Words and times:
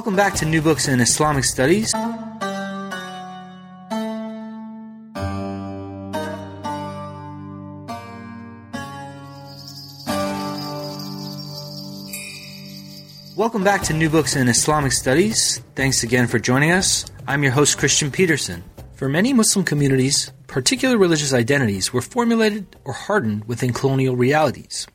Welcome 0.00 0.16
back 0.16 0.34
to 0.36 0.46
New 0.46 0.62
Books 0.62 0.88
in 0.88 0.98
Islamic 0.98 1.44
Studies. 1.44 1.92
Welcome 13.36 13.62
back 13.62 13.82
to 13.82 13.92
New 13.92 14.08
Books 14.08 14.36
in 14.36 14.48
Islamic 14.48 14.92
Studies. 14.92 15.58
Thanks 15.74 16.02
again 16.02 16.26
for 16.28 16.38
joining 16.38 16.72
us. 16.72 17.04
I'm 17.28 17.42
your 17.42 17.52
host, 17.52 17.76
Kristian 17.76 18.10
Petersen. 18.10 18.64
For 18.94 19.06
many 19.06 19.34
Muslim 19.34 19.66
communities, 19.66 20.32
particular 20.46 20.96
religious 20.96 21.34
identities 21.34 21.92
were 21.92 22.00
formulated 22.00 22.74
or 22.86 22.94
hardened 22.94 23.44
within 23.44 23.74
colonial 23.74 24.16
realities. 24.16 24.86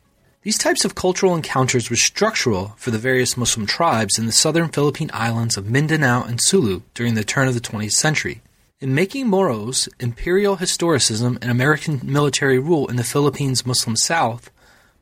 These 0.46 0.60
types 0.60 0.86
of 0.86 0.94
cultural 0.94 1.36
encounters 1.36 1.90
were 1.90 1.96
structural 1.96 2.76
for 2.78 2.92
the 2.92 3.00
various 3.00 3.36
Muslim 3.36 3.66
tribes 3.66 4.20
in 4.20 4.28
the 4.28 4.32
southern 4.32 4.70
Philippine 4.70 5.10
islands 5.12 5.58
of 5.58 5.72
Mindanao 5.72 6.24
and 6.24 6.40
Sulu 6.40 6.84
during 6.94 7.16
the 7.16 7.24
turn 7.24 7.48
of 7.48 7.56
the 7.56 7.60
20th 7.60 7.94
century. 7.94 8.44
In 8.80 8.94
Making 8.94 9.28
Moros, 9.28 9.90
Imperial 10.00 10.58
Historicism 10.58 11.40
and 11.42 11.50
American 11.50 12.00
Military 12.04 12.60
Rule 12.60 12.88
in 12.88 12.96
the 12.96 13.04
Philippines 13.04 13.66
Muslim 13.66 13.96
South, 13.96 14.52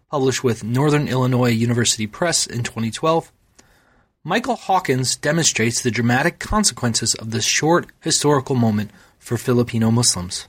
published 0.10 0.46
with 0.46 0.64
Northern 0.64 1.10
Illinois 1.10 1.50
University 1.52 2.08
Press 2.08 2.48
in 2.48 2.64
2012, 2.64 3.30
Michael 4.24 4.56
Hawkins 4.56 5.18
demonstrates 5.18 5.82
the 5.82 5.92
dramatic 5.92 6.40
consequences 6.40 7.16
of 7.16 7.32
this 7.32 7.44
short 7.44 7.88
historical 8.00 8.56
moment 8.56 8.92
for 9.20 9.36
Filipino 9.36 9.92
Muslims. 9.92 10.48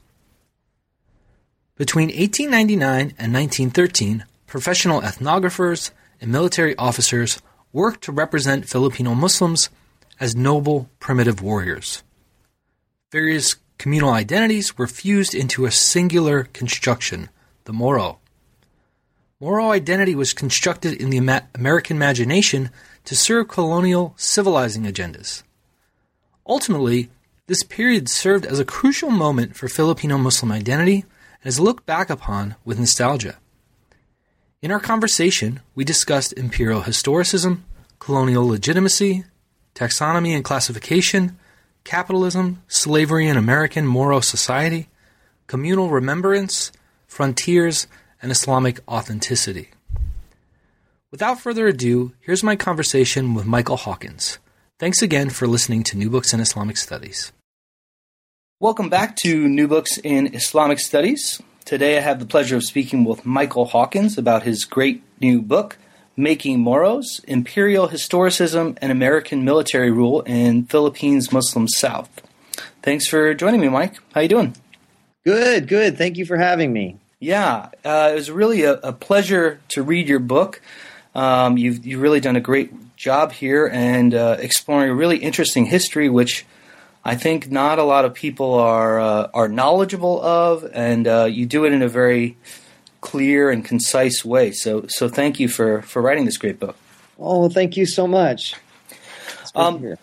Between 1.74 2.10
1899 2.10 3.14
and 3.18 3.34
1913, 3.34 4.24
professional 4.54 5.00
ethnographers 5.00 5.90
and 6.20 6.30
military 6.30 6.76
officers 6.76 7.42
worked 7.72 8.04
to 8.04 8.12
represent 8.12 8.68
Filipino 8.68 9.12
Muslims 9.12 9.68
as 10.20 10.36
noble 10.36 10.88
primitive 11.00 11.42
warriors. 11.42 12.04
Various 13.10 13.56
communal 13.78 14.10
identities 14.10 14.78
were 14.78 14.86
fused 14.86 15.34
into 15.34 15.64
a 15.64 15.72
singular 15.72 16.44
construction, 16.52 17.30
the 17.64 17.72
Moro. 17.72 18.20
Moro 19.40 19.72
identity 19.72 20.14
was 20.14 20.32
constructed 20.32 20.92
in 21.02 21.10
the 21.10 21.42
American 21.56 21.96
imagination 21.96 22.70
to 23.06 23.16
serve 23.16 23.48
colonial 23.48 24.14
civilizing 24.16 24.84
agendas. 24.84 25.42
Ultimately, 26.46 27.10
this 27.48 27.64
period 27.64 28.08
served 28.08 28.46
as 28.46 28.60
a 28.60 28.64
crucial 28.64 29.10
moment 29.10 29.56
for 29.56 29.66
Filipino 29.66 30.16
Muslim 30.16 30.52
identity 30.52 31.04
and 31.42 31.48
is 31.48 31.58
looked 31.58 31.86
back 31.86 32.08
upon 32.08 32.54
with 32.64 32.78
nostalgia. 32.78 33.36
In 34.64 34.70
our 34.70 34.80
conversation, 34.80 35.60
we 35.74 35.84
discussed 35.84 36.32
imperial 36.32 36.80
historicism, 36.80 37.58
colonial 37.98 38.48
legitimacy, 38.48 39.24
taxonomy 39.74 40.34
and 40.34 40.42
classification, 40.42 41.38
capitalism, 41.84 42.62
slavery 42.66 43.28
in 43.28 43.36
American 43.36 43.86
Moro 43.86 44.20
society, 44.20 44.88
communal 45.48 45.90
remembrance, 45.90 46.72
frontiers, 47.06 47.86
and 48.22 48.32
Islamic 48.32 48.80
authenticity. 48.88 49.68
Without 51.12 51.38
further 51.38 51.66
ado, 51.66 52.14
here's 52.20 52.42
my 52.42 52.56
conversation 52.56 53.34
with 53.34 53.44
Michael 53.44 53.76
Hawkins. 53.76 54.38
Thanks 54.78 55.02
again 55.02 55.28
for 55.28 55.46
listening 55.46 55.82
to 55.82 55.98
New 55.98 56.08
Books 56.08 56.32
in 56.32 56.40
Islamic 56.40 56.78
Studies. 56.78 57.32
Welcome 58.60 58.88
back 58.88 59.14
to 59.16 59.46
New 59.46 59.68
Books 59.68 59.98
in 59.98 60.34
Islamic 60.34 60.80
Studies. 60.80 61.42
Today 61.64 61.96
I 61.96 62.02
have 62.02 62.18
the 62.18 62.26
pleasure 62.26 62.56
of 62.56 62.62
speaking 62.62 63.04
with 63.04 63.24
Michael 63.24 63.64
Hawkins 63.64 64.18
about 64.18 64.42
his 64.42 64.66
great 64.66 65.02
new 65.18 65.40
book, 65.40 65.78
Making 66.14 66.60
Moros, 66.60 67.22
Imperial 67.26 67.88
Historicism 67.88 68.76
and 68.82 68.92
American 68.92 69.46
Military 69.46 69.90
Rule 69.90 70.20
in 70.26 70.66
Philippines 70.66 71.32
Muslim 71.32 71.66
South. 71.66 72.20
Thanks 72.82 73.08
for 73.08 73.32
joining 73.32 73.62
me, 73.62 73.70
Mike. 73.70 73.96
How 74.14 74.20
you 74.20 74.28
doing? 74.28 74.54
Good, 75.24 75.66
good. 75.66 75.96
Thank 75.96 76.18
you 76.18 76.26
for 76.26 76.36
having 76.36 76.70
me. 76.70 76.98
Yeah, 77.18 77.70
uh, 77.82 78.10
it 78.12 78.14
was 78.14 78.30
really 78.30 78.64
a, 78.64 78.74
a, 78.74 78.92
pleasure 78.92 79.58
to 79.68 79.82
read 79.82 80.06
your 80.06 80.18
book. 80.18 80.60
Um, 81.14 81.56
you've 81.56 81.86
you've 81.86 82.02
really 82.02 82.20
done 82.20 82.36
a 82.36 82.42
great 82.42 82.96
job 82.98 83.32
here 83.32 83.66
and 83.72 84.14
uh, 84.14 84.36
exploring 84.38 84.90
a 84.90 84.94
really 84.94 85.16
interesting 85.16 85.64
history, 85.64 86.10
which 86.10 86.44
I 87.04 87.16
think 87.16 87.50
not 87.50 87.78
a 87.78 87.82
lot 87.82 88.04
of 88.04 88.14
people 88.14 88.54
are 88.54 88.98
uh, 88.98 89.30
are 89.34 89.48
knowledgeable 89.48 90.22
of, 90.22 90.68
and 90.72 91.06
uh, 91.06 91.24
you 91.24 91.44
do 91.46 91.64
it 91.64 91.72
in 91.72 91.82
a 91.82 91.88
very 91.88 92.36
clear 93.00 93.50
and 93.50 93.64
concise 93.64 94.24
way. 94.24 94.52
So 94.52 94.86
so 94.88 95.08
thank 95.08 95.38
you 95.38 95.48
for 95.48 95.82
for 95.82 96.00
writing 96.00 96.24
this 96.24 96.38
great 96.38 96.58
book. 96.58 96.76
Oh, 97.18 97.48
thank 97.48 97.76
you 97.76 97.86
so 97.86 98.06
much. 98.06 98.54
Um, 99.54 99.96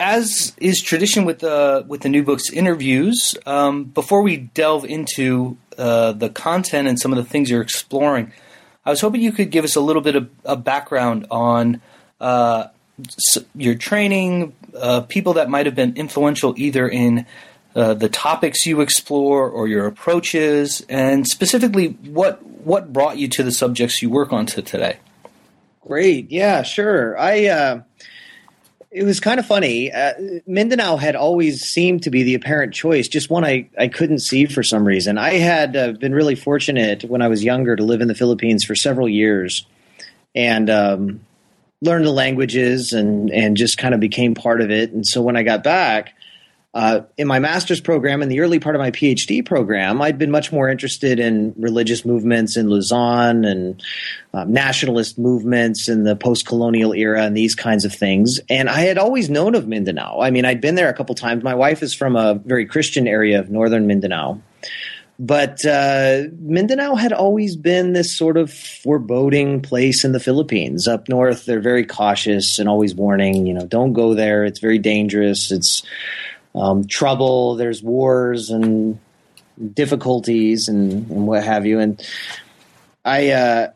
as 0.00 0.52
is 0.56 0.80
tradition 0.82 1.24
with 1.24 1.40
the 1.40 1.84
with 1.86 2.00
the 2.00 2.08
new 2.08 2.22
books 2.22 2.50
interviews, 2.50 3.36
um, 3.46 3.84
before 3.84 4.22
we 4.22 4.38
delve 4.38 4.84
into 4.84 5.56
uh, 5.78 6.12
the 6.12 6.28
content 6.28 6.88
and 6.88 6.98
some 6.98 7.12
of 7.12 7.16
the 7.16 7.24
things 7.24 7.50
you're 7.50 7.62
exploring, 7.62 8.32
I 8.84 8.90
was 8.90 9.00
hoping 9.00 9.20
you 9.20 9.32
could 9.32 9.50
give 9.50 9.64
us 9.64 9.76
a 9.76 9.80
little 9.80 10.02
bit 10.02 10.16
of 10.16 10.30
a 10.44 10.56
background 10.56 11.26
on 11.30 11.80
uh, 12.20 12.68
your 13.54 13.74
training, 13.74 14.54
uh, 14.78 15.02
people 15.02 15.34
that 15.34 15.48
might 15.48 15.66
have 15.66 15.74
been 15.74 15.96
influential 15.96 16.54
either 16.56 16.88
in 16.88 17.26
uh, 17.74 17.94
the 17.94 18.08
topics 18.08 18.66
you 18.66 18.80
explore 18.80 19.48
or 19.48 19.66
your 19.68 19.86
approaches, 19.86 20.84
and 20.88 21.26
specifically 21.26 21.88
what 21.88 22.44
what 22.44 22.92
brought 22.92 23.18
you 23.18 23.28
to 23.28 23.42
the 23.42 23.52
subjects 23.52 24.02
you 24.02 24.10
work 24.10 24.32
on 24.32 24.46
to 24.46 24.62
today. 24.62 24.98
Great, 25.80 26.30
yeah, 26.30 26.62
sure. 26.62 27.18
I 27.18 27.46
uh, 27.46 27.82
it 28.90 29.04
was 29.04 29.20
kind 29.20 29.40
of 29.40 29.46
funny. 29.46 29.90
Uh, 29.90 30.12
Mindanao 30.46 30.96
had 30.96 31.16
always 31.16 31.62
seemed 31.62 32.02
to 32.02 32.10
be 32.10 32.22
the 32.24 32.34
apparent 32.34 32.74
choice, 32.74 33.08
just 33.08 33.30
one 33.30 33.44
I, 33.44 33.70
I 33.78 33.88
couldn't 33.88 34.18
see 34.18 34.44
for 34.44 34.62
some 34.62 34.84
reason. 34.84 35.16
I 35.16 35.34
had 35.34 35.74
uh, 35.74 35.92
been 35.92 36.14
really 36.14 36.34
fortunate 36.34 37.04
when 37.04 37.22
I 37.22 37.28
was 37.28 37.42
younger 37.42 37.74
to 37.74 37.82
live 37.84 38.02
in 38.02 38.08
the 38.08 38.14
Philippines 38.14 38.64
for 38.64 38.74
several 38.74 39.08
years 39.08 39.66
and 40.34 40.70
um, 40.70 41.20
learned 41.82 42.06
the 42.06 42.12
languages 42.12 42.92
and, 42.92 43.30
and 43.30 43.56
just 43.56 43.76
kind 43.76 43.92
of 43.92 44.00
became 44.00 44.34
part 44.34 44.62
of 44.62 44.70
it. 44.70 44.92
And 44.92 45.06
so 45.06 45.20
when 45.20 45.36
I 45.36 45.42
got 45.42 45.62
back, 45.62 46.14
uh, 46.74 47.02
in 47.18 47.26
my 47.26 47.38
master's 47.38 47.82
program, 47.82 48.22
in 48.22 48.30
the 48.30 48.40
early 48.40 48.58
part 48.58 48.74
of 48.74 48.80
my 48.80 48.90
PhD 48.90 49.44
program, 49.44 50.00
I'd 50.00 50.16
been 50.16 50.30
much 50.30 50.50
more 50.50 50.70
interested 50.70 51.20
in 51.20 51.52
religious 51.58 52.06
movements 52.06 52.56
in 52.56 52.70
Luzon 52.70 53.44
and 53.44 53.82
um, 54.32 54.52
nationalist 54.52 55.18
movements 55.18 55.90
in 55.90 56.04
the 56.04 56.16
post 56.16 56.46
colonial 56.46 56.94
era 56.94 57.24
and 57.24 57.36
these 57.36 57.54
kinds 57.54 57.84
of 57.84 57.92
things. 57.92 58.40
And 58.48 58.70
I 58.70 58.80
had 58.82 58.96
always 58.96 59.28
known 59.28 59.54
of 59.54 59.68
Mindanao. 59.68 60.20
I 60.20 60.30
mean, 60.30 60.46
I'd 60.46 60.62
been 60.62 60.76
there 60.76 60.88
a 60.88 60.94
couple 60.94 61.14
times. 61.14 61.42
My 61.42 61.54
wife 61.54 61.82
is 61.82 61.92
from 61.92 62.16
a 62.16 62.34
very 62.34 62.64
Christian 62.64 63.06
area 63.06 63.38
of 63.38 63.50
northern 63.50 63.86
Mindanao. 63.86 64.40
But 65.18 65.64
uh, 65.64 66.22
Mindanao 66.38 66.94
had 66.96 67.12
always 67.12 67.54
been 67.54 67.92
this 67.92 68.16
sort 68.16 68.36
of 68.36 68.52
foreboding 68.52 69.60
place 69.60 70.04
in 70.04 70.12
the 70.12 70.20
Philippines. 70.20 70.88
Up 70.88 71.08
north, 71.08 71.44
they're 71.44 71.60
very 71.60 71.86
cautious 71.86 72.58
and 72.58 72.68
always 72.68 72.94
warning, 72.94 73.46
you 73.46 73.54
know, 73.54 73.66
don't 73.66 73.92
go 73.92 74.14
there. 74.14 74.44
It's 74.44 74.58
very 74.58 74.78
dangerous. 74.78 75.52
It's 75.52 75.84
um, 76.54 76.86
trouble. 76.86 77.56
There's 77.56 77.82
wars 77.82 78.50
and 78.50 78.98
difficulties 79.74 80.68
and, 80.68 81.08
and 81.10 81.26
what 81.26 81.44
have 81.44 81.66
you. 81.66 81.78
And 81.78 82.02
I 83.04 83.30
uh, 83.30 83.70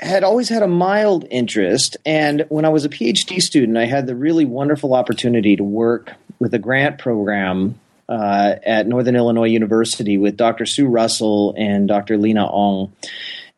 had 0.00 0.24
always 0.24 0.48
had 0.48 0.62
a 0.62 0.68
mild 0.68 1.26
interest. 1.30 1.96
And 2.06 2.44
when 2.48 2.64
I 2.64 2.70
was 2.70 2.84
a 2.84 2.88
PhD 2.88 3.40
student, 3.40 3.76
I 3.76 3.86
had 3.86 4.06
the 4.06 4.16
really 4.16 4.44
wonderful 4.44 4.94
opportunity 4.94 5.56
to 5.56 5.64
work 5.64 6.12
with 6.38 6.54
a 6.54 6.58
grant 6.58 6.98
program 6.98 7.78
uh, 8.08 8.56
at 8.64 8.86
Northern 8.86 9.16
Illinois 9.16 9.48
University 9.48 10.18
with 10.18 10.36
Dr. 10.36 10.66
Sue 10.66 10.86
Russell 10.86 11.54
and 11.56 11.88
Dr. 11.88 12.16
Lena 12.16 12.46
Ong. 12.46 12.92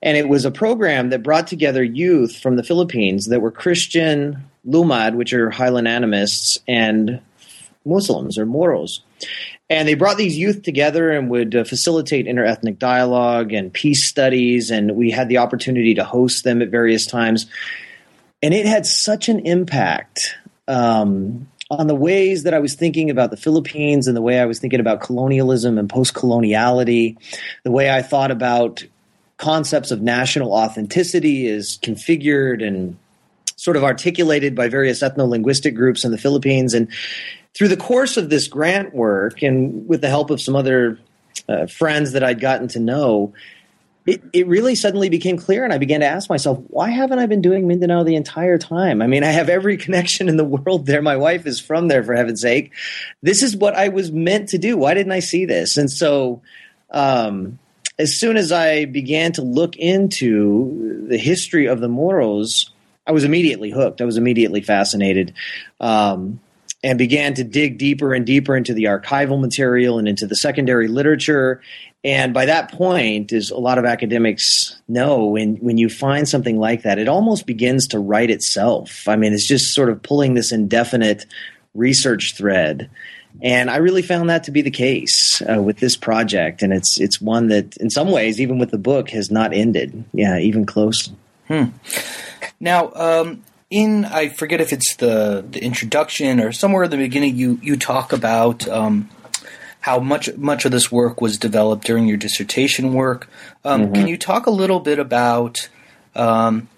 And 0.02 0.16
it 0.16 0.28
was 0.28 0.44
a 0.44 0.50
program 0.50 1.10
that 1.10 1.22
brought 1.22 1.46
together 1.46 1.82
youth 1.82 2.36
from 2.36 2.56
the 2.56 2.62
Philippines 2.62 3.26
that 3.26 3.40
were 3.40 3.50
Christian, 3.50 4.44
Lumad, 4.66 5.14
which 5.14 5.32
are 5.32 5.50
Highland 5.50 5.88
animists, 5.88 6.58
and 6.66 7.20
Muslims 7.84 8.38
or 8.38 8.46
Moros. 8.46 9.02
And 9.69 9.86
they 9.86 9.94
brought 9.94 10.16
these 10.16 10.36
youth 10.36 10.62
together 10.62 11.10
and 11.10 11.30
would 11.30 11.54
uh, 11.54 11.64
facilitate 11.64 12.26
interethnic 12.26 12.78
dialogue 12.78 13.52
and 13.52 13.72
peace 13.72 14.04
studies. 14.04 14.70
And 14.70 14.96
we 14.96 15.10
had 15.10 15.28
the 15.28 15.38
opportunity 15.38 15.94
to 15.94 16.04
host 16.04 16.44
them 16.44 16.62
at 16.62 16.70
various 16.70 17.06
times. 17.06 17.46
And 18.42 18.54
it 18.54 18.66
had 18.66 18.86
such 18.86 19.28
an 19.28 19.40
impact 19.40 20.34
um, 20.66 21.50
on 21.70 21.87
the 21.87 21.94
ways 21.94 22.43
that 22.43 22.55
I 22.55 22.58
was 22.58 22.75
thinking 22.75 23.11
about 23.11 23.31
the 23.31 23.37
Philippines 23.37 24.08
and 24.08 24.17
the 24.17 24.22
way 24.22 24.40
I 24.40 24.44
was 24.44 24.58
thinking 24.58 24.81
about 24.81 25.00
colonialism 25.00 25.78
and 25.78 25.88
post 25.88 26.14
coloniality, 26.14 27.17
the 27.62 27.70
way 27.70 27.90
I 27.90 28.02
thought 28.02 28.31
about 28.31 28.84
concepts 29.37 29.90
of 29.90 30.02
national 30.02 30.52
authenticity 30.52 31.46
is 31.46 31.78
configured 31.82 32.67
and 32.67 32.99
sort 33.56 33.76
of 33.76 33.84
articulated 33.84 34.55
by 34.55 34.69
various 34.69 35.02
ethno 35.02 35.28
linguistic 35.28 35.75
groups 35.75 36.05
in 36.05 36.11
the 36.11 36.19
Philippines. 36.19 36.75
And 36.75 36.88
through 37.55 37.69
the 37.69 37.76
course 37.76 38.16
of 38.16 38.31
this 38.31 38.49
grant 38.49 38.94
work 38.94 39.43
and 39.43 39.87
with 39.87 40.00
the 40.00 40.08
help 40.08 40.31
of 40.31 40.40
some 40.40 40.56
other 40.56 40.99
uh, 41.49 41.66
friends 41.66 42.12
that 42.12 42.25
I'd 42.25 42.40
gotten 42.40 42.69
to 42.69 42.81
know, 42.81 43.32
it, 44.06 44.23
it 44.32 44.47
really 44.47 44.75
suddenly 44.75 45.08
became 45.08 45.37
clear, 45.37 45.64
and 45.64 45.73
I 45.73 45.79
began 45.79 46.00
to 46.00 46.06
ask 46.06 46.31
myself, 46.31 46.58
why 46.69 46.91
haven't 46.91 47.19
I 47.19 47.26
been 47.26 47.43
doing 47.43 47.67
Mindanao 47.67 48.02
the 48.02 48.17
entire 48.17 48.58
time? 48.58 49.02
I 49.02 49.06
mean, 49.06 49.23
I 49.23 49.31
have 49.31 49.49
every 49.49 49.76
connection 49.76 50.29
in 50.29 50.37
the 50.37 50.44
world 50.44 50.87
there. 50.87 51.02
My 51.02 51.17
wife 51.17 51.47
is 51.47 51.61
from 51.61 51.88
there, 51.88 52.02
for 52.02 52.14
heaven's 52.14 52.41
sake. 52.41 52.73
This 53.23 53.43
is 53.43 53.56
what 53.56 53.75
I 53.75 53.88
was 53.88 54.11
meant 54.11 54.50
to 54.50 54.58
do. 54.58 54.76
Why 54.76 54.94
didn't 54.94 55.12
I 55.12 55.20
see 55.20 55.44
this? 55.44 55.76
And 55.76 55.91
so, 55.91 56.43
um, 56.91 57.58
as 57.99 58.19
soon 58.19 58.37
as 58.38 58.50
I 58.50 58.87
began 58.87 59.32
to 59.32 59.43
look 59.43 59.76
into 59.76 61.06
the 61.08 61.19
history 61.19 61.67
of 61.67 61.81
the 61.81 61.88
Moros, 61.88 62.73
I 63.06 63.12
was 63.12 63.25
immediately 63.25 63.70
hooked. 63.70 64.00
I 64.00 64.05
was 64.05 64.17
immediately 64.17 64.62
fascinated. 64.62 65.35
Um, 65.79 66.41
and 66.82 66.99
began 66.99 67.35
to 67.35 67.44
dig 67.44 67.76
deeper 67.76 68.14
and 68.14 68.25
deeper 68.25 68.56
into 68.56 68.73
the 68.73 68.85
archival 68.85 69.38
material 69.38 69.99
and 69.99 70.08
into 70.08 70.26
the 70.26 70.37
secondary 70.37 70.88
literature 70.88 71.61
and 72.02 72.32
by 72.32 72.47
that 72.47 72.73
point, 72.73 73.32
as 73.32 73.50
a 73.50 73.58
lot 73.58 73.79
of 73.79 73.85
academics 73.85 74.81
know, 74.88 75.26
when, 75.26 75.56
when 75.56 75.79
you 75.79 75.88
find 75.88 76.29
something 76.29 76.58
like 76.58 76.82
that, 76.82 76.99
it 76.99 77.08
almost 77.08 77.47
begins 77.47 77.88
to 77.88 77.99
write 77.99 78.31
itself. 78.31 79.06
I 79.06 79.17
mean, 79.17 79.32
it's 79.32 79.47
just 79.47 79.75
sort 79.75 79.91
of 79.91 80.02
pulling 80.02 80.35
this 80.35 80.52
indefinite 80.52 81.26
research 81.75 82.35
thread. 82.37 82.91
And 83.43 83.70
I 83.70 83.76
really 83.76 84.02
found 84.02 84.31
that 84.31 84.44
to 84.44 84.50
be 84.50 84.62
the 84.62 84.70
case 84.70 85.43
uh, 85.43 85.62
with 85.62 85.79
this 85.79 85.97
project. 85.97 86.62
And 86.62 86.73
it's, 86.73 86.99
it's 86.99 87.20
one 87.20 87.49
that, 87.49 87.76
in 87.76 87.91
some 87.91 88.11
ways, 88.11 88.41
even 88.41 88.58
with 88.58 88.70
the 88.70 88.79
book, 88.79 89.11
has 89.11 89.31
not 89.31 89.52
ended. 89.52 90.05
Yeah, 90.12 90.38
even 90.38 90.67
close. 90.67 91.11
Hmm. 91.49 91.67
Now, 92.58 92.93
um, 92.94 93.43
in 93.70 94.05
I 94.05 94.29
forget 94.29 94.61
if 94.61 94.73
it's 94.73 94.97
the 94.97 95.44
the 95.49 95.62
introduction 95.62 96.41
or 96.41 96.52
somewhere 96.52 96.85
in 96.85 96.91
the 96.91 96.97
beginning, 96.97 97.37
you 97.37 97.58
you 97.62 97.76
talk 97.76 98.12
about 98.12 98.69
um, 98.69 99.08
how 99.80 99.98
much 99.98 100.34
much 100.36 100.64
of 100.64 100.72
this 100.72 100.92
work 100.92 101.20
was 101.20 101.38
developed 101.38 101.84
during 101.84 102.06
your 102.06 102.16
dissertation 102.16 102.92
work. 102.92 103.28
Um, 103.64 103.82
mm-hmm. 103.82 103.94
Can 103.94 104.06
you 104.06 104.16
talk 104.16 104.46
a 104.46 104.50
little 104.50 104.80
bit 104.80 104.98
about 104.98 105.68
um, 106.14 106.68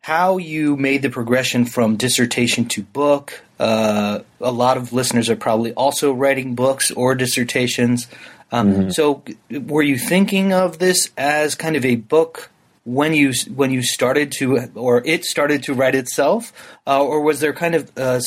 how 0.00 0.38
you 0.38 0.76
made 0.76 1.02
the 1.02 1.10
progression 1.10 1.64
from 1.64 1.96
dissertation 1.96 2.66
to 2.66 2.82
book? 2.82 3.42
Uh, 3.60 4.20
a 4.40 4.52
lot 4.52 4.76
of 4.76 4.92
listeners 4.92 5.28
are 5.28 5.36
probably 5.36 5.72
also 5.74 6.12
writing 6.12 6.54
books 6.54 6.90
or 6.92 7.14
dissertations. 7.14 8.08
Um, 8.50 8.72
mm-hmm. 8.72 8.90
So, 8.90 9.22
were 9.50 9.82
you 9.82 9.98
thinking 9.98 10.52
of 10.52 10.78
this 10.78 11.10
as 11.18 11.54
kind 11.54 11.76
of 11.76 11.84
a 11.84 11.96
book 11.96 12.50
when 12.88 13.12
you 13.12 13.34
when 13.54 13.70
you 13.70 13.82
started 13.82 14.32
to 14.32 14.58
or 14.74 15.02
it 15.04 15.24
started 15.24 15.62
to 15.64 15.74
write 15.74 15.94
itself, 15.94 16.52
uh, 16.86 17.04
or 17.04 17.20
was 17.20 17.40
there 17.40 17.52
kind 17.52 17.74
of 17.74 17.92
uh, 17.98 18.18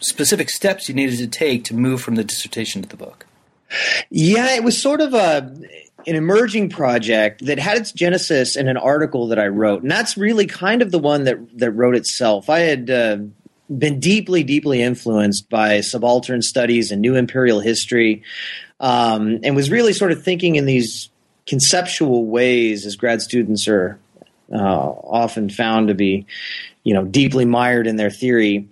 specific 0.00 0.48
steps 0.48 0.88
you 0.88 0.94
needed 0.94 1.18
to 1.18 1.26
take 1.26 1.64
to 1.64 1.74
move 1.74 2.00
from 2.00 2.14
the 2.14 2.24
dissertation 2.24 2.80
to 2.80 2.88
the 2.88 2.96
book? 2.96 3.26
Yeah, 4.08 4.54
it 4.54 4.64
was 4.64 4.80
sort 4.80 5.02
of 5.02 5.12
a 5.12 5.54
an 6.06 6.16
emerging 6.16 6.70
project 6.70 7.44
that 7.44 7.58
had 7.58 7.76
its 7.76 7.92
genesis 7.92 8.56
in 8.56 8.68
an 8.68 8.78
article 8.78 9.28
that 9.28 9.38
I 9.38 9.48
wrote, 9.48 9.82
and 9.82 9.90
that's 9.90 10.16
really 10.16 10.46
kind 10.46 10.80
of 10.80 10.92
the 10.92 10.98
one 10.98 11.24
that 11.24 11.58
that 11.58 11.72
wrote 11.72 11.94
itself. 11.94 12.48
I 12.48 12.60
had. 12.60 12.90
Uh, 12.90 13.18
been 13.78 14.00
deeply, 14.00 14.42
deeply 14.42 14.82
influenced 14.82 15.48
by 15.48 15.80
subaltern 15.80 16.42
studies 16.42 16.90
and 16.90 17.00
new 17.00 17.14
imperial 17.14 17.60
history, 17.60 18.24
um, 18.80 19.38
and 19.44 19.54
was 19.54 19.70
really 19.70 19.92
sort 19.92 20.10
of 20.10 20.24
thinking 20.24 20.56
in 20.56 20.64
these 20.64 21.09
conceptual 21.50 22.26
ways 22.26 22.86
as 22.86 22.94
grad 22.94 23.20
students 23.20 23.66
are 23.66 23.98
uh, 24.52 24.56
often 24.56 25.50
found 25.50 25.88
to 25.88 25.94
be, 25.94 26.24
you 26.84 26.94
know, 26.94 27.04
deeply 27.04 27.44
mired 27.44 27.88
in 27.88 27.96
their 27.96 28.08
theory. 28.08 28.68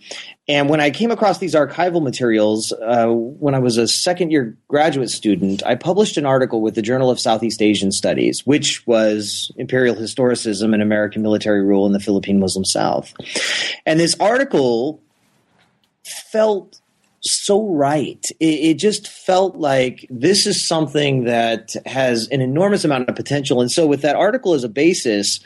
And 0.46 0.68
when 0.68 0.80
I 0.80 0.90
came 0.90 1.10
across 1.10 1.38
these 1.38 1.56
archival 1.56 2.00
materials, 2.00 2.72
uh, 2.72 3.08
when 3.08 3.56
I 3.56 3.58
was 3.58 3.78
a 3.78 3.88
second 3.88 4.30
year 4.30 4.56
graduate 4.68 5.10
student, 5.10 5.60
I 5.66 5.74
published 5.74 6.16
an 6.18 6.24
article 6.24 6.60
with 6.62 6.76
the 6.76 6.82
Journal 6.82 7.10
of 7.10 7.18
Southeast 7.18 7.60
Asian 7.60 7.90
Studies, 7.90 8.46
which 8.46 8.86
was 8.86 9.50
Imperial 9.56 9.96
Historicism 9.96 10.72
and 10.72 10.80
American 10.80 11.20
Military 11.20 11.62
Rule 11.62 11.84
in 11.84 11.92
the 11.92 12.00
Philippine 12.00 12.38
Muslim 12.38 12.64
South. 12.64 13.12
And 13.86 13.98
this 13.98 14.14
article 14.20 15.02
felt 16.30 16.77
so 17.20 17.66
right. 17.68 18.24
It, 18.40 18.44
it, 18.44 18.74
just 18.74 19.08
felt 19.08 19.56
like 19.56 20.06
this 20.08 20.46
is 20.46 20.66
something 20.66 21.24
that 21.24 21.74
has 21.86 22.28
an 22.28 22.40
enormous 22.40 22.84
amount 22.84 23.08
of 23.08 23.16
potential. 23.16 23.60
And 23.60 23.70
so, 23.70 23.86
with 23.86 24.02
that 24.02 24.16
article 24.16 24.54
as 24.54 24.64
a 24.64 24.68
basis, 24.68 25.40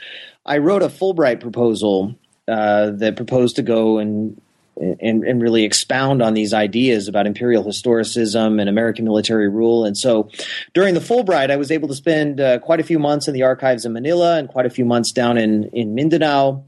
I 0.44 0.58
wrote 0.58 0.82
a 0.82 0.88
Fulbright 0.88 1.40
proposal 1.40 2.14
uh, 2.48 2.90
that 2.90 3.16
proposed 3.16 3.56
to 3.56 3.62
go 3.62 3.98
and, 3.98 4.40
and, 4.76 5.24
and 5.24 5.40
really 5.40 5.64
expound 5.64 6.22
on 6.22 6.34
these 6.34 6.52
ideas 6.52 7.08
about 7.08 7.26
imperial 7.26 7.64
historicism 7.64 8.60
and 8.60 8.68
American 8.68 9.04
military 9.04 9.48
rule. 9.48 9.84
And 9.84 9.96
so, 9.96 10.30
during 10.74 10.94
the 10.94 11.00
Fulbright, 11.00 11.50
I 11.50 11.56
was 11.56 11.70
able 11.70 11.88
to 11.88 11.94
spend 11.94 12.40
uh, 12.40 12.58
quite 12.58 12.80
a 12.80 12.84
few 12.84 12.98
months 12.98 13.28
in 13.28 13.34
the 13.34 13.44
archives 13.44 13.86
in 13.86 13.92
Manila 13.92 14.38
and 14.38 14.48
quite 14.48 14.66
a 14.66 14.70
few 14.70 14.84
months 14.84 15.12
down 15.12 15.38
in 15.38 15.64
in 15.72 15.94
Mindanao 15.94 16.64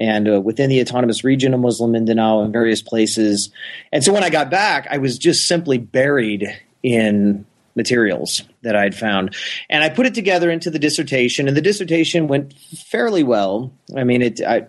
and 0.00 0.28
uh, 0.28 0.40
within 0.40 0.70
the 0.70 0.80
autonomous 0.80 1.22
region 1.22 1.52
of 1.52 1.60
Muslim 1.60 1.92
Mindanao 1.92 2.40
and 2.42 2.52
various 2.52 2.80
places. 2.80 3.50
And 3.92 4.02
so 4.02 4.12
when 4.12 4.24
I 4.24 4.30
got 4.30 4.50
back, 4.50 4.88
I 4.90 4.96
was 4.96 5.18
just 5.18 5.46
simply 5.46 5.76
buried 5.76 6.46
in 6.82 7.44
materials 7.76 8.42
that 8.62 8.74
I'd 8.74 8.94
found. 8.94 9.36
And 9.68 9.84
I 9.84 9.90
put 9.90 10.06
it 10.06 10.14
together 10.14 10.50
into 10.50 10.70
the 10.70 10.78
dissertation, 10.78 11.46
and 11.46 11.56
the 11.56 11.60
dissertation 11.60 12.26
went 12.28 12.54
fairly 12.88 13.22
well. 13.22 13.72
I 13.94 14.04
mean, 14.04 14.22
it. 14.22 14.40
I, 14.40 14.66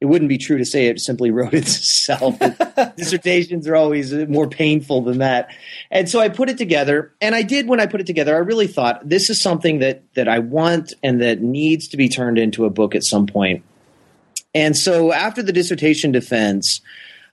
it 0.00 0.06
wouldn't 0.06 0.28
be 0.28 0.36
true 0.36 0.58
to 0.58 0.66
say 0.66 0.88
it 0.88 1.00
simply 1.00 1.30
wrote 1.30 1.54
itself. 1.54 2.38
dissertations 2.96 3.66
are 3.66 3.76
always 3.76 4.12
more 4.12 4.46
painful 4.46 5.00
than 5.02 5.18
that. 5.18 5.48
And 5.90 6.10
so 6.10 6.20
I 6.20 6.28
put 6.28 6.50
it 6.50 6.58
together, 6.58 7.14
and 7.22 7.34
I 7.34 7.42
did 7.42 7.68
when 7.68 7.80
I 7.80 7.86
put 7.86 8.00
it 8.00 8.06
together. 8.06 8.34
I 8.34 8.38
really 8.38 8.66
thought 8.66 9.08
this 9.08 9.30
is 9.30 9.40
something 9.40 9.78
that 9.78 10.02
that 10.14 10.28
I 10.28 10.40
want 10.40 10.94
and 11.02 11.22
that 11.22 11.40
needs 11.40 11.88
to 11.88 11.96
be 11.96 12.08
turned 12.08 12.38
into 12.38 12.64
a 12.64 12.70
book 12.70 12.94
at 12.94 13.04
some 13.04 13.26
point. 13.26 13.62
And 14.54 14.76
so 14.76 15.12
after 15.12 15.42
the 15.42 15.52
dissertation 15.52 16.12
defense, 16.12 16.80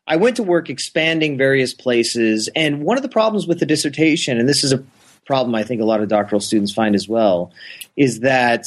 I 0.07 0.15
went 0.15 0.35
to 0.37 0.43
work 0.43 0.69
expanding 0.69 1.37
various 1.37 1.73
places. 1.73 2.49
And 2.55 2.83
one 2.83 2.97
of 2.97 3.03
the 3.03 3.09
problems 3.09 3.47
with 3.47 3.59
the 3.59 3.65
dissertation, 3.65 4.39
and 4.39 4.49
this 4.49 4.63
is 4.63 4.73
a 4.73 4.83
problem 5.25 5.53
I 5.55 5.63
think 5.63 5.81
a 5.81 5.85
lot 5.85 6.01
of 6.01 6.09
doctoral 6.09 6.41
students 6.41 6.73
find 6.73 6.95
as 6.95 7.07
well, 7.07 7.51
is 7.95 8.21
that 8.21 8.65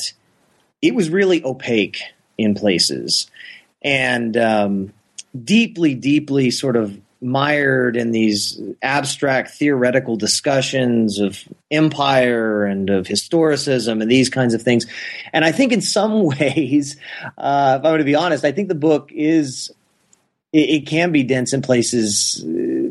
it 0.80 0.94
was 0.94 1.10
really 1.10 1.44
opaque 1.44 1.98
in 2.38 2.54
places 2.54 3.30
and 3.82 4.36
um, 4.36 4.92
deeply, 5.42 5.94
deeply 5.94 6.50
sort 6.50 6.76
of 6.76 6.98
mired 7.25 7.97
in 7.97 8.11
these 8.11 8.61
abstract 8.82 9.50
theoretical 9.53 10.17
discussions 10.17 11.19
of 11.19 11.43
empire 11.71 12.66
and 12.66 12.90
of 12.90 13.07
historicism 13.07 14.02
and 14.02 14.11
these 14.11 14.28
kinds 14.28 14.52
of 14.52 14.62
things. 14.62 14.87
And 15.33 15.45
I 15.45 15.50
think 15.50 15.73
in 15.73 15.81
some 15.81 16.23
ways, 16.38 16.97
uh, 17.38 17.78
if 17.81 17.87
I 17.87 17.90
were 17.90 17.99
to 17.99 18.04
be 18.04 18.14
honest, 18.14 18.45
I 18.45 18.52
think 18.52 18.69
the 18.69 18.75
book 18.75 19.11
is 19.12 19.73
it, 20.52 20.87
can 20.87 21.11
be 21.11 21.25
dense 21.25 21.52
in 21.52 21.62
places 21.62 22.45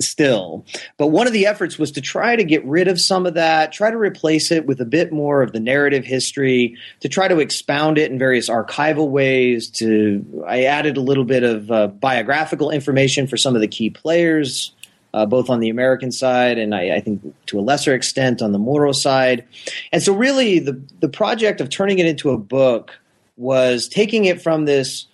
still. 0.07 0.65
But 0.97 1.07
one 1.07 1.27
of 1.27 1.33
the 1.33 1.45
efforts 1.45 1.77
was 1.77 1.91
to 1.93 2.01
try 2.01 2.35
to 2.35 2.43
get 2.43 2.63
rid 2.65 2.87
of 2.87 2.99
some 2.99 3.25
of 3.25 3.33
that, 3.33 3.71
try 3.71 3.91
to 3.91 3.97
replace 3.97 4.51
it 4.51 4.65
with 4.65 4.79
a 4.81 4.85
bit 4.85 5.11
more 5.11 5.41
of 5.41 5.51
the 5.51 5.59
narrative 5.59 6.05
history, 6.05 6.77
to 6.99 7.09
try 7.09 7.27
to 7.27 7.39
expound 7.39 7.97
it 7.97 8.11
in 8.11 8.19
various 8.19 8.49
archival 8.49 9.09
ways. 9.09 9.69
To 9.71 10.43
I 10.47 10.63
added 10.63 10.97
a 10.97 11.01
little 11.01 11.25
bit 11.25 11.43
of 11.43 11.71
uh, 11.71 11.87
biographical 11.87 12.69
information 12.69 13.27
for 13.27 13.37
some 13.37 13.55
of 13.55 13.61
the 13.61 13.67
key 13.67 13.89
players. 13.89 14.73
Uh, 15.15 15.27
both 15.27 15.47
on 15.47 15.59
the 15.59 15.69
American 15.69 16.11
side 16.11 16.57
and 16.57 16.73
I, 16.73 16.95
I, 16.95 16.99
think 16.99 17.35
to 17.45 17.59
a 17.59 17.61
lesser 17.61 17.93
extent 17.93 18.41
on 18.41 18.51
the 18.51 18.57
Moro 18.57 18.91
side. 18.93 19.45
And 19.91 20.01
so, 20.01 20.11
really, 20.11 20.57
the 20.57 20.81
the 21.01 21.07
project 21.07 21.61
of 21.61 21.69
turning 21.69 21.99
it 21.99 22.07
into 22.07 22.31
a 22.31 22.37
book 22.39 22.99
was 23.37 23.87
taking 23.87 24.25
it 24.25 24.41
from 24.41 24.65
this 24.65 25.05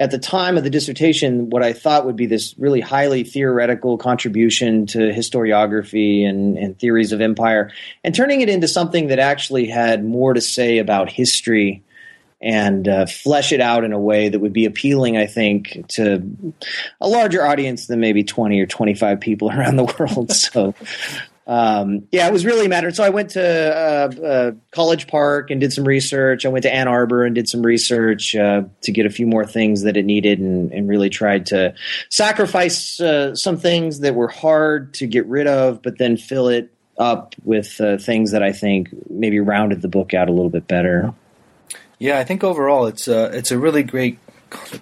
at 0.00 0.10
the 0.10 0.18
time 0.18 0.56
of 0.56 0.64
the 0.64 0.70
dissertation, 0.70 1.50
what 1.50 1.62
I 1.62 1.74
thought 1.74 2.06
would 2.06 2.16
be 2.16 2.24
this 2.24 2.54
really 2.58 2.80
highly 2.80 3.22
theoretical 3.22 3.98
contribution 3.98 4.86
to 4.86 4.98
historiography 4.98 6.26
and, 6.26 6.56
and, 6.56 6.78
theories 6.78 7.12
of 7.12 7.20
empire, 7.20 7.70
and 8.02 8.14
turning 8.14 8.40
it 8.40 8.48
into 8.48 8.66
something 8.66 9.08
that 9.08 9.18
actually 9.18 9.66
had 9.66 10.02
more 10.02 10.32
to 10.32 10.40
say 10.40 10.78
about 10.78 11.12
history 11.12 11.82
and 12.40 12.88
uh, 12.88 13.04
flesh 13.04 13.52
it 13.52 13.60
out 13.60 13.84
in 13.84 13.92
a 13.92 14.00
way 14.00 14.30
that 14.30 14.38
would 14.38 14.54
be 14.54 14.64
appealing, 14.64 15.18
I 15.18 15.26
think, 15.26 15.84
to 15.88 16.54
a 16.98 17.06
larger 17.06 17.46
audience 17.46 17.86
than 17.86 18.00
maybe 18.00 18.24
20 18.24 18.58
or 18.58 18.66
25 18.66 19.20
people 19.20 19.50
around 19.54 19.76
the 19.76 19.94
world. 19.98 20.32
So, 20.32 20.74
um, 21.50 22.06
yeah, 22.12 22.28
it 22.28 22.32
was 22.32 22.46
really 22.46 22.66
a 22.66 22.68
matter. 22.68 22.92
So 22.92 23.02
I 23.02 23.08
went 23.08 23.30
to 23.30 23.42
uh, 23.42 24.22
uh, 24.24 24.52
College 24.70 25.08
Park 25.08 25.50
and 25.50 25.60
did 25.60 25.72
some 25.72 25.82
research. 25.82 26.46
I 26.46 26.48
went 26.48 26.62
to 26.62 26.72
Ann 26.72 26.86
Arbor 26.86 27.24
and 27.24 27.34
did 27.34 27.48
some 27.48 27.62
research 27.62 28.36
uh, 28.36 28.62
to 28.82 28.92
get 28.92 29.04
a 29.04 29.10
few 29.10 29.26
more 29.26 29.44
things 29.44 29.82
that 29.82 29.96
it 29.96 30.04
needed, 30.04 30.38
and, 30.38 30.72
and 30.72 30.88
really 30.88 31.10
tried 31.10 31.46
to 31.46 31.74
sacrifice 32.08 33.00
uh, 33.00 33.34
some 33.34 33.56
things 33.56 33.98
that 33.98 34.14
were 34.14 34.28
hard 34.28 34.94
to 34.94 35.08
get 35.08 35.26
rid 35.26 35.48
of, 35.48 35.82
but 35.82 35.98
then 35.98 36.16
fill 36.16 36.46
it 36.46 36.72
up 36.96 37.34
with 37.42 37.80
uh, 37.80 37.98
things 37.98 38.30
that 38.30 38.44
I 38.44 38.52
think 38.52 38.90
maybe 39.10 39.40
rounded 39.40 39.82
the 39.82 39.88
book 39.88 40.14
out 40.14 40.28
a 40.28 40.32
little 40.32 40.50
bit 40.50 40.68
better. 40.68 41.12
Yeah, 41.98 42.20
I 42.20 42.22
think 42.22 42.44
overall 42.44 42.86
it's 42.86 43.08
a, 43.08 43.24
uh, 43.24 43.30
it's 43.32 43.50
a 43.50 43.58
really 43.58 43.82
great 43.82 44.20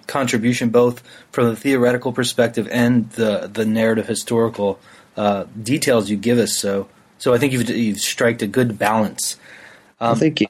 contribution, 0.05 0.69
both 0.69 1.01
from 1.31 1.47
the 1.47 1.55
theoretical 1.55 2.13
perspective 2.13 2.67
and 2.71 3.09
the 3.11 3.49
the 3.51 3.65
narrative 3.65 4.07
historical 4.07 4.79
uh, 5.19 5.43
details 5.61 6.09
you 6.09 6.15
give 6.15 6.39
us. 6.39 6.57
So, 6.57 6.87
so 7.17 7.33
I 7.33 7.37
think 7.37 7.51
you've 7.51 7.69
you've 7.69 7.99
struck 7.99 8.41
a 8.41 8.47
good 8.47 8.79
balance. 8.79 9.35
Um, 9.99 10.11
well, 10.11 10.15
thank 10.15 10.39
you. 10.39 10.47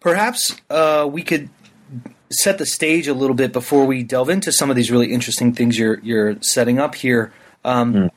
perhaps 0.00 0.56
uh, 0.68 1.08
we 1.10 1.22
could 1.22 1.48
set 2.30 2.58
the 2.58 2.66
stage 2.66 3.06
a 3.06 3.14
little 3.14 3.36
bit 3.36 3.52
before 3.52 3.86
we 3.86 4.02
delve 4.02 4.30
into 4.30 4.50
some 4.50 4.68
of 4.68 4.76
these 4.76 4.90
really 4.90 5.12
interesting 5.12 5.52
things 5.52 5.78
you're 5.78 6.00
you're 6.00 6.42
setting 6.42 6.78
up 6.80 6.96
here. 6.96 7.32
Um, 7.64 7.94
mm. 7.94 8.10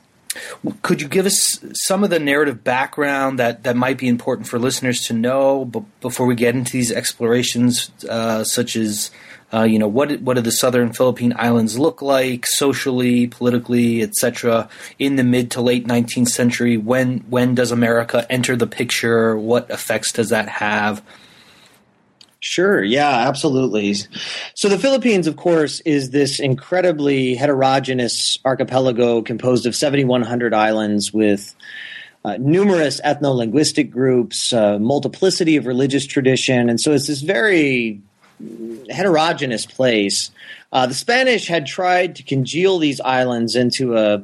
Could 0.82 1.02
you 1.02 1.08
give 1.08 1.26
us 1.26 1.58
some 1.74 2.04
of 2.04 2.10
the 2.10 2.20
narrative 2.20 2.62
background 2.62 3.38
that, 3.40 3.64
that 3.64 3.76
might 3.76 3.98
be 3.98 4.06
important 4.06 4.46
for 4.46 4.60
listeners 4.60 5.00
to 5.06 5.12
know 5.12 5.64
b- 5.64 5.84
before 6.00 6.24
we 6.26 6.36
get 6.36 6.54
into 6.54 6.70
these 6.70 6.92
explorations, 6.92 7.90
uh, 8.08 8.44
such 8.44 8.76
as 8.76 9.10
uh, 9.52 9.64
you 9.64 9.78
know 9.78 9.88
what 9.88 10.20
what 10.20 10.34
do 10.34 10.40
the 10.40 10.52
southern 10.52 10.92
Philippine 10.92 11.34
Islands 11.36 11.78
look 11.78 12.02
like 12.02 12.46
socially, 12.46 13.26
politically, 13.26 14.02
etc. 14.02 14.68
In 14.98 15.16
the 15.16 15.24
mid 15.24 15.50
to 15.52 15.60
late 15.60 15.86
19th 15.86 16.28
century, 16.28 16.76
when 16.76 17.18
when 17.28 17.54
does 17.54 17.72
America 17.72 18.26
enter 18.30 18.56
the 18.56 18.66
picture? 18.66 19.36
What 19.36 19.70
effects 19.70 20.12
does 20.12 20.28
that 20.28 20.48
have? 20.48 21.02
Sure. 22.42 22.82
Yeah, 22.82 23.28
absolutely. 23.28 23.94
So 24.54 24.70
the 24.70 24.78
Philippines, 24.78 25.26
of 25.26 25.36
course, 25.36 25.80
is 25.80 26.08
this 26.08 26.40
incredibly 26.40 27.34
heterogeneous 27.34 28.38
archipelago 28.46 29.20
composed 29.20 29.66
of 29.66 29.76
7,100 29.76 30.54
islands 30.54 31.12
with 31.12 31.54
uh, 32.24 32.38
numerous 32.38 32.98
ethno 33.02 33.34
linguistic 33.34 33.90
groups, 33.90 34.54
uh, 34.54 34.78
multiplicity 34.78 35.56
of 35.56 35.66
religious 35.66 36.06
tradition. 36.06 36.70
And 36.70 36.80
so 36.80 36.92
it's 36.92 37.08
this 37.08 37.20
very 37.20 38.00
heterogeneous 38.90 39.66
place. 39.66 40.30
Uh, 40.72 40.86
the 40.86 40.94
Spanish 40.94 41.48
had 41.48 41.66
tried 41.66 42.16
to 42.16 42.22
congeal 42.22 42.78
these 42.78 43.00
islands 43.00 43.56
into 43.56 43.96
a, 43.96 44.22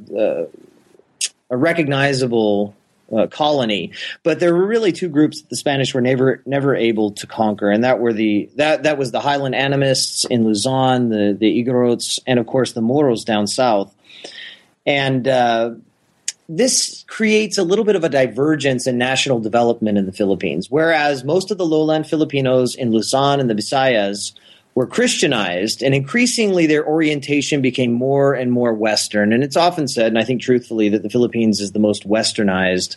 a, 1.50 1.56
recognizable 1.56 2.74
uh, 3.16 3.26
colony. 3.28 3.92
But 4.22 4.40
there 4.40 4.54
were 4.54 4.66
really 4.66 4.92
two 4.92 5.08
groups 5.08 5.40
that 5.40 5.50
the 5.50 5.56
Spanish 5.56 5.94
were 5.94 6.00
never 6.00 6.42
never 6.44 6.74
able 6.74 7.12
to 7.12 7.26
conquer, 7.26 7.70
and 7.70 7.84
that 7.84 8.00
were 8.00 8.12
the 8.12 8.48
that 8.56 8.82
that 8.82 8.98
was 8.98 9.12
the 9.12 9.20
Highland 9.20 9.54
Animists 9.54 10.24
in 10.24 10.44
Luzon, 10.44 11.08
the 11.08 11.36
the 11.38 11.64
Igorots, 11.64 12.18
and 12.26 12.38
of 12.38 12.46
course 12.46 12.72
the 12.72 12.82
Moros 12.82 13.24
down 13.24 13.46
south. 13.46 13.94
And 14.84 15.26
uh, 15.26 15.74
this 16.48 17.04
creates 17.08 17.58
a 17.58 17.64
little 17.64 17.84
bit 17.84 17.96
of 17.96 18.04
a 18.04 18.08
divergence 18.08 18.86
in 18.86 18.98
national 18.98 19.40
development 19.40 19.98
in 19.98 20.06
the 20.06 20.12
Philippines. 20.12 20.70
Whereas 20.70 21.24
most 21.24 21.50
of 21.50 21.58
the 21.58 21.66
lowland 21.66 22.06
Filipinos 22.06 22.74
in 22.74 22.92
Luzon 22.92 23.40
and 23.40 23.50
the 23.50 23.54
Visayas 23.54 24.32
were 24.74 24.86
Christianized, 24.86 25.82
and 25.82 25.94
increasingly 25.94 26.66
their 26.66 26.86
orientation 26.86 27.62
became 27.62 27.92
more 27.92 28.34
and 28.34 28.52
more 28.52 28.74
Western. 28.74 29.32
And 29.32 29.42
it's 29.42 29.56
often 29.56 29.88
said, 29.88 30.08
and 30.08 30.18
I 30.18 30.24
think 30.24 30.42
truthfully, 30.42 30.90
that 30.90 31.02
the 31.02 31.08
Philippines 31.08 31.60
is 31.60 31.72
the 31.72 31.78
most 31.78 32.06
Westernized 32.06 32.96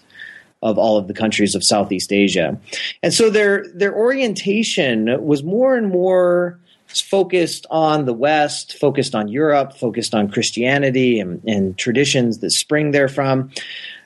of 0.61 0.77
all 0.77 0.97
of 0.97 1.07
the 1.07 1.13
countries 1.13 1.55
of 1.55 1.63
Southeast 1.63 2.11
Asia. 2.11 2.59
And 3.01 3.13
so 3.13 3.29
their 3.29 3.65
their 3.73 3.95
orientation 3.95 5.25
was 5.25 5.41
more 5.41 5.77
and 5.77 5.87
more 5.87 6.59
focused 6.93 7.65
on 7.69 8.05
the 8.05 8.13
West, 8.13 8.77
focused 8.77 9.15
on 9.15 9.27
Europe, 9.27 9.77
focused 9.77 10.15
on 10.15 10.29
Christianity 10.29 11.19
and, 11.19 11.43
and 11.45 11.77
traditions 11.77 12.39
that 12.39 12.51
spring 12.51 12.91
therefrom. 12.91 13.51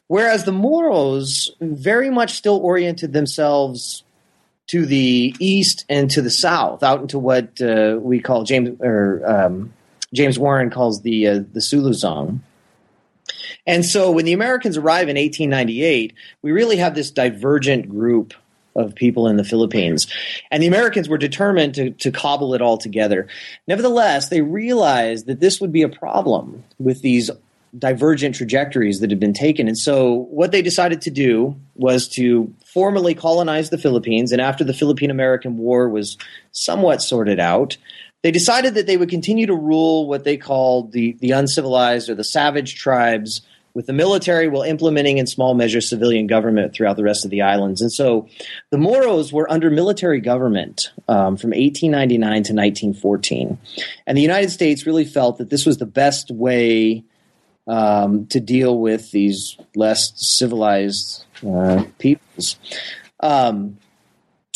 Whereas 0.07 0.43
the 0.43 0.51
Moros 0.51 1.51
very 1.61 2.09
much 2.09 2.33
still 2.33 2.57
oriented 2.57 3.13
themselves 3.13 4.03
to 4.67 4.85
the 4.85 5.35
east 5.39 5.85
and 5.89 6.09
to 6.11 6.21
the 6.21 6.29
south, 6.29 6.83
out 6.83 7.01
into 7.01 7.19
what 7.19 7.61
uh, 7.61 7.97
we 8.01 8.19
call 8.19 8.43
James 8.43 8.79
or 8.81 9.21
um, 9.25 9.73
James 10.13 10.37
Warren 10.37 10.69
calls 10.69 11.01
the 11.01 11.27
uh, 11.27 11.43
the 11.51 11.61
Sulu 11.61 11.93
Zone. 11.93 12.43
And 13.65 13.85
so 13.85 14.11
when 14.11 14.25
the 14.25 14.33
Americans 14.33 14.77
arrive 14.77 15.07
in 15.09 15.15
1898, 15.15 16.13
we 16.41 16.51
really 16.51 16.77
have 16.77 16.95
this 16.95 17.11
divergent 17.11 17.87
group 17.89 18.33
of 18.75 18.95
people 18.95 19.27
in 19.27 19.37
the 19.37 19.43
Philippines. 19.43 20.07
And 20.51 20.61
the 20.61 20.67
Americans 20.67 21.09
were 21.09 21.17
determined 21.17 21.75
to, 21.75 21.91
to 21.91 22.11
cobble 22.11 22.53
it 22.53 22.61
all 22.61 22.77
together. 22.77 23.27
Nevertheless, 23.67 24.29
they 24.29 24.41
realized 24.41 25.25
that 25.27 25.39
this 25.39 25.61
would 25.61 25.71
be 25.71 25.83
a 25.83 25.89
problem 25.89 26.63
with 26.79 27.01
these 27.01 27.29
divergent 27.77 28.35
trajectories 28.35 28.99
that 28.99 29.09
had 29.09 29.19
been 29.19 29.33
taken. 29.33 29.67
And 29.67 29.77
so 29.77 30.27
what 30.29 30.51
they 30.51 30.61
decided 30.61 31.01
to 31.01 31.09
do 31.09 31.55
was 31.75 32.07
to 32.09 32.53
formally 32.65 33.15
colonize 33.15 33.69
the 33.69 33.79
Philippines. 33.79 34.31
And 34.31 34.39
after 34.39 34.63
the 34.63 34.73
Philippine 34.73 35.09
American 35.09 35.57
War 35.57 35.89
was 35.89 36.17
somewhat 36.51 37.01
sorted 37.01 37.39
out, 37.39 37.77
they 38.21 38.31
decided 38.31 38.75
that 38.75 38.87
they 38.87 38.97
would 38.97 39.09
continue 39.09 39.47
to 39.47 39.55
rule 39.55 40.07
what 40.07 40.23
they 40.23 40.37
called 40.37 40.91
the, 40.91 41.17
the 41.19 41.31
uncivilized 41.31 42.09
or 42.09 42.15
the 42.15 42.23
savage 42.23 42.75
tribes 42.75 43.41
with 43.73 43.87
the 43.87 43.93
military 43.93 44.47
while 44.47 44.61
implementing 44.61 45.17
in 45.17 45.25
small 45.25 45.55
measure 45.55 45.81
civilian 45.81 46.27
government 46.27 46.73
throughout 46.73 46.95
the 46.95 47.03
rest 47.03 47.25
of 47.25 47.31
the 47.31 47.41
islands. 47.41 47.81
And 47.81 47.91
so 47.91 48.27
the 48.69 48.77
Moros 48.77 49.33
were 49.33 49.51
under 49.51 49.69
military 49.69 50.19
government 50.21 50.91
um, 51.07 51.37
from 51.37 51.51
1899 51.51 52.19
to 52.19 52.53
1914. 52.53 53.57
And 54.05 54.17
the 54.17 54.21
United 54.21 54.51
States 54.51 54.85
really 54.85 55.05
felt 55.05 55.39
that 55.39 55.49
this 55.49 55.65
was 55.65 55.77
the 55.77 55.85
best 55.87 56.29
way 56.29 57.03
um, 57.65 58.27
to 58.27 58.39
deal 58.39 58.77
with 58.77 59.11
these 59.11 59.57
less 59.75 60.13
civilized 60.15 61.25
uh, 61.47 61.83
peoples. 61.97 62.57
Um, 63.21 63.77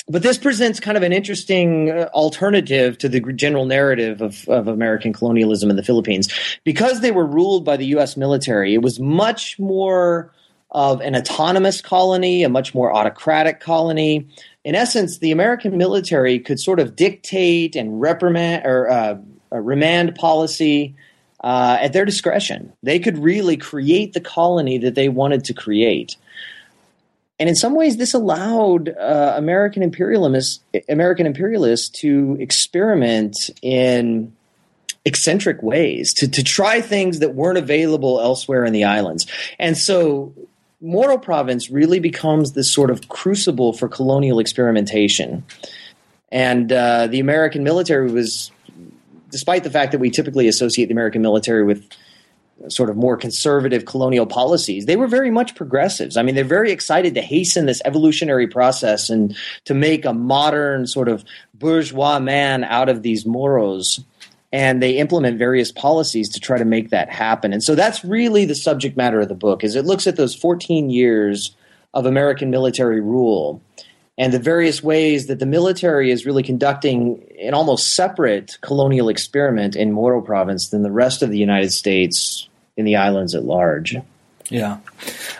but 0.09 0.23
this 0.23 0.37
presents 0.37 0.79
kind 0.79 0.97
of 0.97 1.03
an 1.03 1.11
interesting 1.11 1.91
uh, 1.91 2.09
alternative 2.13 2.97
to 2.99 3.09
the 3.09 3.19
general 3.33 3.65
narrative 3.65 4.21
of, 4.21 4.47
of 4.47 4.67
American 4.67 5.13
colonialism 5.13 5.69
in 5.69 5.75
the 5.75 5.83
Philippines. 5.83 6.33
Because 6.63 7.01
they 7.01 7.11
were 7.11 7.25
ruled 7.25 7.65
by 7.65 7.77
the 7.77 7.85
U.S. 7.87 8.15
military, 8.15 8.73
it 8.73 8.81
was 8.81 8.99
much 8.99 9.59
more 9.59 10.31
of 10.71 11.01
an 11.01 11.15
autonomous 11.15 11.81
colony, 11.81 12.43
a 12.43 12.49
much 12.49 12.73
more 12.73 12.93
autocratic 12.93 13.59
colony. 13.59 14.27
In 14.63 14.75
essence, 14.75 15.19
the 15.19 15.31
American 15.31 15.77
military 15.77 16.39
could 16.39 16.59
sort 16.59 16.79
of 16.79 16.95
dictate 16.95 17.75
and 17.75 18.01
reprimand 18.01 18.65
or 18.65 18.89
uh, 18.89 19.17
remand 19.51 20.15
policy 20.15 20.95
uh, 21.41 21.77
at 21.79 21.93
their 21.93 22.05
discretion. 22.05 22.73
They 22.83 22.99
could 22.99 23.17
really 23.17 23.57
create 23.57 24.13
the 24.13 24.21
colony 24.21 24.77
that 24.79 24.95
they 24.95 25.09
wanted 25.09 25.45
to 25.45 25.53
create. 25.53 26.17
And 27.39 27.47
in 27.47 27.55
some 27.55 27.75
ways, 27.75 27.97
this 27.97 28.13
allowed 28.13 28.89
uh, 28.89 29.33
American 29.37 29.83
imperialists, 29.83 30.59
American 30.89 31.25
imperialists 31.25 31.89
to 32.01 32.35
experiment 32.39 33.35
in 33.61 34.35
eccentric 35.05 35.61
ways 35.63 36.13
to, 36.15 36.27
to 36.27 36.43
try 36.43 36.81
things 36.81 37.19
that 37.19 37.33
weren't 37.33 37.57
available 37.57 38.19
elsewhere 38.19 38.65
in 38.65 38.73
the 38.73 38.83
islands. 38.83 39.25
And 39.57 39.77
so 39.77 40.33
Moro 40.81 41.17
Province 41.17 41.69
really 41.69 41.99
becomes 41.99 42.53
this 42.53 42.71
sort 42.71 42.91
of 42.91 43.07
crucible 43.07 43.71
for 43.71 43.87
colonial 43.87 44.39
experimentation. 44.39 45.45
And 46.29 46.71
uh, 46.71 47.07
the 47.07 47.19
American 47.19 47.63
military 47.63 48.11
was 48.11 48.51
despite 49.29 49.63
the 49.63 49.69
fact 49.69 49.91
that 49.91 49.99
we 49.99 50.09
typically 50.09 50.47
associate 50.47 50.87
the 50.87 50.93
American 50.93 51.21
military 51.21 51.63
with 51.63 51.87
sort 52.69 52.89
of 52.89 52.97
more 52.97 53.17
conservative 53.17 53.85
colonial 53.85 54.25
policies, 54.25 54.85
they 54.85 54.95
were 54.95 55.07
very 55.07 55.31
much 55.31 55.55
progressives. 55.55 56.17
I 56.17 56.23
mean, 56.23 56.35
they're 56.35 56.43
very 56.43 56.71
excited 56.71 57.13
to 57.15 57.21
hasten 57.21 57.65
this 57.65 57.81
evolutionary 57.85 58.47
process 58.47 59.09
and 59.09 59.35
to 59.65 59.73
make 59.73 60.05
a 60.05 60.13
modern 60.13 60.87
sort 60.87 61.07
of 61.07 61.23
bourgeois 61.53 62.19
man 62.19 62.63
out 62.63 62.89
of 62.89 63.03
these 63.03 63.25
Moros. 63.25 63.99
And 64.51 64.81
they 64.81 64.97
implement 64.97 65.37
various 65.37 65.71
policies 65.71 66.29
to 66.29 66.39
try 66.39 66.57
to 66.57 66.65
make 66.65 66.89
that 66.89 67.09
happen. 67.09 67.51
And 67.51 67.63
so 67.63 67.75
that's 67.75 68.03
really 68.05 68.45
the 68.45 68.55
subject 68.55 68.95
matter 68.95 69.19
of 69.19 69.27
the 69.27 69.35
book 69.35 69.63
is 69.63 69.75
it 69.75 69.85
looks 69.85 70.07
at 70.07 70.15
those 70.15 70.33
14 70.33 70.89
years 70.89 71.55
of 71.93 72.05
American 72.05 72.49
military 72.49 73.01
rule 73.01 73.61
and 74.17 74.33
the 74.33 74.39
various 74.39 74.81
ways 74.81 75.27
that 75.27 75.39
the 75.39 75.45
military 75.45 76.09
is 76.11 76.25
really 76.25 76.43
conducting 76.43 77.23
an 77.39 77.53
almost 77.53 77.93
separate 77.95 78.57
colonial 78.61 79.09
experiment 79.09 79.75
in 79.75 79.91
Moro 79.91 80.21
province 80.21 80.69
than 80.69 80.81
the 80.81 80.91
rest 80.91 81.21
of 81.21 81.29
the 81.29 81.37
United 81.37 81.71
States 81.71 82.49
in 82.75 82.85
the 82.85 82.95
islands 82.95 83.35
at 83.35 83.43
large. 83.43 83.95
Yeah. 84.49 84.77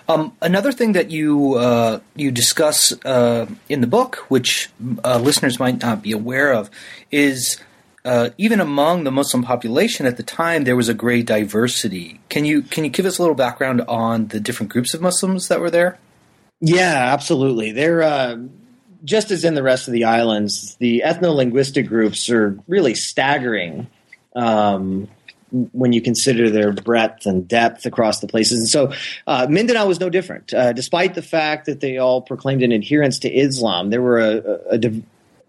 Um, 0.10 0.36
another 0.42 0.72
thing 0.72 0.92
that 0.94 1.12
you 1.12 1.56
uh, 1.56 2.02
you 2.16 2.30
discuss 2.30 2.94
uh, 3.06 3.48
in 3.70 3.82
the 3.82 3.88
book, 3.88 4.26
which 4.28 4.70
uh, 5.04 5.18
listeners 5.20 5.60
might 5.60 5.82
not 5.82 6.04
be 6.04 6.12
aware 6.12 6.54
of, 6.54 6.70
is 7.10 7.58
uh, 8.04 8.30
even 8.38 8.60
among 8.60 9.06
the 9.06 9.12
Muslim 9.12 9.44
population 9.44 10.06
at 10.06 10.18
the 10.18 10.24
time, 10.24 10.66
there 10.66 10.76
was 10.76 10.90
a 10.90 10.94
great 10.94 11.26
diversity. 11.26 12.20
Can 12.30 12.44
you 12.44 12.62
can 12.62 12.84
you 12.84 12.90
give 12.90 13.06
us 13.06 13.18
a 13.18 13.22
little 13.22 13.36
background 13.36 13.82
on 13.88 14.28
the 14.28 14.42
different 14.42 14.72
groups 14.72 14.94
of 14.94 15.02
Muslims 15.02 15.48
that 15.48 15.62
were 15.62 15.72
there? 15.72 15.98
Yeah, 16.60 17.14
absolutely. 17.14 17.72
They're 17.72 18.02
uh, 18.02 18.38
just 19.04 19.32
as 19.32 19.44
in 19.44 19.54
the 19.54 19.64
rest 19.64 19.88
of 19.88 19.94
the 19.94 20.06
islands, 20.06 20.76
the 20.76 21.04
ethno 21.06 21.36
linguistic 21.36 21.88
groups 21.88 22.30
are 22.30 22.58
really 22.68 22.96
staggering 22.96 23.88
um, 24.36 25.08
when 25.72 25.94
you 25.94 26.02
consider 26.02 26.50
their 26.50 26.74
breadth 26.74 27.26
and 27.26 27.48
depth 27.48 27.86
across 27.86 28.20
the 28.20 28.28
places. 28.28 28.60
And 28.60 28.68
so 28.68 28.94
uh, 29.26 29.48
Mindanao 29.50 29.88
was 29.88 30.00
no 30.00 30.10
different. 30.10 30.54
Uh, 30.54 30.74
despite 30.74 31.16
the 31.16 31.22
fact 31.22 31.66
that 31.66 31.80
they 31.80 31.98
all 31.98 32.22
proclaimed 32.22 32.64
an 32.64 32.72
adherence 32.72 33.20
to 33.20 33.32
Islam, 33.32 33.90
there 33.90 34.02
were 34.02 34.20
a, 34.20 34.38
a, 34.72 34.76
a 34.76 34.92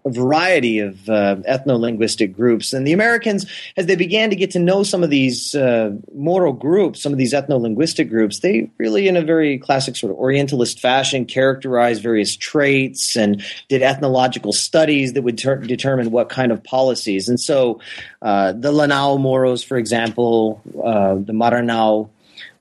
variety 0.05 0.79
of 0.79 1.09
uh, 1.09 1.35
ethno-linguistic 1.47 2.35
groups. 2.35 2.73
And 2.73 2.87
the 2.87 2.93
Americans, 2.93 3.45
as 3.77 3.85
they 3.85 3.95
began 3.95 4.29
to 4.29 4.35
get 4.35 4.51
to 4.51 4.59
know 4.59 4.83
some 4.83 5.03
of 5.03 5.09
these 5.09 5.55
uh, 5.55 5.91
Moro 6.13 6.53
groups, 6.53 7.01
some 7.01 7.11
of 7.11 7.17
these 7.17 7.33
ethno-linguistic 7.33 8.09
groups, 8.09 8.39
they 8.39 8.69
really, 8.77 9.07
in 9.07 9.17
a 9.17 9.21
very 9.21 9.57
classic 9.57 9.95
sort 9.95 10.11
of 10.11 10.17
Orientalist 10.17 10.79
fashion, 10.79 11.25
characterized 11.25 12.01
various 12.01 12.35
traits 12.35 13.15
and 13.15 13.43
did 13.67 13.81
ethnological 13.81 14.53
studies 14.53 15.13
that 15.13 15.21
would 15.21 15.37
ter- 15.37 15.57
determine 15.57 16.11
what 16.11 16.29
kind 16.29 16.51
of 16.51 16.63
policies. 16.63 17.27
And 17.27 17.39
so, 17.39 17.79
uh, 18.21 18.53
the 18.53 18.71
Lanao 18.71 19.17
Moros, 19.17 19.63
for 19.63 19.77
example, 19.77 20.61
uh, 20.83 21.15
the 21.15 21.33
Maranao 21.33 22.09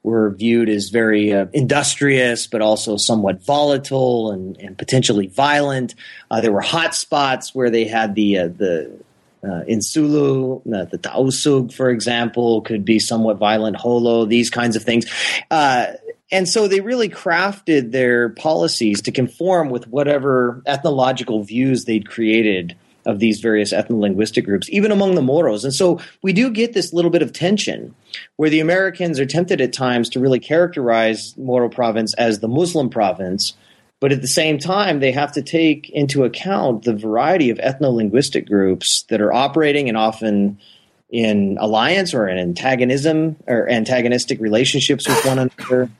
were 0.08 0.30
viewed 0.30 0.68
as 0.68 0.88
very 0.88 1.32
uh, 1.32 1.46
industrious, 1.52 2.46
but 2.46 2.62
also 2.62 2.96
somewhat 2.96 3.42
volatile 3.42 4.32
and, 4.32 4.56
and 4.58 4.78
potentially 4.78 5.26
violent. 5.26 5.94
Uh, 6.30 6.40
there 6.40 6.52
were 6.52 6.60
hot 6.60 6.94
spots 6.94 7.54
where 7.54 7.70
they 7.70 7.84
had 7.84 8.14
the 8.14 8.38
uh, 8.38 8.48
the 8.48 8.90
uh, 9.44 9.62
in 9.68 9.80
Sulu, 9.80 10.56
uh, 10.56 10.84
the 10.86 10.98
Tausug, 10.98 11.72
for 11.72 11.90
example, 11.90 12.60
could 12.62 12.84
be 12.84 12.98
somewhat 12.98 13.38
violent. 13.38 13.76
Jolo, 13.78 14.24
these 14.24 14.50
kinds 14.50 14.74
of 14.74 14.82
things. 14.82 15.06
Uh, 15.50 15.92
and 16.32 16.48
so 16.48 16.66
they 16.66 16.80
really 16.80 17.08
crafted 17.08 17.92
their 17.92 18.30
policies 18.30 19.00
to 19.02 19.12
conform 19.12 19.70
with 19.70 19.86
whatever 19.88 20.62
ethnological 20.66 21.44
views 21.44 21.84
they'd 21.84 22.08
created 22.08 22.76
of 23.08 23.18
these 23.18 23.40
various 23.40 23.72
ethno-linguistic 23.72 24.44
groups, 24.44 24.68
even 24.70 24.92
among 24.92 25.14
the 25.14 25.22
Moros. 25.22 25.64
And 25.64 25.74
so 25.74 25.98
we 26.22 26.34
do 26.34 26.50
get 26.50 26.74
this 26.74 26.92
little 26.92 27.10
bit 27.10 27.22
of 27.22 27.32
tension 27.32 27.94
where 28.36 28.50
the 28.50 28.60
Americans 28.60 29.18
are 29.18 29.26
tempted 29.26 29.60
at 29.60 29.72
times 29.72 30.10
to 30.10 30.20
really 30.20 30.38
characterize 30.38 31.36
Moro 31.38 31.70
province 31.70 32.14
as 32.14 32.40
the 32.40 32.48
Muslim 32.48 32.90
province, 32.90 33.54
but 33.98 34.12
at 34.12 34.20
the 34.20 34.28
same 34.28 34.58
time, 34.58 35.00
they 35.00 35.10
have 35.10 35.32
to 35.32 35.42
take 35.42 35.88
into 35.90 36.22
account 36.22 36.84
the 36.84 36.94
variety 36.94 37.48
of 37.50 37.58
ethno-linguistic 37.58 38.46
groups 38.46 39.04
that 39.08 39.20
are 39.20 39.32
operating 39.32 39.88
and 39.88 39.96
often 39.96 40.58
in 41.10 41.56
alliance 41.58 42.12
or 42.12 42.28
in 42.28 42.38
antagonism 42.38 43.36
or 43.46 43.68
antagonistic 43.70 44.38
relationships 44.38 45.08
with 45.08 45.24
one 45.24 45.38
another. 45.38 45.90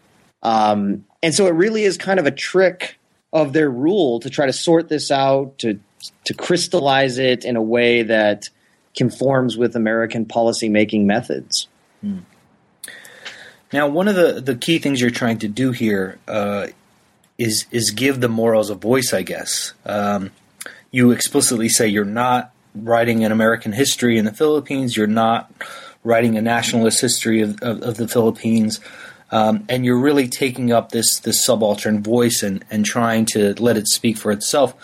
Um, 0.42 1.06
and 1.22 1.34
so 1.34 1.46
it 1.46 1.54
really 1.54 1.84
is 1.84 1.96
kind 1.96 2.20
of 2.20 2.26
a 2.26 2.30
trick 2.30 2.98
of 3.32 3.54
their 3.54 3.70
rule 3.70 4.20
to 4.20 4.28
try 4.30 4.44
to 4.44 4.52
sort 4.52 4.90
this 4.90 5.10
out, 5.10 5.58
to 5.58 5.80
to 6.24 6.34
crystallize 6.34 7.18
it 7.18 7.44
in 7.44 7.56
a 7.56 7.62
way 7.62 8.02
that 8.02 8.48
conforms 8.96 9.56
with 9.56 9.76
American 9.76 10.26
policymaking 10.26 11.04
methods. 11.04 11.68
Hmm. 12.00 12.18
Now, 13.72 13.88
one 13.88 14.08
of 14.08 14.16
the, 14.16 14.40
the 14.40 14.54
key 14.54 14.78
things 14.78 15.00
you're 15.00 15.10
trying 15.10 15.38
to 15.40 15.48
do 15.48 15.72
here 15.72 16.18
uh, 16.26 16.68
is 17.36 17.66
is 17.70 17.90
give 17.90 18.20
the 18.20 18.28
Moros 18.28 18.70
a 18.70 18.74
voice. 18.74 19.12
I 19.12 19.22
guess 19.22 19.74
um, 19.84 20.30
you 20.90 21.10
explicitly 21.10 21.68
say 21.68 21.86
you're 21.86 22.04
not 22.04 22.52
writing 22.74 23.24
an 23.24 23.32
American 23.32 23.72
history 23.72 24.18
in 24.18 24.24
the 24.24 24.32
Philippines. 24.32 24.96
You're 24.96 25.06
not 25.06 25.52
writing 26.02 26.38
a 26.38 26.42
nationalist 26.42 27.00
history 27.00 27.42
of, 27.42 27.62
of, 27.62 27.82
of 27.82 27.96
the 27.96 28.08
Philippines. 28.08 28.80
Um, 29.30 29.66
and 29.68 29.84
you're 29.84 30.00
really 30.00 30.26
taking 30.28 30.72
up 30.72 30.90
this 30.90 31.18
this 31.20 31.44
subaltern 31.44 32.02
voice 32.02 32.42
and, 32.42 32.64
and 32.70 32.84
trying 32.84 33.26
to 33.26 33.54
let 33.62 33.76
it 33.76 33.86
speak 33.86 34.16
for 34.16 34.32
itself. 34.32 34.74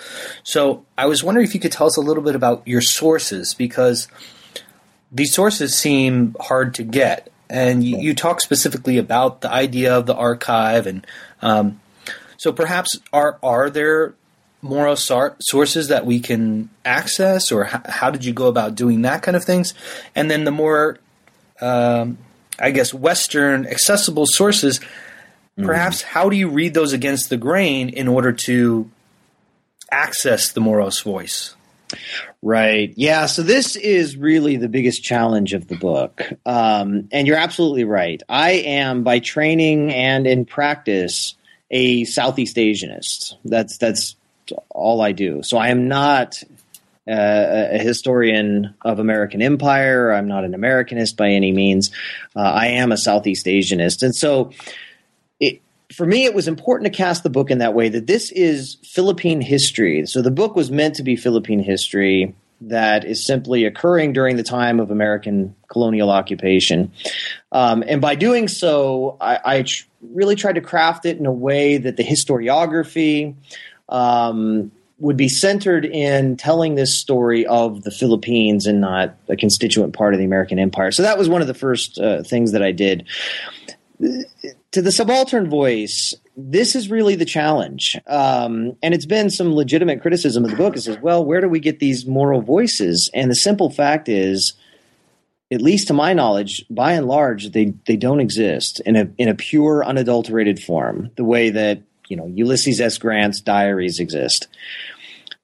So 0.42 0.84
I 0.98 1.06
was 1.06 1.24
wondering 1.24 1.46
if 1.46 1.54
you 1.54 1.60
could 1.60 1.72
tell 1.72 1.86
us 1.86 1.96
a 1.96 2.02
little 2.02 2.22
bit 2.22 2.34
about 2.34 2.66
your 2.66 2.82
sources 2.82 3.54
because 3.54 4.06
these 5.10 5.32
sources 5.32 5.78
seem 5.78 6.36
hard 6.40 6.74
to 6.74 6.82
get, 6.82 7.30
and 7.48 7.82
you, 7.84 7.98
you 7.98 8.14
talk 8.14 8.40
specifically 8.40 8.98
about 8.98 9.40
the 9.40 9.50
idea 9.50 9.96
of 9.96 10.06
the 10.06 10.14
archive, 10.14 10.86
and 10.86 11.06
um, 11.40 11.80
so 12.36 12.52
perhaps 12.52 13.00
are 13.12 13.38
are 13.42 13.70
there 13.70 14.14
more 14.60 14.96
sources 14.96 15.88
that 15.88 16.06
we 16.06 16.18
can 16.20 16.70
access, 16.84 17.52
or 17.52 17.66
h- 17.66 17.86
how 17.86 18.10
did 18.10 18.24
you 18.24 18.32
go 18.32 18.48
about 18.48 18.74
doing 18.74 19.02
that 19.02 19.22
kind 19.22 19.36
of 19.36 19.44
things? 19.44 19.74
And 20.14 20.30
then 20.30 20.44
the 20.44 20.50
more 20.50 20.98
um, 21.60 22.18
I 22.58 22.70
guess, 22.70 22.94
Western 22.94 23.66
accessible 23.66 24.26
sources, 24.26 24.78
mm-hmm. 24.78 25.66
perhaps 25.66 26.02
how 26.02 26.28
do 26.28 26.36
you 26.36 26.48
read 26.48 26.74
those 26.74 26.92
against 26.92 27.30
the 27.30 27.36
grain 27.36 27.88
in 27.88 28.08
order 28.08 28.32
to 28.32 28.90
access 29.90 30.52
the 30.52 30.60
Moros 30.60 31.00
voice? 31.00 31.54
Right. 32.42 32.92
Yeah. 32.96 33.26
So 33.26 33.42
this 33.42 33.76
is 33.76 34.16
really 34.16 34.56
the 34.56 34.68
biggest 34.68 35.02
challenge 35.02 35.54
of 35.54 35.68
the 35.68 35.76
book. 35.76 36.22
Um, 36.44 37.08
and 37.12 37.26
you're 37.26 37.36
absolutely 37.36 37.84
right. 37.84 38.22
I 38.28 38.52
am, 38.52 39.02
by 39.02 39.18
training 39.20 39.92
and 39.92 40.26
in 40.26 40.44
practice, 40.44 41.36
a 41.70 42.04
Southeast 42.04 42.56
Asianist. 42.56 43.34
That's 43.44 43.78
that's 43.78 44.16
all 44.68 45.00
I 45.00 45.12
do. 45.12 45.42
So 45.42 45.56
I 45.56 45.68
am 45.68 45.88
not 45.88 46.42
uh, 47.08 47.68
a 47.72 47.78
historian 47.78 48.74
of 48.82 48.98
American 48.98 49.42
empire. 49.42 50.12
I'm 50.12 50.26
not 50.26 50.44
an 50.44 50.52
Americanist 50.52 51.16
by 51.16 51.30
any 51.30 51.52
means. 51.52 51.90
Uh, 52.34 52.40
I 52.40 52.66
am 52.68 52.92
a 52.92 52.96
Southeast 52.96 53.46
Asianist. 53.46 54.02
And 54.02 54.14
so 54.14 54.52
it, 55.38 55.60
for 55.92 56.06
me, 56.06 56.24
it 56.24 56.34
was 56.34 56.48
important 56.48 56.90
to 56.90 56.96
cast 56.96 57.22
the 57.22 57.30
book 57.30 57.50
in 57.50 57.58
that 57.58 57.74
way 57.74 57.88
that 57.90 58.06
this 58.06 58.30
is 58.32 58.76
Philippine 58.84 59.40
history. 59.40 60.06
So 60.06 60.22
the 60.22 60.30
book 60.30 60.56
was 60.56 60.70
meant 60.70 60.94
to 60.96 61.02
be 61.02 61.16
Philippine 61.16 61.60
history 61.60 62.34
that 62.62 63.04
is 63.04 63.24
simply 63.24 63.64
occurring 63.64 64.12
during 64.12 64.36
the 64.36 64.42
time 64.42 64.80
of 64.80 64.90
American 64.90 65.54
colonial 65.68 66.10
occupation. 66.10 66.92
Um, 67.52 67.84
and 67.86 68.00
by 68.00 68.14
doing 68.14 68.48
so, 68.48 69.16
I, 69.20 69.40
I 69.44 69.62
tr- 69.62 69.84
really 70.00 70.36
tried 70.36 70.54
to 70.54 70.60
craft 70.60 71.04
it 71.04 71.18
in 71.18 71.26
a 71.26 71.32
way 71.32 71.76
that 71.76 71.96
the 71.96 72.04
historiography, 72.04 73.34
um, 73.88 74.72
would 74.98 75.16
be 75.16 75.28
centered 75.28 75.84
in 75.84 76.36
telling 76.36 76.76
this 76.76 76.96
story 76.96 77.44
of 77.46 77.82
the 77.82 77.90
Philippines 77.90 78.66
and 78.66 78.80
not 78.80 79.16
a 79.28 79.36
constituent 79.36 79.92
part 79.92 80.14
of 80.14 80.18
the 80.18 80.24
American 80.24 80.58
empire. 80.58 80.92
So 80.92 81.02
that 81.02 81.18
was 81.18 81.28
one 81.28 81.40
of 81.40 81.46
the 81.46 81.54
first 81.54 81.98
uh, 81.98 82.22
things 82.22 82.52
that 82.52 82.62
I 82.62 82.72
did. 82.72 83.06
To 84.00 84.82
the 84.82 84.92
subaltern 84.92 85.50
voice, 85.50 86.14
this 86.36 86.74
is 86.74 86.90
really 86.90 87.16
the 87.16 87.24
challenge. 87.24 87.96
Um, 88.06 88.76
and 88.82 88.94
it's 88.94 89.06
been 89.06 89.30
some 89.30 89.54
legitimate 89.54 90.00
criticism 90.00 90.44
of 90.44 90.50
the 90.50 90.56
book. 90.56 90.76
It 90.76 90.82
says, 90.82 90.98
well, 90.98 91.24
where 91.24 91.40
do 91.40 91.48
we 91.48 91.60
get 91.60 91.80
these 91.80 92.06
Moro 92.06 92.40
voices? 92.40 93.10
And 93.14 93.30
the 93.30 93.36
simple 93.36 93.70
fact 93.70 94.08
is, 94.08 94.54
at 95.50 95.60
least 95.60 95.88
to 95.88 95.92
my 95.92 96.12
knowledge, 96.12 96.64
by 96.70 96.92
and 96.92 97.06
large, 97.06 97.52
they, 97.52 97.74
they 97.86 97.96
don't 97.96 98.20
exist 98.20 98.80
in 98.80 98.96
a, 98.96 99.08
in 99.18 99.28
a 99.28 99.34
pure, 99.34 99.84
unadulterated 99.84 100.60
form, 100.60 101.10
the 101.16 101.24
way 101.24 101.50
that 101.50 101.82
you 102.08 102.16
know 102.16 102.26
Ulysses 102.26 102.80
S. 102.80 102.98
Grant's 102.98 103.40
diaries 103.40 104.00
exist. 104.00 104.48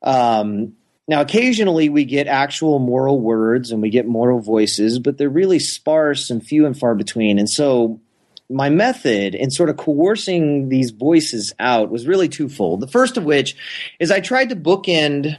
Um, 0.03 0.75
now, 1.09 1.21
occasionally 1.21 1.89
we 1.89 2.05
get 2.05 2.29
actual 2.29 2.79
Moro 2.79 3.15
words 3.15 3.73
and 3.73 3.83
we 3.83 3.91
get 3.91 4.07
Moro 4.07 4.39
voices, 4.39 4.99
but 5.01 5.19
they're 5.19 5.29
really 5.29 5.59
sparse 5.59 6.31
and 6.31 6.41
few 6.41 6.67
and 6.67 6.79
far 6.79 6.95
between. 6.95 7.39
And 7.39 7.51
so, 7.51 8.01
my 8.49 8.69
method 8.69 9.35
in 9.35 9.51
sort 9.51 9.71
of 9.71 9.77
coercing 9.77 10.69
these 10.69 10.91
voices 10.91 11.53
out 11.59 11.91
was 11.91 12.07
really 12.07 12.29
twofold. 12.29 12.81
The 12.81 12.89
first 12.89 13.17
of 13.17 13.25
which 13.25 13.57
is 13.99 14.11
I 14.11 14.21
tried 14.21 14.51
to 14.51 14.57
bookend 14.57 15.37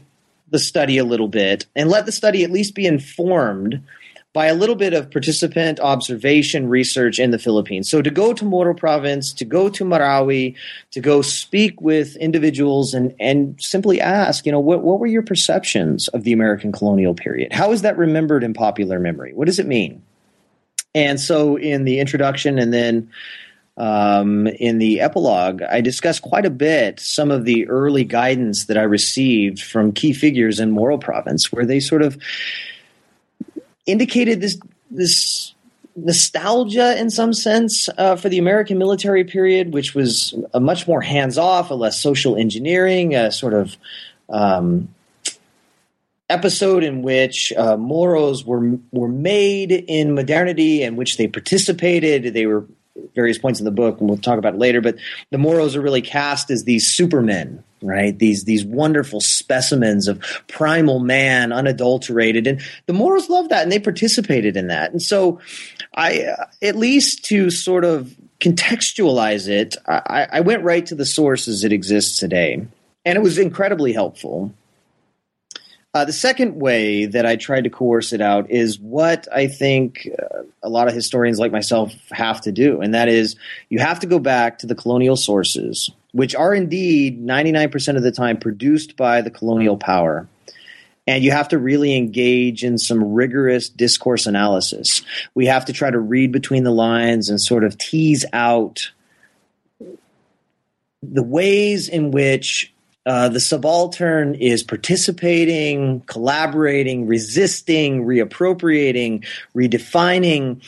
the 0.49 0.59
study 0.59 0.97
a 0.97 1.05
little 1.05 1.27
bit 1.27 1.65
and 1.75 1.89
let 1.89 2.05
the 2.05 2.11
study 2.11 2.43
at 2.43 2.51
least 2.51 2.75
be 2.75 2.85
informed 2.85 3.83
by 4.33 4.45
a 4.45 4.55
little 4.55 4.75
bit 4.75 4.93
of 4.93 5.11
participant 5.11 5.79
observation 5.81 6.69
research 6.69 7.19
in 7.19 7.31
the 7.31 7.39
Philippines. 7.39 7.89
So 7.89 8.01
to 8.01 8.09
go 8.09 8.33
to 8.33 8.45
Moro 8.45 8.73
province, 8.73 9.33
to 9.33 9.45
go 9.45 9.67
to 9.69 9.83
Marawi, 9.83 10.55
to 10.91 11.01
go 11.01 11.21
speak 11.21 11.81
with 11.81 12.15
individuals 12.15 12.93
and, 12.93 13.13
and 13.19 13.61
simply 13.61 13.99
ask, 13.99 14.45
you 14.45 14.51
know, 14.51 14.59
what, 14.59 14.83
what 14.83 14.99
were 14.99 15.07
your 15.07 15.23
perceptions 15.23 16.07
of 16.09 16.23
the 16.23 16.31
American 16.31 16.71
colonial 16.71 17.13
period? 17.13 17.51
How 17.51 17.71
is 17.73 17.81
that 17.81 17.97
remembered 17.97 18.43
in 18.43 18.53
popular 18.53 18.99
memory? 18.99 19.33
What 19.33 19.47
does 19.47 19.59
it 19.59 19.67
mean? 19.67 20.01
And 20.95 21.19
so 21.19 21.57
in 21.57 21.83
the 21.83 21.99
introduction 21.99 22.57
and 22.57 22.73
then 22.73 23.09
um, 23.77 24.47
in 24.47 24.77
the 24.77 24.99
epilogue, 24.99 25.61
I 25.61 25.81
discuss 25.81 26.19
quite 26.19 26.45
a 26.45 26.49
bit 26.49 26.99
some 26.99 27.31
of 27.31 27.45
the 27.45 27.67
early 27.67 28.03
guidance 28.03 28.65
that 28.65 28.77
I 28.77 28.83
received 28.83 29.61
from 29.61 29.91
key 29.91 30.13
figures 30.13 30.59
in 30.59 30.71
Moro 30.71 30.97
province, 30.97 31.51
where 31.51 31.65
they 31.65 31.79
sort 31.79 32.01
of 32.01 32.21
indicated 33.85 34.41
this 34.41 34.59
this 34.89 35.53
nostalgia 35.95 36.99
in 36.99 37.09
some 37.09 37.33
sense 37.33 37.89
uh, 37.97 38.15
for 38.15 38.29
the 38.29 38.37
American 38.37 38.77
military 38.77 39.23
period, 39.23 39.73
which 39.73 39.93
was 39.93 40.33
a 40.53 40.59
much 40.59 40.87
more 40.87 41.01
hands 41.01 41.37
off, 41.37 41.69
a 41.69 41.73
less 41.73 41.99
social 41.99 42.35
engineering, 42.35 43.15
a 43.15 43.31
sort 43.31 43.53
of 43.53 43.77
um, 44.29 44.87
episode 46.29 46.83
in 46.83 47.01
which 47.01 47.51
uh, 47.53 47.77
Moros 47.77 48.45
were 48.45 48.77
were 48.91 49.09
made 49.09 49.71
in 49.71 50.15
modernity, 50.15 50.83
in 50.83 50.95
which 50.95 51.17
they 51.17 51.27
participated. 51.27 52.33
They 52.33 52.45
were 52.45 52.65
various 53.15 53.37
points 53.37 53.59
in 53.59 53.65
the 53.65 53.71
book, 53.71 53.99
and 53.99 54.09
we'll 54.09 54.17
talk 54.17 54.37
about 54.37 54.55
it 54.55 54.59
later. 54.59 54.81
But 54.81 54.97
the 55.29 55.37
Moros 55.37 55.75
are 55.75 55.81
really 55.81 56.01
cast 56.01 56.51
as 56.51 56.63
these 56.63 56.87
supermen, 56.87 57.63
right? 57.81 58.17
These 58.17 58.43
these 58.43 58.65
wonderful 58.65 59.21
specimens 59.21 60.07
of 60.07 60.21
primal 60.47 60.99
man, 60.99 61.51
unadulterated, 61.51 62.47
and 62.47 62.61
the 62.85 62.93
Moros 62.93 63.29
love 63.29 63.49
that, 63.49 63.63
and 63.63 63.71
they 63.71 63.79
participated 63.79 64.57
in 64.57 64.67
that. 64.67 64.91
And 64.91 65.01
so, 65.01 65.39
I 65.95 66.23
uh, 66.23 66.45
at 66.61 66.75
least 66.75 67.25
to 67.25 67.49
sort 67.49 67.85
of 67.85 68.15
contextualize 68.39 69.47
it, 69.47 69.75
I, 69.87 70.27
I 70.31 70.39
went 70.41 70.63
right 70.63 70.85
to 70.87 70.95
the 70.95 71.05
source 71.05 71.47
as 71.47 71.63
it 71.63 71.71
exists 71.71 72.17
today, 72.17 72.65
and 73.05 73.15
it 73.17 73.21
was 73.21 73.37
incredibly 73.37 73.93
helpful. 73.93 74.53
Uh, 75.93 76.05
the 76.05 76.13
second 76.13 76.55
way 76.55 77.05
that 77.05 77.25
I 77.25 77.35
tried 77.35 77.65
to 77.65 77.69
coerce 77.69 78.13
it 78.13 78.21
out 78.21 78.49
is 78.49 78.79
what 78.79 79.27
I 79.29 79.47
think 79.47 80.07
uh, 80.17 80.43
a 80.63 80.69
lot 80.69 80.87
of 80.87 80.93
historians 80.93 81.37
like 81.37 81.51
myself 81.51 81.93
have 82.11 82.39
to 82.41 82.51
do, 82.53 82.79
and 82.79 82.93
that 82.93 83.09
is 83.09 83.35
you 83.67 83.79
have 83.79 83.99
to 83.99 84.07
go 84.07 84.17
back 84.17 84.59
to 84.59 84.67
the 84.67 84.75
colonial 84.75 85.17
sources, 85.17 85.91
which 86.13 86.33
are 86.33 86.53
indeed 86.53 87.21
99% 87.21 87.97
of 87.97 88.03
the 88.03 88.11
time 88.11 88.37
produced 88.37 88.95
by 88.95 89.21
the 89.21 89.29
colonial 89.29 89.75
power. 89.75 90.29
And 91.07 91.25
you 91.25 91.31
have 91.31 91.49
to 91.49 91.57
really 91.57 91.97
engage 91.97 92.63
in 92.63 92.77
some 92.77 93.13
rigorous 93.13 93.67
discourse 93.67 94.27
analysis. 94.27 95.01
We 95.33 95.47
have 95.47 95.65
to 95.65 95.73
try 95.73 95.91
to 95.91 95.99
read 95.99 96.31
between 96.31 96.63
the 96.63 96.71
lines 96.71 97.29
and 97.29 97.41
sort 97.41 97.65
of 97.65 97.77
tease 97.77 98.23
out 98.31 98.91
the 101.03 101.23
ways 101.23 101.89
in 101.89 102.11
which 102.11 102.71
uh, 103.05 103.29
the 103.29 103.39
subaltern 103.39 104.35
is 104.35 104.61
participating, 104.63 106.01
collaborating, 106.01 107.07
resisting, 107.07 108.05
reappropriating, 108.05 109.25
redefining. 109.55 110.63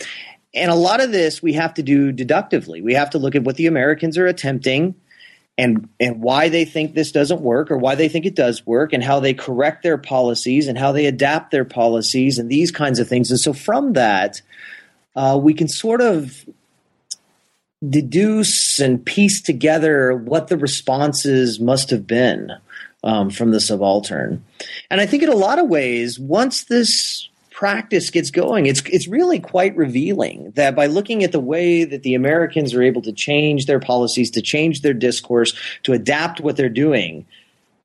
And 0.56 0.72
a 0.72 0.76
lot 0.76 1.02
of 1.02 1.12
this 1.12 1.44
we 1.44 1.54
have 1.54 1.76
to 1.76 1.84
do 1.84 2.12
deductively. 2.12 2.82
We 2.82 2.94
have 2.94 3.12
to 3.12 3.20
look 3.20 3.36
at 3.36 3.44
what 3.44 3.56
the 3.56 3.68
Americans 3.68 4.18
are 4.18 4.26
attempting 4.26 4.96
and 5.58 5.88
and 6.00 6.22
why 6.22 6.50
they 6.50 6.66
think 6.66 6.94
this 6.94 7.12
doesn't 7.12 7.42
work 7.42 7.70
or 7.70 7.78
why 7.78 7.94
they 7.94 8.10
think 8.10 8.26
it 8.26 8.36
does 8.36 8.66
work 8.66 8.94
and 8.94 9.04
how 9.04 9.20
they 9.20 9.36
correct 9.36 9.84
their 9.84 10.00
policies 10.00 10.68
and 10.68 10.78
how 10.78 10.92
they 10.92 11.06
adapt 11.06 11.52
their 11.52 11.66
policies 11.66 12.40
and 12.40 12.50
these 12.50 12.72
kinds 12.72 12.98
of 12.98 13.08
things. 13.08 13.30
And 13.30 13.40
so 13.40 13.54
from 13.54 13.94
that, 13.94 14.42
uh, 15.16 15.40
we 15.42 15.54
can 15.54 15.68
sort 15.68 16.02
of 16.02 16.46
deduce 17.90 18.80
and 18.80 19.04
piece 19.04 19.42
together 19.42 20.16
what 20.16 20.48
the 20.48 20.58
responses 20.58 21.60
must 21.60 21.90
have 21.90 22.08
been 22.08 22.52
um, 23.04 23.30
from 23.30 23.52
the 23.52 23.60
subaltern. 23.60 24.44
And 24.90 25.02
I 25.02 25.06
think 25.06 25.24
in 25.24 25.30
a 25.30 25.36
lot 25.36 25.60
of 25.60 25.68
ways, 25.68 26.20
once 26.20 26.66
this 26.66 27.28
practice 27.52 28.10
gets 28.10 28.32
going, 28.32 28.66
it's 28.66 28.82
it's 28.86 29.08
really 29.08 29.40
quite 29.40 29.76
revealing 29.76 30.52
that 30.56 30.76
by 30.76 30.86
looking 30.86 31.24
at 31.24 31.32
the 31.32 31.40
way 31.40 31.84
that 31.84 32.04
the 32.04 32.16
Americans 32.16 32.74
are 32.74 32.82
able 32.82 33.02
to 33.02 33.12
change 33.12 33.66
their 33.66 33.80
policies, 33.80 34.32
to 34.32 34.42
change 34.42 34.82
their 34.82 34.94
discourse, 34.94 35.54
to 35.84 35.94
adapt 35.94 36.42
what 36.42 36.56
they're 36.56 36.70
doing, 36.70 37.26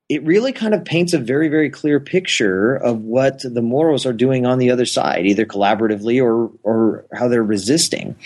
it 0.09 0.23
really 0.25 0.53
kind 0.53 0.75
of 0.75 0.85
paints 0.85 1.13
a 1.13 1.19
very 1.19 1.49
very 1.49 1.71
clear 1.71 2.01
picture 2.01 2.77
of 2.77 3.03
what 3.03 3.43
the 3.43 3.63
Moros 3.63 4.07
are 4.07 4.13
doing 4.13 4.47
on 4.47 4.59
the 4.59 4.71
other 4.71 4.87
side, 4.87 5.27
either 5.27 5.45
collaboratively 5.45 6.23
or 6.23 6.51
or 6.63 7.05
how 7.13 7.29
they're 7.29 7.43
resisting. 7.43 8.17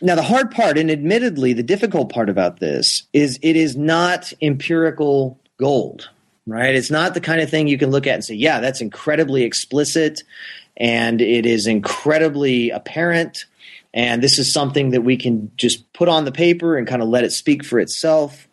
Now, 0.00 0.14
the 0.14 0.22
hard 0.22 0.50
part, 0.50 0.78
and 0.78 0.90
admittedly 0.90 1.52
the 1.52 1.62
difficult 1.62 2.12
part 2.12 2.28
about 2.28 2.60
this, 2.60 3.02
is 3.12 3.38
it 3.42 3.56
is 3.56 3.76
not 3.76 4.32
empirical 4.40 5.40
gold, 5.58 6.08
right? 6.46 6.74
It's 6.74 6.90
not 6.90 7.14
the 7.14 7.20
kind 7.20 7.40
of 7.40 7.50
thing 7.50 7.66
you 7.66 7.78
can 7.78 7.90
look 7.90 8.06
at 8.06 8.14
and 8.14 8.24
say, 8.24 8.34
yeah, 8.34 8.60
that's 8.60 8.80
incredibly 8.80 9.42
explicit 9.42 10.22
and 10.78 11.20
it 11.20 11.44
is 11.44 11.66
incredibly 11.66 12.70
apparent. 12.70 13.44
And 13.92 14.22
this 14.22 14.38
is 14.38 14.52
something 14.52 14.90
that 14.90 15.02
we 15.02 15.16
can 15.16 15.50
just 15.56 15.92
put 15.92 16.08
on 16.08 16.24
the 16.24 16.32
paper 16.32 16.76
and 16.76 16.86
kind 16.86 17.02
of 17.02 17.08
let 17.08 17.24
it 17.24 17.32
speak 17.32 17.64
for 17.64 17.80
itself. 17.80 18.46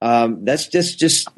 Um, 0.00 0.44
that's 0.44 0.68
just 0.68 0.98
just 0.98 1.28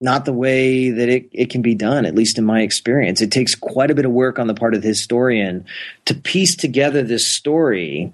not 0.00 0.24
the 0.26 0.32
way 0.32 0.90
that 0.90 1.08
it, 1.08 1.28
it 1.32 1.50
can 1.50 1.62
be 1.62 1.74
done, 1.74 2.04
at 2.04 2.14
least 2.14 2.38
in 2.38 2.44
my 2.44 2.60
experience. 2.60 3.22
It 3.22 3.30
takes 3.30 3.54
quite 3.54 3.90
a 3.90 3.94
bit 3.94 4.04
of 4.04 4.12
work 4.12 4.38
on 4.38 4.46
the 4.46 4.54
part 4.54 4.74
of 4.74 4.82
the 4.82 4.88
historian 4.88 5.64
to 6.04 6.14
piece 6.14 6.54
together 6.54 7.02
this 7.02 7.26
story 7.26 8.12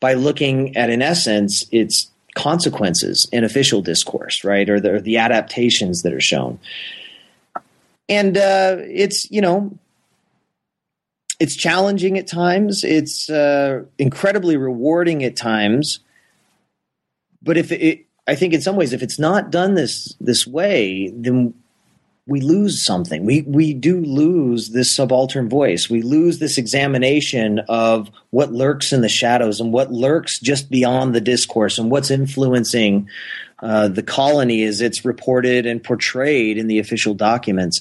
by 0.00 0.14
looking 0.14 0.76
at, 0.76 0.90
in 0.90 1.02
essence, 1.02 1.66
its 1.72 2.08
consequences 2.36 3.28
in 3.32 3.42
official 3.42 3.82
discourse, 3.82 4.44
right? 4.44 4.70
Or 4.70 4.78
the, 4.78 4.94
or 4.94 5.00
the 5.00 5.18
adaptations 5.18 6.02
that 6.02 6.12
are 6.12 6.20
shown. 6.20 6.60
And 8.08 8.38
uh, 8.38 8.76
it's, 8.78 9.28
you 9.30 9.40
know, 9.40 9.76
it's 11.40 11.56
challenging 11.56 12.16
at 12.16 12.28
times. 12.28 12.84
It's 12.84 13.28
uh, 13.28 13.84
incredibly 13.98 14.56
rewarding 14.56 15.24
at 15.24 15.36
times. 15.36 15.98
But 17.42 17.56
if 17.56 17.72
it, 17.72 18.06
I 18.28 18.34
think 18.34 18.52
in 18.52 18.60
some 18.60 18.76
ways, 18.76 18.92
if 18.92 19.02
it's 19.02 19.18
not 19.18 19.50
done 19.50 19.74
this 19.74 20.14
this 20.20 20.46
way, 20.46 21.10
then 21.14 21.54
we 22.26 22.42
lose 22.42 22.84
something. 22.84 23.24
We 23.24 23.40
we 23.42 23.72
do 23.72 24.00
lose 24.00 24.68
this 24.68 24.94
subaltern 24.94 25.48
voice. 25.48 25.88
We 25.88 26.02
lose 26.02 26.38
this 26.38 26.58
examination 26.58 27.60
of 27.70 28.10
what 28.30 28.52
lurks 28.52 28.92
in 28.92 29.00
the 29.00 29.08
shadows 29.08 29.60
and 29.60 29.72
what 29.72 29.90
lurks 29.90 30.38
just 30.38 30.70
beyond 30.70 31.14
the 31.14 31.22
discourse 31.22 31.78
and 31.78 31.90
what's 31.90 32.10
influencing 32.10 33.08
uh, 33.60 33.88
the 33.88 34.02
colony 34.02 34.62
as 34.64 34.82
it's 34.82 35.06
reported 35.06 35.64
and 35.64 35.82
portrayed 35.82 36.58
in 36.58 36.68
the 36.68 36.78
official 36.78 37.14
documents. 37.14 37.80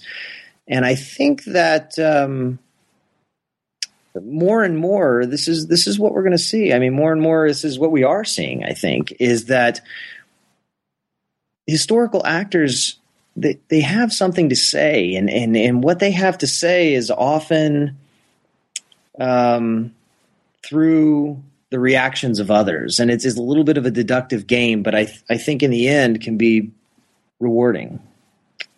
And 0.68 0.86
I 0.86 0.96
think 0.96 1.44
that. 1.44 2.00
Um, 2.00 2.60
more 4.24 4.64
and 4.64 4.76
more 4.76 5.28
this 5.28 5.48
is 5.48 5.68
this 5.68 5.86
is 5.86 6.00
what 6.00 6.12
we're 6.12 6.24
going 6.24 6.32
to 6.32 6.40
see 6.40 6.74
i 6.74 6.80
mean 6.80 6.92
more 6.92 7.12
and 7.12 7.22
more 7.22 7.48
this 7.48 7.64
is 7.64 7.78
what 7.78 7.92
we 7.92 8.04
are 8.04 8.24
seeing 8.24 8.64
i 8.64 8.74
think 8.74 9.14
is 9.20 9.46
that 9.46 9.80
historical 11.68 12.26
actors 12.26 12.98
they, 13.36 13.60
they 13.68 13.82
have 13.82 14.12
something 14.12 14.50
to 14.50 14.56
say 14.56 15.14
and, 15.14 15.30
and, 15.30 15.56
and 15.56 15.84
what 15.84 16.00
they 16.00 16.12
have 16.12 16.40
to 16.40 16.48
say 16.48 16.94
is 16.94 17.12
often 17.12 17.98
um, 19.20 19.94
through 20.66 21.42
the 21.70 21.80
reactions 21.80 22.40
of 22.40 22.50
others 22.50 23.00
and 23.00 23.12
it's, 23.12 23.26
it's, 23.26 23.38
a 23.38 23.42
little 23.42 23.64
bit 23.64 23.78
of 23.78 23.86
a 23.86 23.92
deductive 23.92 24.48
game 24.48 24.82
but 24.82 24.96
I, 24.96 25.06
th- 25.06 25.24
I 25.30 25.38
think 25.38 25.62
in 25.62 25.70
the 25.70 25.88
end 25.88 26.22
can 26.22 26.38
be 26.38 26.72
rewarding. 27.40 28.02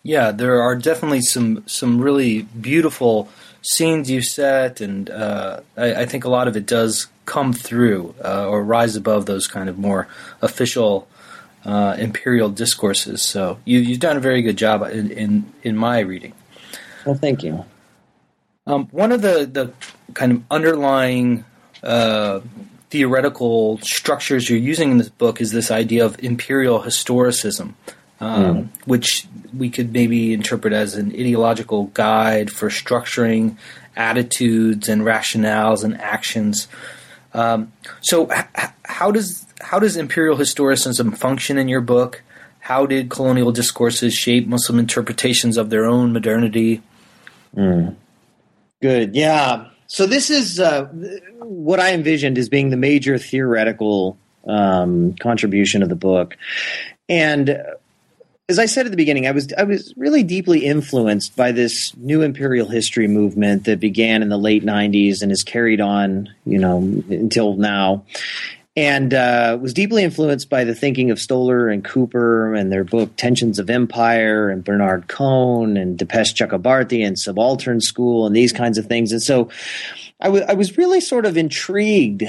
Yeah 0.04 0.32
there 0.32 0.62
are 0.62 0.76
definitely 0.76 1.22
some 1.22 1.64
some 1.68 2.02
really 2.02 2.42
beautiful 2.42 3.30
scenes 3.62 4.10
you 4.10 4.22
set 4.22 4.82
and 4.82 5.10
uh, 5.10 5.60
I, 5.78 5.94
I, 5.94 6.06
think 6.06 6.24
a 6.24 6.30
lot 6.30 6.48
of 6.48 6.56
it 6.56 6.66
does 6.66 7.08
come 7.26 7.52
through 7.52 8.16
uh, 8.24 8.48
or 8.48 8.64
rise 8.64 8.96
above 8.96 9.26
those 9.26 9.48
kind 9.48 9.70
of 9.70 9.78
more 9.78 10.08
official 10.42 11.08
uh, 11.66 11.96
imperial 11.98 12.50
discourses. 12.50 13.22
So 13.22 13.60
you, 13.66 13.84
have 13.86 14.00
done 14.00 14.18
a 14.18 14.22
very 14.22 14.42
good 14.42 14.58
job 14.58 14.84
in, 14.84 15.12
in, 15.12 15.54
in 15.64 15.78
my 15.78 16.00
reading. 16.00 16.34
Well, 17.06 17.16
thank 17.16 17.44
you. 17.44 17.66
Um, 18.68 18.88
one 18.92 19.12
of 19.12 19.22
the, 19.22 19.50
the 19.52 19.74
kind 20.14 20.32
of 20.32 20.44
underlying 20.52 21.44
uh, 21.82 22.42
theoretical 22.90 23.78
structures 23.80 24.50
you're 24.50 24.60
using 24.60 24.92
in 24.92 24.98
this 24.98 25.10
book 25.10 25.42
is 25.42 25.52
this 25.52 25.72
idea 25.72 26.06
of 26.06 26.22
imperial 26.24 26.82
historicism, 26.82 27.74
um, 28.20 28.44
mm. 28.44 28.70
which 28.86 29.28
we 29.56 29.70
could 29.70 29.94
maybe 29.94 30.34
interpret 30.34 30.74
as 30.74 30.96
an 30.96 31.12
ideological 31.12 31.86
guide 31.86 32.52
for 32.52 32.70
structuring 32.70 33.58
attitudes 33.96 34.88
and 34.88 35.02
rationales 35.02 35.84
and 35.84 36.00
actions. 36.00 36.68
Um, 37.34 37.72
so, 38.02 38.32
h- 38.32 38.70
how 38.86 39.12
does 39.12 39.46
how 39.62 39.80
does 39.80 39.98
imperial 39.98 40.38
historicism 40.38 41.18
function 41.18 41.58
in 41.58 41.68
your 41.68 41.82
book? 41.82 42.24
How 42.60 42.86
did 42.86 43.10
colonial 43.10 43.52
discourses 43.52 44.14
shape 44.14 44.48
Muslim 44.48 44.80
interpretations 44.80 45.58
of 45.58 45.70
their 45.70 45.86
own 45.86 46.14
modernity? 46.14 46.82
Mm. 47.56 47.96
Good, 48.82 49.16
yeah. 49.16 49.68
So 49.88 50.06
this 50.06 50.30
is 50.30 50.60
uh, 50.60 50.86
what 51.40 51.80
I 51.80 51.94
envisioned 51.94 52.38
as 52.38 52.48
being 52.48 52.70
the 52.70 52.78
major 52.78 53.18
theoretical 53.18 54.18
um, 54.48 55.16
contribution 55.16 55.82
of 55.82 55.90
the 55.90 55.96
book, 55.96 56.38
and 57.10 57.62
as 58.50 58.60
I 58.60 58.66
said 58.66 58.86
at 58.86 58.92
the 58.92 58.98
beginning, 58.98 59.28
I 59.28 59.32
was 59.32 59.54
I 59.58 59.64
was 59.64 59.94
really 59.96 60.24
deeply 60.24 60.66
influenced 60.66 61.36
by 61.36 61.52
this 61.52 61.96
new 61.96 62.22
imperial 62.22 62.68
history 62.68 63.08
movement 63.08 63.66
that 63.66 63.80
began 63.80 64.22
in 64.22 64.30
the 64.30 64.38
late 64.38 64.66
'90s 64.66 65.22
and 65.22 65.32
has 65.32 65.44
carried 65.44 65.80
on, 65.80 66.34
you 66.46 66.58
know, 66.58 66.78
until 67.10 67.56
now 67.56 68.04
and 68.80 69.14
uh, 69.14 69.58
was 69.60 69.74
deeply 69.74 70.04
influenced 70.04 70.50
by 70.50 70.64
the 70.64 70.74
thinking 70.74 71.12
of 71.12 71.18
Stoler 71.18 71.68
and 71.72 71.84
Cooper 71.84 72.54
and 72.54 72.72
their 72.72 72.86
book 72.86 73.14
Tensions 73.18 73.60
of 73.60 73.70
Empire 73.70 74.50
and 74.50 74.64
Bernard 74.64 75.10
Cohn 75.10 75.76
and 75.76 76.00
Dipesh 76.00 76.34
Chakrabarty 76.34 77.06
and 77.06 77.20
Subaltern 77.20 77.82
School 77.82 78.26
and 78.26 78.34
these 78.34 78.54
kinds 78.54 78.78
of 78.78 78.86
things. 78.86 79.12
And 79.12 79.22
so 79.22 79.50
I, 80.22 80.28
w- 80.28 80.46
I 80.48 80.54
was 80.54 80.78
really 80.78 81.02
sort 81.02 81.26
of 81.26 81.36
intrigued 81.36 82.24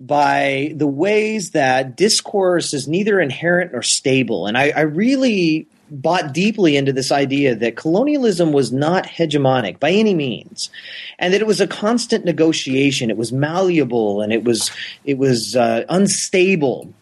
by 0.00 0.72
the 0.74 0.86
ways 0.86 1.50
that 1.50 1.96
discourse 1.96 2.74
is 2.74 2.88
neither 2.88 3.20
inherent 3.20 3.72
nor 3.72 3.82
stable. 3.82 4.46
And 4.46 4.58
I, 4.58 4.70
I 4.70 4.80
really 4.80 5.66
bought 5.90 6.32
deeply 6.32 6.76
into 6.76 6.92
this 6.92 7.12
idea 7.12 7.54
that 7.54 7.76
colonialism 7.76 8.52
was 8.52 8.72
not 8.72 9.06
hegemonic 9.06 9.78
by 9.78 9.90
any 9.90 10.14
means, 10.14 10.70
and 11.18 11.32
that 11.32 11.40
it 11.40 11.46
was 11.46 11.60
a 11.60 11.66
constant 11.66 12.24
negotiation. 12.24 13.10
It 13.10 13.16
was 13.16 13.32
malleable 13.32 14.20
and 14.20 14.32
it 14.32 14.44
was 14.44 14.70
it 15.04 15.18
was 15.18 15.56
uh, 15.56 15.84
unstable. 15.88 16.92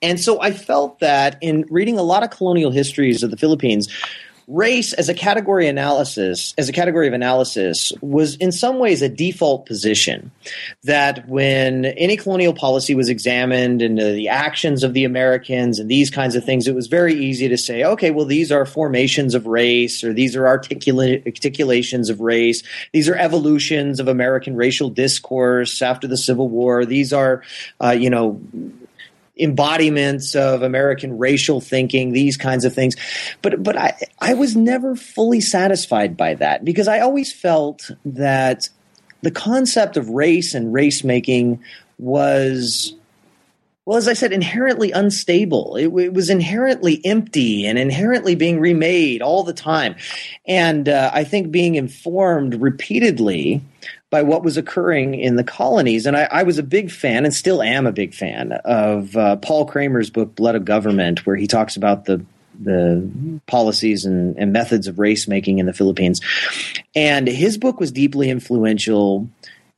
And 0.00 0.18
so 0.18 0.40
I 0.40 0.50
felt 0.50 0.98
that 0.98 1.38
in 1.40 1.64
reading 1.70 1.96
a 1.96 2.02
lot 2.02 2.24
of 2.24 2.30
colonial 2.30 2.72
histories 2.72 3.22
of 3.22 3.30
the 3.30 3.36
Philippines, 3.36 3.88
race 4.48 4.92
as 4.92 5.08
a 5.08 5.14
category 5.14 5.68
analysis, 5.68 6.54
as 6.58 6.68
a 6.68 6.72
category 6.72 7.06
of 7.06 7.14
analysis, 7.14 7.92
was 8.00 8.36
in 8.36 8.52
some 8.52 8.78
ways 8.78 9.02
a 9.02 9.08
default 9.08 9.66
position. 9.66 10.30
That 10.84 11.28
when 11.28 11.84
any 11.84 12.16
colonial 12.16 12.54
policy 12.54 12.94
was 12.94 13.08
examined 13.08 13.82
and 13.82 13.98
the 13.98 14.28
actions 14.28 14.82
of 14.82 14.94
the 14.94 15.04
Americans 15.04 15.78
and 15.78 15.90
these 15.90 16.10
kinds 16.10 16.34
of 16.34 16.44
things, 16.44 16.66
it 16.66 16.74
was 16.74 16.86
very 16.86 17.14
easy 17.14 17.48
to 17.48 17.56
say, 17.56 17.84
okay, 17.84 18.10
well, 18.10 18.26
these 18.26 18.50
are 18.50 18.66
formations 18.66 19.34
of 19.34 19.46
race, 19.46 20.02
or 20.04 20.12
these 20.12 20.36
are 20.36 20.42
articula- 20.42 21.24
articulations 21.26 22.10
of 22.10 22.20
race, 22.20 22.62
these 22.92 23.08
are 23.08 23.16
evolutions 23.16 24.00
of 24.00 24.08
American 24.08 24.56
racial 24.56 24.90
discourse 24.90 25.82
after 25.82 26.06
the 26.06 26.16
Civil 26.16 26.48
War, 26.48 26.84
these 26.84 27.12
are, 27.12 27.42
uh, 27.82 27.90
you 27.90 28.10
know, 28.10 28.40
embodiments 29.36 30.34
of 30.34 30.62
American 30.62 31.18
racial 31.18 31.60
thinking, 31.60 32.12
these 32.12 32.36
kinds 32.36 32.64
of 32.64 32.74
things. 32.74 32.96
But 33.40 33.62
but 33.62 33.76
I 33.76 33.94
I 34.20 34.34
was 34.34 34.56
never 34.56 34.94
fully 34.96 35.40
satisfied 35.40 36.16
by 36.16 36.34
that 36.34 36.64
because 36.64 36.88
I 36.88 37.00
always 37.00 37.32
felt 37.32 37.90
that 38.04 38.68
the 39.22 39.30
concept 39.30 39.96
of 39.96 40.10
race 40.10 40.54
and 40.54 40.72
race 40.72 41.04
making 41.04 41.62
was 41.98 42.94
well, 43.84 43.98
as 43.98 44.06
I 44.06 44.12
said, 44.12 44.32
inherently 44.32 44.92
unstable. 44.92 45.74
It, 45.76 45.86
it, 45.86 46.14
was 46.14 46.30
inherently 46.30 47.04
empty 47.04 47.66
and 47.66 47.78
inherently 47.78 48.36
being 48.36 48.60
remade 48.60 49.22
all 49.22 49.42
the 49.42 49.52
time. 49.52 49.96
And 50.46 50.88
uh, 50.88 51.10
I 51.12 51.24
think 51.24 51.50
being 51.50 51.74
informed 51.74 52.60
repeatedly 52.60 53.60
by 54.12 54.20
what 54.20 54.44
was 54.44 54.58
occurring 54.58 55.14
in 55.14 55.36
the 55.36 55.42
colonies. 55.42 56.04
And 56.04 56.14
I, 56.18 56.28
I 56.30 56.42
was 56.42 56.58
a 56.58 56.62
big 56.62 56.90
fan, 56.90 57.24
and 57.24 57.34
still 57.34 57.62
am 57.62 57.86
a 57.86 57.92
big 57.92 58.12
fan, 58.14 58.52
of 58.52 59.16
uh, 59.16 59.36
Paul 59.36 59.64
Kramer's 59.64 60.10
book 60.10 60.36
"Blood 60.36 60.54
of 60.54 60.66
Government," 60.66 61.26
where 61.26 61.34
he 61.34 61.46
talks 61.48 61.74
about 61.76 62.04
the 62.04 62.24
the 62.60 63.40
policies 63.46 64.04
and, 64.04 64.36
and 64.36 64.52
methods 64.52 64.86
of 64.86 64.98
race 64.98 65.26
making 65.26 65.58
in 65.58 65.64
the 65.64 65.72
Philippines. 65.72 66.20
And 66.94 67.26
his 67.26 67.56
book 67.56 67.80
was 67.80 67.90
deeply 67.90 68.28
influential 68.28 69.28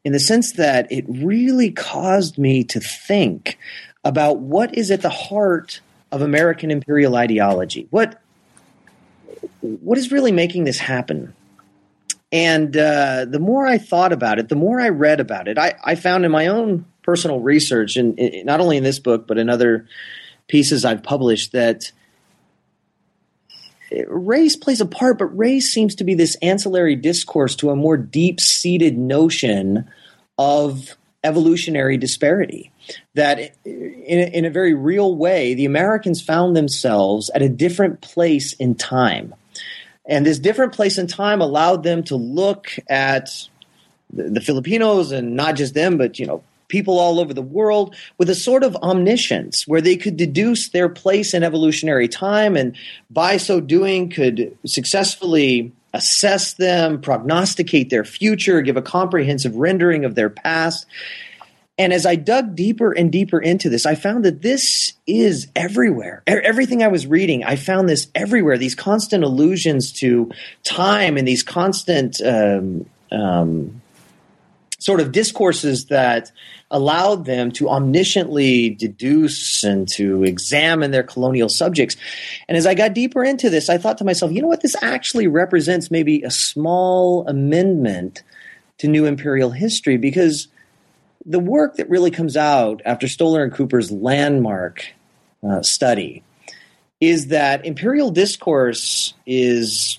in 0.03 0.13
the 0.13 0.19
sense 0.19 0.55
that 0.55 0.91
it 0.91 1.05
really 1.09 1.71
caused 1.71 2.37
me 2.37 2.65
to 2.65 2.81
think 2.81 3.57
about 4.05 4.41
what 4.41 4.77
is 4.77 4.91
at 4.91 5.01
the 5.01 5.09
heart 5.09 5.81
of 6.11 6.21
American 6.21 6.73
imperial 6.73 7.15
ideology. 7.15 7.87
What 7.91 8.21
what 9.61 9.97
is 9.97 10.11
really 10.11 10.33
making 10.33 10.65
this 10.65 10.81
happen? 10.81 11.35
And 12.35 12.77
uh, 12.77 13.27
the 13.27 13.39
more 13.39 13.65
I 13.65 13.79
thought 13.79 14.13
about 14.13 14.41
it, 14.41 14.49
the 14.49 14.57
more 14.57 14.81
I 14.81 14.89
read 14.89 15.21
about 15.21 15.47
it, 15.47 15.57
I, 15.57 15.77
I 15.85 15.95
found 15.95 16.25
in 16.25 16.33
my 16.33 16.49
own 16.49 16.85
personal 17.05 17.39
research, 17.39 17.97
and 17.97 18.19
not 18.45 18.61
only 18.61 18.77
in 18.77 18.83
this 18.83 18.99
book, 18.99 19.29
but 19.29 19.39
in 19.39 19.49
other 19.49 19.87
pieces 20.49 20.85
I've 20.85 21.05
published, 21.05 21.53
that 21.53 21.93
race 24.09 24.57
plays 24.57 24.81
a 24.81 24.87
part, 24.87 25.17
but 25.17 25.27
race 25.27 25.71
seems 25.71 25.95
to 25.95 26.03
be 26.03 26.15
this 26.15 26.35
ancillary 26.43 26.97
discourse 26.97 27.55
to 27.55 27.71
a 27.71 27.77
more 27.77 27.97
deep 27.97 28.41
seated 28.41 28.99
notion 28.99 29.89
of 30.37 30.97
evolutionary 31.23 31.99
disparity. 31.99 32.73
That 33.15 33.55
in 33.65 34.35
in 34.35 34.45
a 34.45 34.51
very 34.51 34.75
real 34.75 35.15
way, 35.15 35.55
the 35.55 35.67
Americans 35.67 36.21
found 36.21 36.57
themselves 36.57 37.31
at 37.33 37.43
a 37.43 37.49
different 37.49 38.01
place 38.01 38.55
in 38.55 38.75
time 38.75 39.35
and 40.07 40.25
this 40.27 40.39
different 40.39 40.73
place 40.73 40.99
and 40.99 41.09
time 41.09 41.41
allowed 41.41 41.83
them 41.83 42.03
to 42.05 42.17
look 42.17 42.69
at 42.89 43.31
the, 44.13 44.25
the 44.25 44.41
Filipinos 44.41 45.13
and 45.13 45.35
not 45.35 45.57
just 45.57 45.75
them, 45.75 45.97
but 45.97 46.19
you 46.19 46.27
know, 46.27 46.43
people 46.69 46.99
all 46.99 47.21
over 47.21 47.33
the 47.33 47.43
world 47.43 47.95
with 48.19 48.29
a 48.29 48.35
sort 48.35 48.63
of 48.65 48.75
omniscience 48.77 49.67
where 49.69 49.81
they 49.81 49.97
could 49.97 50.17
deduce 50.17 50.71
their 50.71 50.89
place 50.89 51.35
in 51.35 51.43
evolutionary 51.43 52.09
time 52.09 52.57
and 52.57 52.77
by 53.11 53.37
so 53.37 53.61
doing 53.61 54.09
could 54.09 54.57
successfully 54.67 55.73
assess 55.93 56.55
them, 56.55 57.01
prognosticate 57.01 57.91
their 57.91 58.05
future, 58.05 58.61
give 58.63 58.77
a 58.77 58.83
comprehensive 58.83 59.55
rendering 59.55 60.05
of 60.05 60.17
their 60.17 60.29
past. 60.29 60.87
And 61.77 61.93
as 61.93 62.07
I 62.07 62.15
dug 62.15 62.55
deeper 62.55 62.93
and 62.93 63.11
deeper 63.11 63.41
into 63.41 63.69
this, 63.69 63.85
I 63.85 63.97
found 63.97 64.25
that 64.25 64.43
this 64.43 64.93
is 65.09 65.49
everywhere. 65.57 66.23
Everything 66.27 66.85
I 66.85 66.89
was 66.89 67.07
reading, 67.07 67.43
I 67.43 67.57
found 67.57 67.89
this 67.89 68.07
everywhere. 68.15 68.59
These 68.59 68.77
constant 68.77 69.25
allusions 69.25 69.93
to 69.95 70.31
time 70.63 71.17
and 71.17 71.27
these 71.27 71.43
constant 71.43 72.21
um, 72.21 72.87
um, 73.11 73.83
sort 74.79 75.01
of 75.01 75.11
discourses 75.11 75.87
that 75.87 76.31
allowed 76.71 77.25
them 77.25 77.51
to 77.51 77.65
omnisciently 77.65 78.77
deduce 78.77 79.65
and 79.65 79.89
to 79.89 80.23
examine 80.23 80.93
their 80.93 81.03
colonial 81.03 81.49
subjects. 81.49 81.97
And 82.49 82.57
as 82.57 82.67
I 82.67 82.75
got 82.75 82.95
deeper 82.95 83.25
into 83.25 83.51
this, 83.51 83.69
I 83.69 83.79
thought 83.79 83.99
to 83.99 84.05
myself, 84.05 84.31
you 84.31 84.43
know 84.43 84.49
what? 84.49 84.61
This 84.61 84.77
actually 84.81 85.27
represents 85.27 85.91
maybe 85.91 86.23
a 86.23 86.31
small 86.31 87.27
amendment 87.27 88.23
to 88.79 88.87
new 88.87 89.07
imperial 89.07 89.51
history 89.51 89.97
because 89.97 90.49
the 91.27 91.41
work 91.41 91.77
that 91.77 91.89
really 91.89 92.11
comes 92.11 92.37
out 92.37 92.83
after 92.85 93.07
Stoler 93.07 93.43
and 93.43 93.53
Cooper's 93.53 93.91
landmark 93.91 94.87
uh, 95.43 95.63
study 95.63 96.23
is 97.01 97.29
that 97.29 97.65
imperial 97.65 98.11
discourse 98.11 99.15
is, 99.27 99.99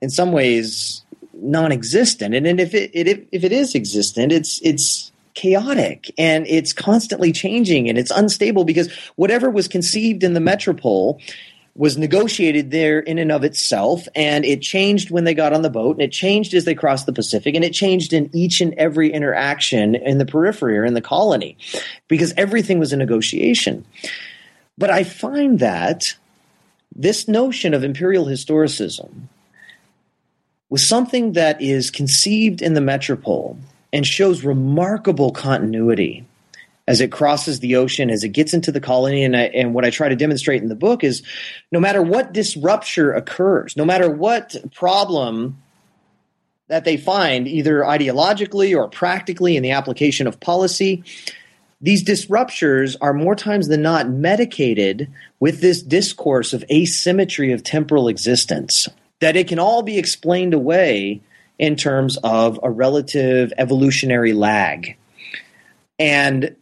in 0.00 0.10
some 0.10 0.32
ways, 0.32 1.02
non-existent, 1.32 2.34
and, 2.34 2.46
and 2.46 2.60
if 2.60 2.74
it, 2.74 2.90
it 2.94 3.28
if 3.32 3.44
it 3.44 3.52
is 3.52 3.74
existent, 3.74 4.32
it's 4.32 4.60
it's 4.62 5.10
chaotic 5.34 6.12
and 6.18 6.46
it's 6.46 6.74
constantly 6.74 7.32
changing 7.32 7.88
and 7.88 7.96
it's 7.96 8.10
unstable 8.10 8.64
because 8.64 8.92
whatever 9.16 9.48
was 9.48 9.66
conceived 9.66 10.22
in 10.22 10.34
the 10.34 10.40
metropole 10.40 11.18
was 11.74 11.96
negotiated 11.96 12.70
there 12.70 12.98
in 12.98 13.18
and 13.18 13.32
of 13.32 13.44
itself, 13.44 14.06
and 14.14 14.44
it 14.44 14.60
changed 14.60 15.10
when 15.10 15.24
they 15.24 15.32
got 15.32 15.54
on 15.54 15.62
the 15.62 15.70
boat, 15.70 15.96
and 15.96 16.02
it 16.02 16.12
changed 16.12 16.52
as 16.52 16.64
they 16.64 16.74
crossed 16.74 17.06
the 17.06 17.12
Pacific, 17.12 17.54
and 17.54 17.64
it 17.64 17.72
changed 17.72 18.12
in 18.12 18.28
each 18.34 18.60
and 18.60 18.74
every 18.74 19.10
interaction 19.10 19.94
in 19.94 20.18
the 20.18 20.26
periphery 20.26 20.76
or 20.76 20.84
in 20.84 20.94
the 20.94 21.00
colony, 21.00 21.56
because 22.08 22.34
everything 22.36 22.78
was 22.78 22.92
a 22.92 22.96
negotiation. 22.96 23.86
But 24.76 24.90
I 24.90 25.04
find 25.04 25.60
that 25.60 26.14
this 26.94 27.26
notion 27.26 27.72
of 27.72 27.84
imperial 27.84 28.26
historicism 28.26 29.28
was 30.68 30.86
something 30.86 31.32
that 31.32 31.60
is 31.62 31.90
conceived 31.90 32.60
in 32.60 32.74
the 32.74 32.80
metropole 32.82 33.58
and 33.94 34.06
shows 34.06 34.44
remarkable 34.44 35.30
continuity 35.30 36.26
as 36.88 37.00
it 37.00 37.12
crosses 37.12 37.60
the 37.60 37.76
ocean, 37.76 38.10
as 38.10 38.24
it 38.24 38.30
gets 38.30 38.54
into 38.54 38.72
the 38.72 38.80
colony. 38.80 39.24
And, 39.24 39.36
I, 39.36 39.42
and 39.42 39.74
what 39.74 39.84
I 39.84 39.90
try 39.90 40.08
to 40.08 40.16
demonstrate 40.16 40.62
in 40.62 40.68
the 40.68 40.74
book 40.74 41.04
is 41.04 41.22
no 41.70 41.80
matter 41.80 42.02
what 42.02 42.32
disruption 42.32 43.12
occurs, 43.14 43.76
no 43.76 43.84
matter 43.84 44.10
what 44.10 44.56
problem 44.74 45.62
that 46.68 46.84
they 46.84 46.96
find, 46.96 47.46
either 47.46 47.82
ideologically 47.82 48.76
or 48.76 48.88
practically 48.88 49.56
in 49.56 49.62
the 49.62 49.72
application 49.72 50.26
of 50.26 50.40
policy, 50.40 51.04
these 51.80 52.04
disruptors 52.04 52.96
are 53.00 53.12
more 53.12 53.34
times 53.34 53.68
than 53.68 53.82
not 53.82 54.08
medicated 54.08 55.10
with 55.40 55.60
this 55.60 55.82
discourse 55.82 56.52
of 56.52 56.64
asymmetry 56.70 57.52
of 57.52 57.62
temporal 57.62 58.08
existence, 58.08 58.88
that 59.20 59.36
it 59.36 59.48
can 59.48 59.58
all 59.58 59.82
be 59.82 59.98
explained 59.98 60.54
away 60.54 61.20
in 61.58 61.76
terms 61.76 62.16
of 62.18 62.58
a 62.62 62.70
relative 62.70 63.52
evolutionary 63.58 64.32
lag. 64.32 64.96
And 65.98 66.56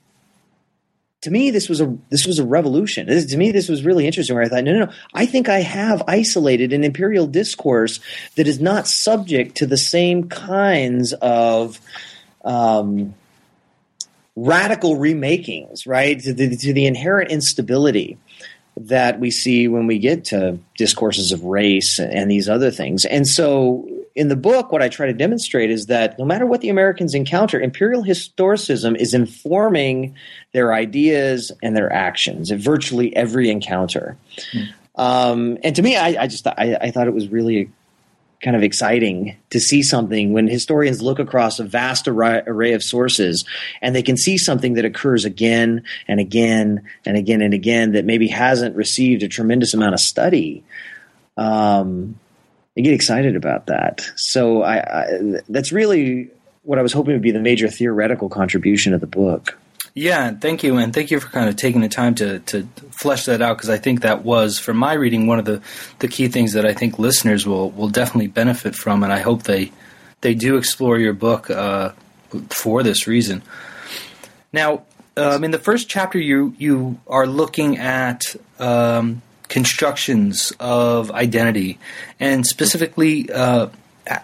to 1.22 1.30
me 1.30 1.50
this 1.50 1.68
was 1.68 1.80
a 1.80 1.96
this 2.08 2.26
was 2.26 2.38
a 2.38 2.44
revolution. 2.44 3.06
This, 3.06 3.26
to 3.26 3.36
me 3.36 3.52
this 3.52 3.68
was 3.68 3.84
really 3.84 4.06
interesting. 4.06 4.34
Where 4.34 4.44
I 4.44 4.48
thought, 4.48 4.64
no, 4.64 4.72
no, 4.72 4.84
no, 4.86 4.92
I 5.12 5.26
think 5.26 5.48
I 5.48 5.60
have 5.60 6.02
isolated 6.08 6.72
an 6.72 6.84
imperial 6.84 7.26
discourse 7.26 8.00
that 8.36 8.46
is 8.46 8.60
not 8.60 8.86
subject 8.86 9.56
to 9.56 9.66
the 9.66 9.76
same 9.76 10.28
kinds 10.28 11.12
of 11.14 11.80
um, 12.44 13.14
radical 14.34 14.96
remakings, 14.96 15.86
right? 15.86 16.18
To 16.20 16.32
the, 16.32 16.56
to 16.56 16.72
the 16.72 16.86
inherent 16.86 17.30
instability 17.30 18.18
that 18.76 19.20
we 19.20 19.30
see 19.30 19.68
when 19.68 19.86
we 19.86 19.98
get 19.98 20.24
to 20.26 20.58
discourses 20.78 21.32
of 21.32 21.44
race 21.44 21.98
and 21.98 22.30
these 22.30 22.48
other 22.48 22.70
things. 22.70 23.04
And 23.04 23.26
so 23.26 23.86
in 24.20 24.28
the 24.28 24.36
book, 24.36 24.70
what 24.70 24.82
I 24.82 24.90
try 24.90 25.06
to 25.06 25.14
demonstrate 25.14 25.70
is 25.70 25.86
that 25.86 26.18
no 26.18 26.26
matter 26.26 26.44
what 26.44 26.60
the 26.60 26.68
Americans 26.68 27.14
encounter, 27.14 27.58
imperial 27.58 28.04
historicism 28.04 28.94
is 28.94 29.14
informing 29.14 30.14
their 30.52 30.74
ideas 30.74 31.50
and 31.62 31.74
their 31.74 31.90
actions 31.90 32.52
at 32.52 32.58
virtually 32.58 33.16
every 33.16 33.48
encounter. 33.48 34.18
Mm. 34.52 34.74
Um, 34.96 35.58
and 35.64 35.74
to 35.74 35.80
me, 35.80 35.96
I, 35.96 36.24
I 36.24 36.26
just 36.26 36.46
I, 36.46 36.76
I, 36.78 36.90
thought 36.90 37.06
it 37.06 37.14
was 37.14 37.28
really 37.28 37.70
kind 38.42 38.54
of 38.54 38.62
exciting 38.62 39.38
to 39.48 39.58
see 39.58 39.82
something 39.82 40.34
when 40.34 40.46
historians 40.46 41.00
look 41.00 41.18
across 41.18 41.58
a 41.58 41.64
vast 41.64 42.06
array, 42.06 42.42
array 42.46 42.74
of 42.74 42.82
sources 42.82 43.46
and 43.80 43.94
they 43.94 44.02
can 44.02 44.18
see 44.18 44.36
something 44.36 44.74
that 44.74 44.84
occurs 44.84 45.24
again 45.24 45.82
and 46.08 46.20
again 46.20 46.82
and 47.06 47.16
again 47.16 47.40
and 47.40 47.54
again 47.54 47.92
that 47.92 48.04
maybe 48.04 48.28
hasn't 48.28 48.76
received 48.76 49.22
a 49.22 49.28
tremendous 49.28 49.72
amount 49.72 49.94
of 49.94 50.00
study. 50.00 50.62
Um, 51.38 52.16
I 52.76 52.82
get 52.82 52.94
excited 52.94 53.36
about 53.36 53.66
that. 53.66 54.08
So 54.16 54.62
I, 54.62 54.78
I, 54.78 55.06
that's 55.48 55.72
really 55.72 56.30
what 56.62 56.78
I 56.78 56.82
was 56.82 56.92
hoping 56.92 57.14
would 57.14 57.22
be 57.22 57.32
the 57.32 57.40
major 57.40 57.68
theoretical 57.68 58.28
contribution 58.28 58.94
of 58.94 59.00
the 59.00 59.06
book. 59.06 59.58
Yeah, 59.92 60.32
thank 60.32 60.62
you, 60.62 60.76
and 60.76 60.94
thank 60.94 61.10
you 61.10 61.18
for 61.18 61.28
kind 61.28 61.48
of 61.48 61.56
taking 61.56 61.80
the 61.80 61.88
time 61.88 62.14
to 62.16 62.38
to 62.38 62.62
flesh 62.92 63.24
that 63.24 63.42
out 63.42 63.56
because 63.56 63.70
I 63.70 63.78
think 63.78 64.02
that 64.02 64.24
was, 64.24 64.58
from 64.58 64.76
my 64.76 64.92
reading, 64.92 65.26
one 65.26 65.40
of 65.40 65.44
the 65.44 65.60
the 65.98 66.06
key 66.06 66.28
things 66.28 66.52
that 66.52 66.64
I 66.64 66.72
think 66.74 66.98
listeners 66.98 67.44
will 67.44 67.70
will 67.72 67.88
definitely 67.88 68.28
benefit 68.28 68.76
from, 68.76 69.02
and 69.02 69.12
I 69.12 69.18
hope 69.18 69.42
they 69.42 69.72
they 70.20 70.34
do 70.34 70.56
explore 70.56 70.98
your 70.98 71.12
book 71.12 71.50
uh, 71.50 71.90
for 72.50 72.84
this 72.84 73.08
reason. 73.08 73.42
Now, 74.52 74.84
um, 75.16 75.42
in 75.42 75.50
the 75.50 75.58
first 75.58 75.88
chapter, 75.88 76.20
you 76.20 76.54
you 76.56 77.00
are 77.08 77.26
looking 77.26 77.78
at 77.78 78.36
um, 78.60 79.22
constructions 79.50 80.54
of 80.58 81.10
identity, 81.10 81.78
and 82.18 82.46
specifically. 82.46 83.30
Uh, 83.30 83.68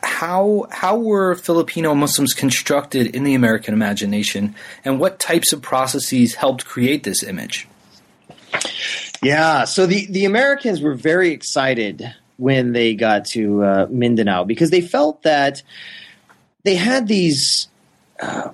how 0.03 0.67
how 0.71 0.97
were 0.97 1.37
Filipino 1.37 1.95
Muslims 1.95 2.33
constructed 2.33 3.15
in 3.15 3.23
the 3.23 3.35
American 3.35 3.73
imagination, 3.75 4.55
and 4.85 4.99
what 4.99 5.21
types 5.21 5.53
of 5.53 5.63
processes 5.63 6.35
helped 6.35 6.65
create 6.65 7.05
this 7.05 7.23
image? 7.23 7.69
Yeah, 9.23 9.65
so 9.65 9.87
the 9.87 10.07
the 10.07 10.25
Americans 10.25 10.81
were 10.81 10.95
very 10.95 11.31
excited 11.31 12.13
when 12.39 12.73
they 12.73 12.95
got 12.95 13.27
to 13.27 13.63
uh, 13.63 13.87
Mindanao 13.91 14.45
because 14.45 14.71
they 14.71 14.81
felt 14.81 15.23
that 15.23 15.63
they 16.65 16.75
had 16.75 17.07
these. 17.07 17.69
Uh, 18.19 18.51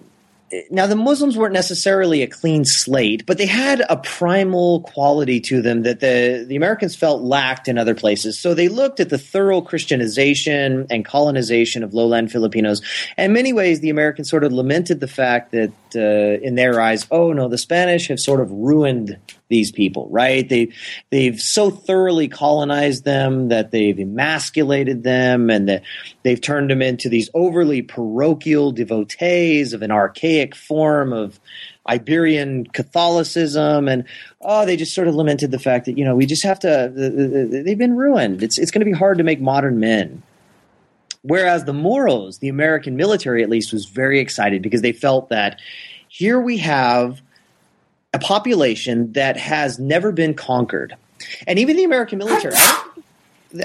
now 0.70 0.86
the 0.86 0.96
Muslims 0.96 1.36
weren't 1.36 1.52
necessarily 1.54 2.22
a 2.22 2.26
clean 2.26 2.64
slate, 2.64 3.24
but 3.26 3.38
they 3.38 3.46
had 3.46 3.82
a 3.88 3.96
primal 3.96 4.82
quality 4.82 5.40
to 5.40 5.62
them 5.62 5.82
that 5.82 6.00
the, 6.00 6.44
the 6.46 6.56
Americans 6.56 6.94
felt 6.94 7.22
lacked 7.22 7.68
in 7.68 7.78
other 7.78 7.94
places. 7.94 8.38
So 8.38 8.54
they 8.54 8.68
looked 8.68 9.00
at 9.00 9.08
the 9.08 9.18
thorough 9.18 9.60
Christianization 9.60 10.86
and 10.90 11.04
colonization 11.04 11.82
of 11.82 11.94
lowland 11.94 12.30
Filipinos. 12.30 12.82
And 13.16 13.26
in 13.26 13.32
many 13.32 13.52
ways, 13.52 13.80
the 13.80 13.90
Americans 13.90 14.28
sort 14.28 14.44
of 14.44 14.52
lamented 14.52 15.00
the 15.00 15.08
fact 15.08 15.52
that, 15.52 15.72
uh, 15.94 16.44
in 16.44 16.54
their 16.54 16.80
eyes, 16.80 17.06
oh 17.10 17.32
no, 17.32 17.48
the 17.48 17.58
Spanish 17.58 18.08
have 18.08 18.20
sort 18.20 18.40
of 18.40 18.50
ruined 18.50 19.16
these 19.52 19.70
people, 19.70 20.08
right? 20.10 20.48
They 20.48 20.72
they've 21.10 21.38
so 21.38 21.70
thoroughly 21.70 22.26
colonized 22.26 23.04
them 23.04 23.48
that 23.48 23.70
they've 23.70 23.98
emasculated 23.98 25.04
them 25.04 25.50
and 25.50 25.68
that 25.68 25.82
they've 26.22 26.40
turned 26.40 26.70
them 26.70 26.80
into 26.80 27.10
these 27.10 27.28
overly 27.34 27.82
parochial 27.82 28.72
devotees 28.72 29.74
of 29.74 29.82
an 29.82 29.90
archaic 29.90 30.56
form 30.56 31.12
of 31.12 31.38
Iberian 31.86 32.64
Catholicism, 32.66 33.88
and 33.88 34.04
oh, 34.40 34.64
they 34.64 34.76
just 34.76 34.94
sort 34.94 35.06
of 35.06 35.14
lamented 35.14 35.50
the 35.50 35.58
fact 35.58 35.84
that 35.84 35.98
you 35.98 36.04
know 36.04 36.16
we 36.16 36.26
just 36.26 36.44
have 36.44 36.58
to. 36.60 36.70
Uh, 36.70 36.84
uh, 36.84 37.58
uh, 37.58 37.62
they've 37.62 37.78
been 37.78 37.96
ruined. 37.96 38.42
It's 38.42 38.58
it's 38.58 38.70
going 38.70 38.80
to 38.80 38.90
be 38.90 38.96
hard 38.96 39.18
to 39.18 39.24
make 39.24 39.40
modern 39.40 39.78
men. 39.78 40.22
Whereas 41.22 41.64
the 41.64 41.72
Moros, 41.74 42.38
the 42.38 42.48
American 42.48 42.96
military 42.96 43.42
at 43.42 43.50
least, 43.50 43.72
was 43.72 43.84
very 43.84 44.18
excited 44.18 44.62
because 44.62 44.82
they 44.82 44.92
felt 44.92 45.28
that 45.28 45.60
here 46.08 46.40
we 46.40 46.58
have 46.58 47.20
a 48.12 48.18
population 48.18 49.12
that 49.12 49.36
has 49.36 49.78
never 49.78 50.12
been 50.12 50.34
conquered. 50.34 50.96
And 51.46 51.58
even 51.58 51.76
the 51.76 51.84
American 51.84 52.18
military, 52.18 52.54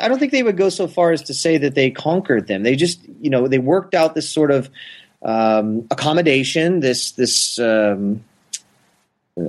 I 0.01 0.07
don't, 0.07 0.19
think 0.19 0.31
they 0.31 0.43
would 0.43 0.57
go 0.57 0.69
so 0.69 0.87
far 0.87 1.11
as 1.11 1.21
to 1.23 1.33
say 1.33 1.57
that 1.57 1.75
they 1.75 1.89
conquered 1.89 2.47
them. 2.47 2.63
They 2.63 2.75
just, 2.75 2.99
you 3.21 3.29
know, 3.29 3.47
they 3.47 3.59
worked 3.59 3.93
out 3.93 4.15
this 4.15 4.29
sort 4.29 4.51
of 4.51 4.69
um, 5.23 5.87
accommodation, 5.89 6.81
this 6.81 7.11
this 7.11 7.57
um, 7.57 8.23
uh, 9.37 9.43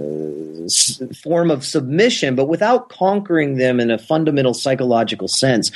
form 1.23 1.51
of 1.51 1.65
submission, 1.65 2.35
but 2.35 2.47
without 2.47 2.89
conquering 2.89 3.57
them 3.57 3.81
in 3.81 3.91
a 3.91 3.99
fundamental 3.99 4.55
psychological 4.55 5.29
sense. 5.29 5.71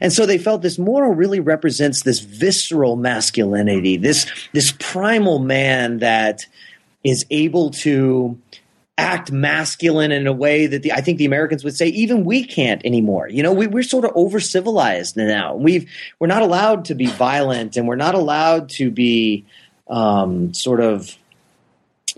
And 0.00 0.12
so 0.12 0.26
they 0.26 0.38
felt 0.38 0.62
this 0.62 0.78
Moro 0.78 1.10
really 1.10 1.40
represents 1.40 2.02
this 2.02 2.20
visceral 2.20 2.96
masculinity, 2.96 3.96
this 3.96 4.26
this 4.52 4.72
primal 4.78 5.38
man 5.38 5.98
that 5.98 6.46
is 7.04 7.24
able 7.30 7.70
to 7.70 8.36
act 8.98 9.30
masculine 9.30 10.10
in 10.10 10.26
a 10.26 10.32
way 10.32 10.66
that 10.66 10.82
the, 10.82 10.92
I 10.92 11.00
think 11.00 11.18
the 11.18 11.26
Americans 11.26 11.64
would 11.64 11.76
say 11.76 11.88
even 11.88 12.24
we 12.24 12.44
can't 12.44 12.84
anymore. 12.84 13.28
You 13.28 13.42
know, 13.42 13.52
we, 13.52 13.66
we're 13.66 13.82
sort 13.82 14.04
of 14.04 14.12
over 14.14 14.40
civilized 14.40 15.16
now. 15.16 15.54
We've 15.54 15.90
we're 16.18 16.28
not 16.28 16.42
allowed 16.42 16.86
to 16.86 16.94
be 16.94 17.06
violent, 17.06 17.76
and 17.76 17.86
we're 17.86 17.96
not 17.96 18.14
allowed 18.14 18.70
to 18.70 18.90
be 18.90 19.44
um, 19.88 20.54
sort 20.54 20.80
of 20.80 21.14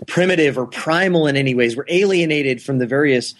primitive 0.07 0.57
or 0.57 0.65
primal 0.65 1.27
in 1.27 1.35
any 1.35 1.53
ways. 1.53 1.75
We're 1.75 1.85
alienated 1.89 2.61
from 2.61 2.77
the 2.77 2.87
various 2.87 3.35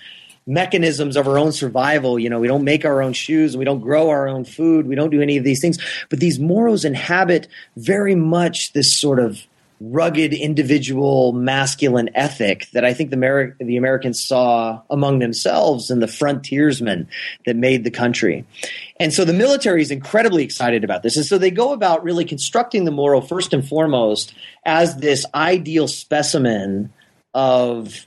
mechanisms 0.45 1.15
of 1.15 1.27
our 1.27 1.37
own 1.37 1.51
survival. 1.51 2.19
You 2.19 2.29
know, 2.29 2.39
we 2.39 2.47
don't 2.47 2.63
make 2.63 2.83
our 2.83 3.01
own 3.01 3.13
shoes, 3.13 3.55
we 3.55 3.65
don't 3.65 3.79
grow 3.79 4.09
our 4.09 4.27
own 4.27 4.43
food, 4.43 4.87
we 4.87 4.95
don't 4.95 5.11
do 5.11 5.21
any 5.21 5.37
of 5.37 5.43
these 5.43 5.61
things. 5.61 5.77
But 6.09 6.19
these 6.19 6.39
Moros 6.39 6.83
inhabit 6.83 7.47
very 7.77 8.15
much 8.15 8.73
this 8.73 8.93
sort 8.93 9.19
of 9.19 9.41
rugged 9.81 10.33
individual 10.33 11.31
masculine 11.31 12.09
ethic 12.13 12.69
that 12.73 12.83
I 12.83 12.93
think 12.93 13.11
the, 13.11 13.55
the 13.59 13.77
Americans 13.77 14.21
saw 14.21 14.81
among 14.89 15.19
themselves 15.19 15.89
and 15.89 16.01
the 16.01 16.07
frontiersmen 16.07 17.07
that 17.45 17.55
made 17.55 17.85
the 17.85 17.91
country. 17.91 18.45
And 18.99 19.13
so 19.13 19.23
the 19.23 19.33
military 19.33 19.81
is 19.81 19.89
incredibly 19.89 20.43
excited 20.43 20.83
about 20.83 21.01
this. 21.01 21.15
And 21.15 21.25
so 21.25 21.37
they 21.37 21.51
go 21.51 21.71
about 21.71 22.03
really 22.03 22.25
constructing 22.25 22.83
the 22.83 22.91
Moro 22.91 23.21
first 23.21 23.53
and 23.53 23.65
foremost 23.65 24.33
as 24.65 24.97
this 24.97 25.25
ideal 25.33 25.87
specimen 25.87 26.91
of 27.33 28.05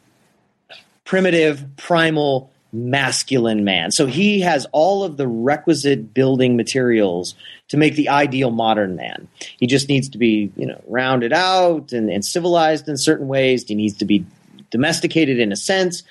primitive, 1.04 1.64
primal, 1.76 2.51
masculine 2.72 3.64
man. 3.64 3.90
So 3.90 4.06
he 4.06 4.40
has 4.40 4.66
all 4.72 5.04
of 5.04 5.18
the 5.18 5.28
requisite 5.28 6.14
building 6.14 6.56
materials 6.56 7.34
to 7.68 7.76
make 7.76 7.96
the 7.96 8.08
ideal 8.08 8.50
modern 8.50 8.96
man. 8.96 9.28
He 9.58 9.66
just 9.66 9.88
needs 9.88 10.08
to 10.10 10.18
be, 10.18 10.50
you 10.56 10.66
know, 10.66 10.82
rounded 10.86 11.32
out 11.32 11.92
and, 11.92 12.10
and 12.10 12.24
civilized 12.24 12.88
in 12.88 12.96
certain 12.96 13.28
ways. 13.28 13.64
He 13.64 13.74
needs 13.74 13.98
to 13.98 14.04
be 14.04 14.24
domesticated 14.70 15.38
in 15.38 15.52
a 15.52 15.56
sense. 15.56 16.02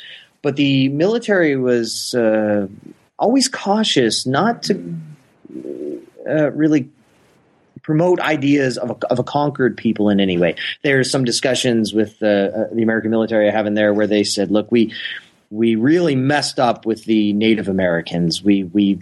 But 0.43 0.55
the 0.55 0.89
military 0.89 1.55
was 1.55 2.13
uh, 2.13 2.67
always 3.17 3.47
cautious 3.47 4.25
not 4.25 4.63
to 4.63 4.97
uh, 6.27 6.51
really 6.51 6.89
promote 7.83 8.19
ideas 8.19 8.77
of 8.77 8.91
a, 8.91 9.07
of 9.07 9.17
a, 9.17 9.23
conquered 9.23 9.75
people 9.75 10.09
in 10.09 10.19
any 10.19 10.37
way. 10.37 10.55
There's 10.83 11.09
some 11.09 11.23
discussions 11.23 11.93
with 11.93 12.21
uh, 12.21 12.25
uh 12.25 12.67
the 12.73 12.83
American 12.83 13.09
military 13.09 13.49
I 13.49 13.51
have 13.51 13.65
in 13.65 13.73
there 13.73 13.93
where 13.93 14.07
they 14.07 14.23
said, 14.23 14.51
"Look, 14.51 14.71
we 14.71 14.93
we 15.51 15.75
really 15.75 16.15
messed 16.15 16.59
up 16.59 16.85
with 16.85 17.05
the 17.05 17.33
Native 17.33 17.67
Americans. 17.67 18.41
We 18.41 18.63
we 18.63 19.01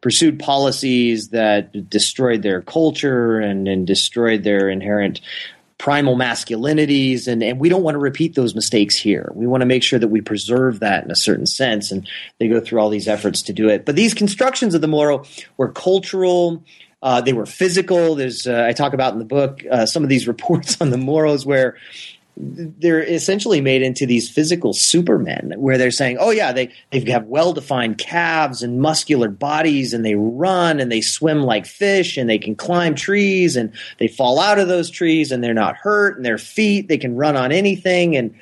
pursued 0.00 0.40
policies 0.40 1.28
that 1.28 1.88
destroyed 1.88 2.42
their 2.42 2.60
culture 2.60 3.38
and, 3.38 3.68
and 3.68 3.86
destroyed 3.86 4.42
their 4.42 4.68
inherent 4.68 5.20
primal 5.78 6.16
masculinities. 6.16 7.26
And, 7.26 7.42
and 7.42 7.58
we 7.58 7.68
don't 7.68 7.82
want 7.82 7.94
to 7.94 7.98
repeat 7.98 8.34
those 8.34 8.54
mistakes 8.54 8.96
here. 8.96 9.32
We 9.34 9.46
want 9.46 9.62
to 9.62 9.66
make 9.66 9.82
sure 9.82 9.98
that 9.98 10.08
we 10.08 10.20
preserve 10.20 10.80
that 10.80 11.04
in 11.04 11.10
a 11.10 11.16
certain 11.16 11.46
sense. 11.46 11.90
And 11.90 12.08
they 12.38 12.48
go 12.48 12.60
through 12.60 12.80
all 12.80 12.88
these 12.88 13.08
efforts 13.08 13.42
to 13.42 13.52
do 13.52 13.68
it. 13.68 13.84
But 13.84 13.96
these 13.96 14.12
constructions 14.12 14.74
of 14.74 14.80
the 14.80 14.88
moro 14.88 15.24
were 15.56 15.70
cultural. 15.70 16.62
Uh, 17.00 17.20
they 17.20 17.32
were 17.32 17.46
physical. 17.46 18.14
There's 18.14 18.46
uh, 18.46 18.64
i 18.68 18.72
talk 18.72 18.92
about 18.92 19.12
in 19.12 19.18
the 19.18 19.24
book 19.24 19.62
uh, 19.70 19.86
some 19.86 20.02
of 20.02 20.08
these 20.08 20.28
reports 20.34 20.80
on 20.80 20.90
the 20.90 20.98
moros 20.98 21.44
where 21.46 21.76
they're 22.36 23.02
essentially 23.02 23.60
made 23.60 23.82
into 23.82 24.06
these 24.06 24.28
physical 24.28 24.72
supermen 24.72 25.52
where 25.58 25.76
they're 25.76 25.90
saying, 25.90 26.16
oh, 26.18 26.30
yeah, 26.30 26.50
they, 26.52 26.72
they 26.90 27.00
have 27.10 27.26
well 27.26 27.52
defined 27.52 27.98
calves 27.98 28.62
and 28.62 28.80
muscular 28.80 29.28
bodies 29.28 29.92
and 29.92 30.04
they 30.04 30.14
run 30.14 30.80
and 30.80 30.90
they 30.90 31.02
swim 31.02 31.42
like 31.42 31.66
fish 31.66 32.16
and 32.16 32.30
they 32.30 32.38
can 32.38 32.54
climb 32.54 32.94
trees 32.94 33.54
and 33.54 33.72
they 33.98 34.08
fall 34.08 34.40
out 34.40 34.58
of 34.58 34.68
those 34.68 34.88
trees 34.88 35.30
and 35.30 35.44
they're 35.44 35.52
not 35.52 35.76
hurt 35.76 36.16
and 36.16 36.24
their 36.24 36.38
feet, 36.38 36.88
they 36.88 36.98
can 36.98 37.16
run 37.16 37.36
on 37.36 37.52
anything. 37.52 38.16
And 38.16 38.34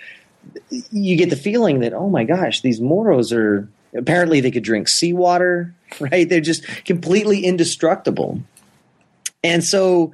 you 0.93 1.17
get 1.17 1.31
the 1.31 1.37
feeling 1.37 1.81
that, 1.81 1.93
oh 1.93 2.09
my 2.09 2.23
gosh, 2.23 2.61
these 2.61 2.81
Moros 2.81 3.33
are 3.33 3.69
apparently 3.95 4.41
they 4.41 4.53
could 4.53 4.63
drink 4.63 4.89
seawater, 4.89 5.75
right? 6.01 6.29
They're 6.29 6.41
just 6.41 6.65
completely 6.85 7.45
indestructible. 7.45 8.41
And 9.43 9.65
so, 9.65 10.13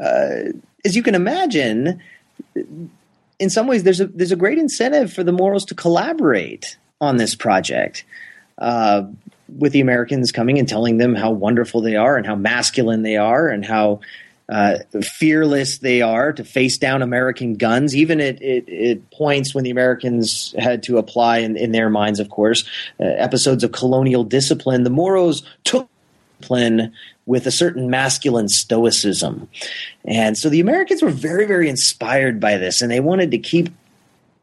uh, 0.00 0.52
as 0.84 0.96
you 0.96 1.02
can 1.02 1.14
imagine, 1.14 2.00
in 3.38 3.50
some 3.50 3.66
ways, 3.66 3.82
there's 3.84 4.00
a 4.00 4.06
there's 4.06 4.32
a 4.32 4.36
great 4.36 4.58
incentive 4.58 5.12
for 5.12 5.22
the 5.22 5.32
Moros 5.32 5.64
to 5.66 5.74
collaborate 5.74 6.76
on 7.00 7.16
this 7.16 7.34
project. 7.34 8.04
Uh, 8.58 9.04
with 9.56 9.72
the 9.72 9.80
Americans 9.80 10.30
coming 10.30 10.58
and 10.58 10.68
telling 10.68 10.98
them 10.98 11.14
how 11.14 11.30
wonderful 11.30 11.80
they 11.80 11.96
are 11.96 12.16
and 12.16 12.26
how 12.26 12.34
masculine 12.34 13.02
they 13.02 13.16
are 13.16 13.48
and 13.48 13.64
how 13.64 14.00
uh, 14.48 14.78
fearless 15.02 15.78
they 15.78 16.00
are 16.00 16.32
to 16.32 16.42
face 16.42 16.78
down 16.78 17.02
American 17.02 17.54
guns, 17.54 17.94
even 17.94 18.20
at, 18.20 18.42
at, 18.42 18.68
at, 18.68 19.10
points 19.10 19.54
when 19.54 19.64
the 19.64 19.70
Americans 19.70 20.54
had 20.58 20.82
to 20.82 20.96
apply, 20.96 21.38
in, 21.38 21.56
in 21.56 21.72
their 21.72 21.90
minds, 21.90 22.18
of 22.18 22.30
course, 22.30 22.64
uh, 22.98 23.04
episodes 23.04 23.62
of 23.62 23.72
colonial 23.72 24.24
discipline. 24.24 24.84
The 24.84 24.90
Moros 24.90 25.42
took 25.64 25.88
discipline 26.38 26.92
with 27.26 27.46
a 27.46 27.50
certain 27.50 27.90
masculine 27.90 28.48
stoicism. 28.48 29.48
And 30.04 30.36
so 30.36 30.48
the 30.48 30.60
Americans 30.60 31.02
were 31.02 31.10
very, 31.10 31.46
very 31.46 31.68
inspired 31.68 32.40
by 32.40 32.56
this, 32.56 32.80
and 32.80 32.90
they 32.90 33.00
wanted 33.00 33.30
to 33.32 33.38
keep 33.38 33.70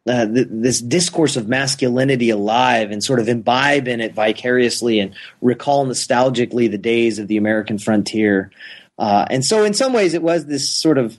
uh, 0.08 0.28
th- 0.28 0.48
this 0.52 0.82
discourse 0.82 1.36
of 1.36 1.48
masculinity 1.48 2.30
alive 2.30 2.92
and 2.92 3.04
sort 3.04 3.20
of 3.20 3.28
imbibe 3.28 3.88
in 3.88 4.02
it 4.02 4.14
vicariously 4.14 5.00
and 5.00 5.16
recall 5.42 5.88
nostalgically 5.88 6.70
the 6.70 6.78
days 6.78 7.18
of 7.18 7.28
the 7.28 7.38
American 7.38 7.80
frontier. 7.80 8.52
Uh, 9.00 9.26
and 9.32 9.44
so, 9.44 9.64
in 9.64 9.74
some 9.74 9.94
ways, 9.94 10.14
it 10.14 10.22
was 10.22 10.46
this 10.46 10.70
sort 10.70 10.98
of 11.00 11.18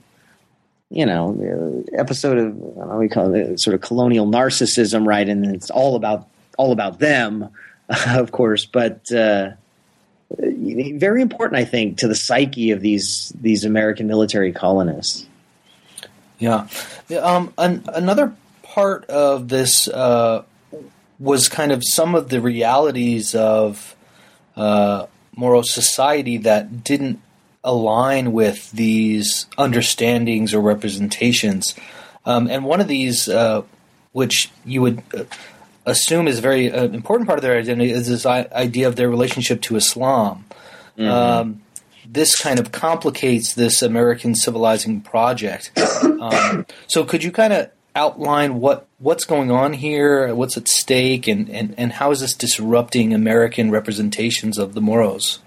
you 0.89 1.05
know 1.05 1.83
episode 1.97 2.37
of 2.37 2.55
know, 2.55 2.97
we 2.97 3.09
call 3.09 3.33
it 3.35 3.59
sort 3.59 3.73
of 3.73 3.81
colonial 3.81 4.25
narcissism, 4.25 5.05
right? 5.05 5.27
And 5.27 5.45
it's 5.53 5.69
all 5.69 5.97
about 5.97 6.29
all 6.57 6.71
about 6.71 6.99
them, 6.99 7.49
of 8.07 8.31
course, 8.31 8.65
but. 8.65 9.11
Uh, 10.31 10.47
very 10.97 11.21
important, 11.21 11.59
I 11.59 11.65
think, 11.65 11.99
to 11.99 12.07
the 12.07 12.15
psyche 12.15 12.71
of 12.71 12.81
these 12.81 13.31
these 13.39 13.63
American 13.63 14.07
military 14.07 14.51
colonists. 14.51 15.25
Yeah, 16.39 16.67
um, 17.21 17.53
an, 17.57 17.83
another 17.87 18.33
part 18.61 19.05
of 19.05 19.47
this 19.47 19.87
uh, 19.87 20.43
was 21.19 21.49
kind 21.49 21.71
of 21.71 21.81
some 21.83 22.13
of 22.13 22.29
the 22.29 22.41
realities 22.41 23.33
of 23.33 23.95
uh, 24.55 25.07
Moro 25.35 25.61
society 25.61 26.37
that 26.39 26.83
didn't 26.83 27.21
align 27.63 28.33
with 28.33 28.71
these 28.71 29.45
understandings 29.57 30.53
or 30.53 30.61
representations. 30.61 31.75
Um, 32.25 32.47
and 32.47 32.65
one 32.65 32.81
of 32.81 32.87
these, 32.87 33.27
uh, 33.29 33.63
which 34.11 34.51
you 34.65 34.81
would 34.81 35.01
uh, 35.13 35.23
assume 35.87 36.27
is 36.27 36.39
a 36.39 36.41
very 36.41 36.71
uh, 36.71 36.85
important 36.85 37.27
part 37.27 37.39
of 37.39 37.43
their 37.43 37.57
identity, 37.57 37.91
is 37.91 38.07
this 38.07 38.25
idea 38.25 38.87
of 38.87 38.95
their 38.95 39.09
relationship 39.09 39.61
to 39.63 39.75
Islam. 39.75 40.45
Mm-hmm. 40.97 41.09
Um, 41.09 41.61
this 42.09 42.39
kind 42.39 42.59
of 42.59 42.71
complicates 42.71 43.55
this 43.55 43.81
American 43.81 44.35
civilizing 44.35 45.01
project. 45.01 45.71
Um, 46.17 46.65
so, 46.87 47.03
could 47.03 47.23
you 47.23 47.31
kind 47.31 47.53
of 47.53 47.69
outline 47.95 48.59
what 48.59 48.87
what's 48.97 49.23
going 49.23 49.51
on 49.51 49.73
here, 49.73 50.33
what's 50.33 50.57
at 50.57 50.67
stake, 50.67 51.27
and, 51.27 51.47
and, 51.49 51.75
and 51.77 51.91
how 51.93 52.09
is 52.11 52.21
this 52.21 52.33
disrupting 52.33 53.13
American 53.13 53.69
representations 53.69 54.57
of 54.57 54.73
the 54.73 54.81
Moros? 54.81 55.39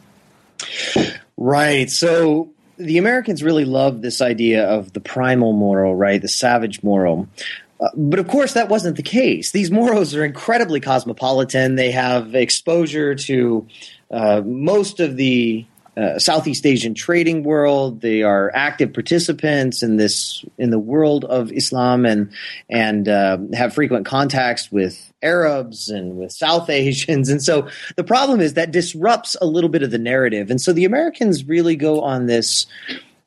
Right. 1.37 1.91
So 1.91 2.51
the 2.77 2.99
Americans 2.99 3.43
really 3.43 3.65
love 3.65 4.03
this 4.03 4.21
idea 4.21 4.67
of 4.67 4.93
the 4.93 5.01
primal 5.01 5.53
Moro, 5.53 5.93
right? 5.93 6.21
The 6.21 6.29
savage 6.29 6.83
Moro. 6.83 7.29
But 7.97 8.19
of 8.19 8.29
course, 8.29 8.53
that 8.55 8.69
wasn't 8.69 8.97
the 8.97 9.03
case. 9.03 9.53
These 9.53 9.71
Moros 9.71 10.15
are 10.15 10.25
incredibly 10.25 10.81
cosmopolitan. 10.81 11.77
They 11.77 11.91
have 11.93 12.35
exposure 12.35 13.15
to 13.15 13.67
uh, 14.11 14.43
most 14.45 15.01
of 15.01 15.17
the 15.17 15.65
uh, 15.97 16.19
Southeast 16.19 16.65
Asian 16.67 16.95
trading 16.95 17.43
world. 17.43 18.01
They 18.01 18.23
are 18.23 18.51
active 18.55 18.93
participants 18.93 19.83
in 19.83 19.97
this 19.97 20.45
in 20.57 20.71
the 20.71 20.79
world 20.79 21.25
of 21.25 21.53
Islam 21.53 22.07
and 22.07 22.33
and 22.69 23.09
uh, 23.09 23.39
have 23.55 23.75
frequent 23.75 24.07
contacts 24.07 24.71
with 24.71 25.13
Arabs 25.23 25.89
and 25.89 26.17
with 26.17 26.33
South 26.33 26.71
Asians. 26.71 27.29
And 27.29 27.43
so 27.43 27.69
the 27.97 28.05
problem 28.05 28.41
is 28.41 28.55
that 28.55 28.71
disrupts 28.71 29.37
a 29.41 29.47
little 29.47 29.71
bit 29.71 29.83
of 29.83 29.91
the 29.91 29.99
narrative. 29.99 30.51
And 30.51 30.61
so 30.61 30.73
the 30.73 30.85
Americans 30.85 31.45
really 31.45 31.77
go 31.77 32.03
on 32.03 32.27
this 32.27 32.67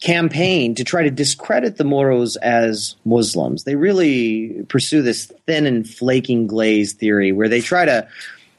campaign 0.03 0.75
to 0.75 0.83
try 0.83 1.01
to 1.01 1.09
discredit 1.09 1.77
the 1.77 1.85
Moros 1.85 2.35
as 2.35 2.97
Muslims. 3.05 3.63
They 3.63 3.75
really 3.75 4.65
pursue 4.67 5.01
this 5.01 5.31
thin 5.47 5.65
and 5.65 5.89
flaking 5.89 6.45
glaze 6.45 6.91
theory 6.91 7.31
where 7.31 7.47
they 7.47 7.61
try 7.61 7.85
to 7.85 8.05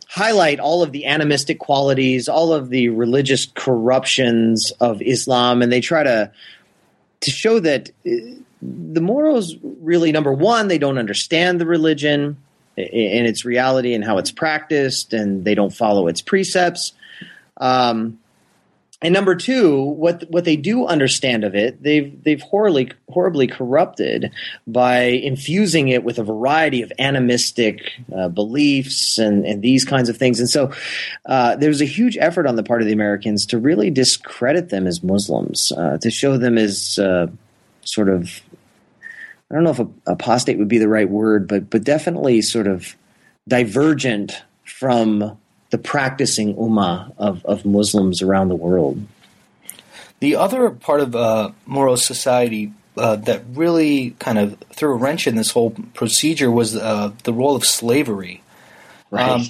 highlight 0.08 0.58
all 0.58 0.82
of 0.82 0.92
the 0.92 1.04
animistic 1.04 1.58
qualities, 1.58 2.30
all 2.30 2.54
of 2.54 2.70
the 2.70 2.88
religious 2.88 3.44
corruptions 3.44 4.72
of 4.80 5.02
Islam, 5.02 5.60
and 5.60 5.70
they 5.70 5.82
try 5.82 6.02
to 6.02 6.32
to 7.20 7.30
show 7.30 7.60
that 7.60 7.90
uh, 8.06 8.10
the 8.62 9.00
Moros 9.02 9.54
really 9.62 10.12
number 10.12 10.32
one 10.32 10.68
they 10.68 10.78
don't 10.78 10.98
understand 10.98 11.60
the 11.60 11.66
religion 11.66 12.38
in 12.76 13.26
its 13.26 13.44
reality 13.44 13.92
and 13.92 14.02
how 14.02 14.16
it's 14.16 14.32
practiced, 14.32 15.12
and 15.12 15.44
they 15.44 15.54
don't 15.54 15.74
follow 15.74 16.08
its 16.08 16.22
precepts. 16.22 16.94
Um, 17.58 18.18
and 19.02 19.12
number 19.12 19.34
two, 19.34 19.82
what 19.82 20.24
what 20.30 20.44
they 20.44 20.56
do 20.56 20.86
understand 20.86 21.44
of 21.44 21.54
it, 21.54 21.82
they've 21.82 22.22
they've 22.22 22.40
horribly 22.40 22.92
horribly 23.10 23.46
corrupted 23.46 24.32
by 24.66 25.02
infusing 25.02 25.88
it 25.88 26.04
with 26.04 26.18
a 26.18 26.22
variety 26.22 26.80
of 26.80 26.92
animistic 26.98 27.80
uh, 28.16 28.28
beliefs 28.28 29.18
and 29.18 29.44
and 29.44 29.62
these 29.62 29.84
kinds 29.84 30.08
of 30.08 30.16
things. 30.16 30.38
And 30.38 30.48
so 30.48 30.72
uh, 31.26 31.56
there's 31.56 31.80
a 31.80 31.86
huge 31.86 32.16
effort 32.18 32.46
on 32.46 32.56
the 32.56 32.62
part 32.62 32.82
of 32.82 32.86
the 32.86 32.94
Americans 32.94 33.46
to 33.46 33.58
really 33.58 33.90
discredit 33.90 34.70
them 34.70 34.86
as 34.86 35.02
Muslims, 35.02 35.72
uh, 35.72 35.98
to 35.98 36.10
show 36.10 36.38
them 36.38 36.56
as 36.56 36.98
uh, 36.98 37.26
sort 37.82 38.08
of 38.08 38.40
I 39.50 39.54
don't 39.54 39.64
know 39.64 39.70
if 39.70 39.80
apostate 40.06 40.58
would 40.58 40.68
be 40.68 40.78
the 40.78 40.88
right 40.88 41.10
word, 41.10 41.48
but 41.48 41.68
but 41.68 41.84
definitely 41.84 42.40
sort 42.42 42.68
of 42.68 42.96
divergent 43.46 44.42
from 44.64 45.36
the 45.74 45.78
practicing 45.78 46.54
ummah 46.54 47.12
of, 47.18 47.44
of 47.44 47.64
Muslims 47.64 48.22
around 48.22 48.46
the 48.46 48.54
world. 48.54 49.04
The 50.20 50.36
other 50.36 50.70
part 50.70 51.00
of 51.00 51.16
uh, 51.16 51.50
Moro 51.66 51.96
society 51.96 52.72
uh, 52.96 53.16
that 53.16 53.42
really 53.54 54.10
kind 54.20 54.38
of 54.38 54.56
threw 54.72 54.92
a 54.92 54.96
wrench 54.96 55.26
in 55.26 55.34
this 55.34 55.50
whole 55.50 55.70
procedure 55.94 56.48
was 56.48 56.76
uh, 56.76 57.10
the 57.24 57.32
role 57.32 57.56
of 57.56 57.64
slavery. 57.64 58.40
Right. 59.10 59.28
Um, 59.28 59.46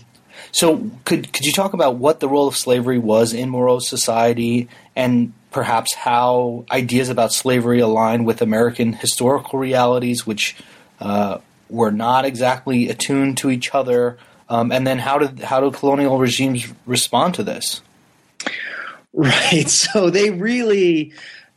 so, 0.50 0.90
could 1.04 1.30
could 1.30 1.44
you 1.44 1.52
talk 1.52 1.74
about 1.74 1.96
what 1.96 2.20
the 2.20 2.28
role 2.28 2.48
of 2.48 2.56
slavery 2.56 2.98
was 2.98 3.34
in 3.34 3.50
Moro 3.50 3.78
society, 3.80 4.70
and 4.96 5.34
perhaps 5.50 5.92
how 5.92 6.64
ideas 6.70 7.10
about 7.10 7.34
slavery 7.34 7.80
align 7.80 8.24
with 8.24 8.40
American 8.40 8.94
historical 8.94 9.58
realities, 9.58 10.26
which 10.26 10.56
uh, 11.00 11.36
were 11.68 11.92
not 11.92 12.24
exactly 12.24 12.88
attuned 12.88 13.36
to 13.38 13.50
each 13.50 13.74
other? 13.74 14.16
Um, 14.54 14.70
and 14.70 14.86
then 14.86 14.98
how 15.00 15.18
did 15.18 15.40
how 15.40 15.60
do 15.60 15.70
colonial 15.70 16.18
regimes 16.18 16.72
respond 16.86 17.34
to 17.34 17.42
this? 17.42 17.82
Right. 19.12 19.68
So 19.68 20.10
they 20.10 20.30
really 20.30 21.12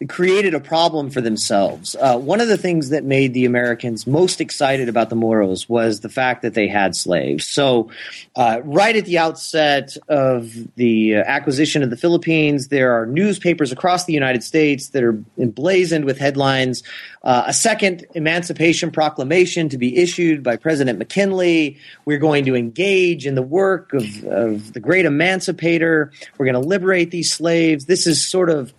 created 0.08 0.54
a 0.54 0.60
problem 0.60 1.10
for 1.10 1.22
themselves. 1.22 1.96
Uh, 1.96 2.18
one 2.18 2.40
of 2.40 2.48
the 2.48 2.58
things 2.58 2.90
that 2.90 3.04
made 3.04 3.34
the 3.34 3.46
Americans 3.46 4.06
most 4.06 4.40
excited 4.40 4.90
about 4.90 5.10
the 5.10 5.16
Moros 5.16 5.68
was 5.68 6.02
the 6.02 6.10
fact 6.10 6.44
that 6.44 6.54
they 6.54 6.68
had 6.68 6.96
slaves. 6.96 7.48
So, 7.48 7.90
uh, 8.36 8.62
right 8.64 8.96
at 8.96 9.06
the 9.06 9.18
outset 9.18 9.98
of 10.08 10.54
the 10.76 11.16
acquisition 11.16 11.82
of 11.82 11.90
the 11.90 11.98
Philippines, 11.98 12.68
there 12.68 12.92
are 12.94 13.08
newspapers 13.08 13.72
across 13.72 14.06
the 14.06 14.14
United 14.14 14.44
States 14.44 14.90
that 14.90 15.04
are 15.04 15.24
emblazoned 15.38 16.06
with 16.06 16.20
headlines 16.20 16.84
uh, 17.28 17.44
a 17.48 17.54
second 17.54 18.06
Emancipation 18.14 18.90
Proclamation 18.90 19.68
to 19.68 19.78
be 19.78 19.98
issued 19.98 20.44
by 20.44 20.56
President 20.56 20.98
McKinley. 20.98 21.78
We're 22.06 22.20
going 22.20 22.46
to 22.46 22.56
engage 22.56 23.26
in 23.26 23.36
the 23.36 23.42
work 23.42 23.94
of, 23.94 24.24
of 24.24 24.72
the 24.72 24.80
great 24.80 25.06
emancipator. 25.06 26.14
We're 26.38 26.46
going 26.46 26.62
to 26.62 26.68
liberate 26.68 27.12
these 27.12 27.30
slaves. 27.30 27.86
This 27.86 28.08
is 28.08 28.26
sort 28.26 28.50
of 28.50 28.74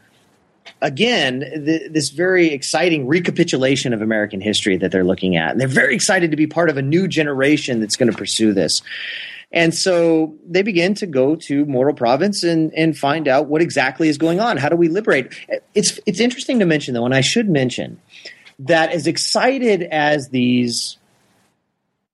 again, 0.80 1.40
th- 1.40 1.90
this 1.90 2.10
very 2.10 2.48
exciting 2.48 3.06
recapitulation 3.06 3.92
of 3.92 4.02
American 4.02 4.40
history 4.40 4.76
that 4.78 4.92
they're 4.92 5.04
looking 5.04 5.36
at. 5.36 5.52
And 5.52 5.60
they're 5.60 5.68
very 5.68 5.94
excited 5.94 6.30
to 6.30 6.36
be 6.36 6.46
part 6.46 6.70
of 6.70 6.76
a 6.76 6.82
new 6.82 7.08
generation 7.08 7.80
that's 7.80 7.96
going 7.96 8.10
to 8.10 8.16
pursue 8.16 8.52
this. 8.52 8.82
And 9.50 9.74
so 9.74 10.34
they 10.46 10.62
begin 10.62 10.94
to 10.96 11.06
go 11.06 11.34
to 11.34 11.64
Moro 11.64 11.94
Province 11.94 12.44
and, 12.44 12.72
and 12.74 12.96
find 12.96 13.26
out 13.26 13.46
what 13.46 13.62
exactly 13.62 14.08
is 14.08 14.18
going 14.18 14.40
on. 14.40 14.58
How 14.58 14.68
do 14.68 14.76
we 14.76 14.88
liberate? 14.88 15.34
It's, 15.74 15.98
it's 16.04 16.20
interesting 16.20 16.58
to 16.58 16.66
mention, 16.66 16.94
though, 16.94 17.06
and 17.06 17.14
I 17.14 17.22
should 17.22 17.48
mention 17.48 18.00
that 18.58 18.90
as 18.90 19.06
excited 19.06 19.82
as 19.84 20.28
these 20.28 20.98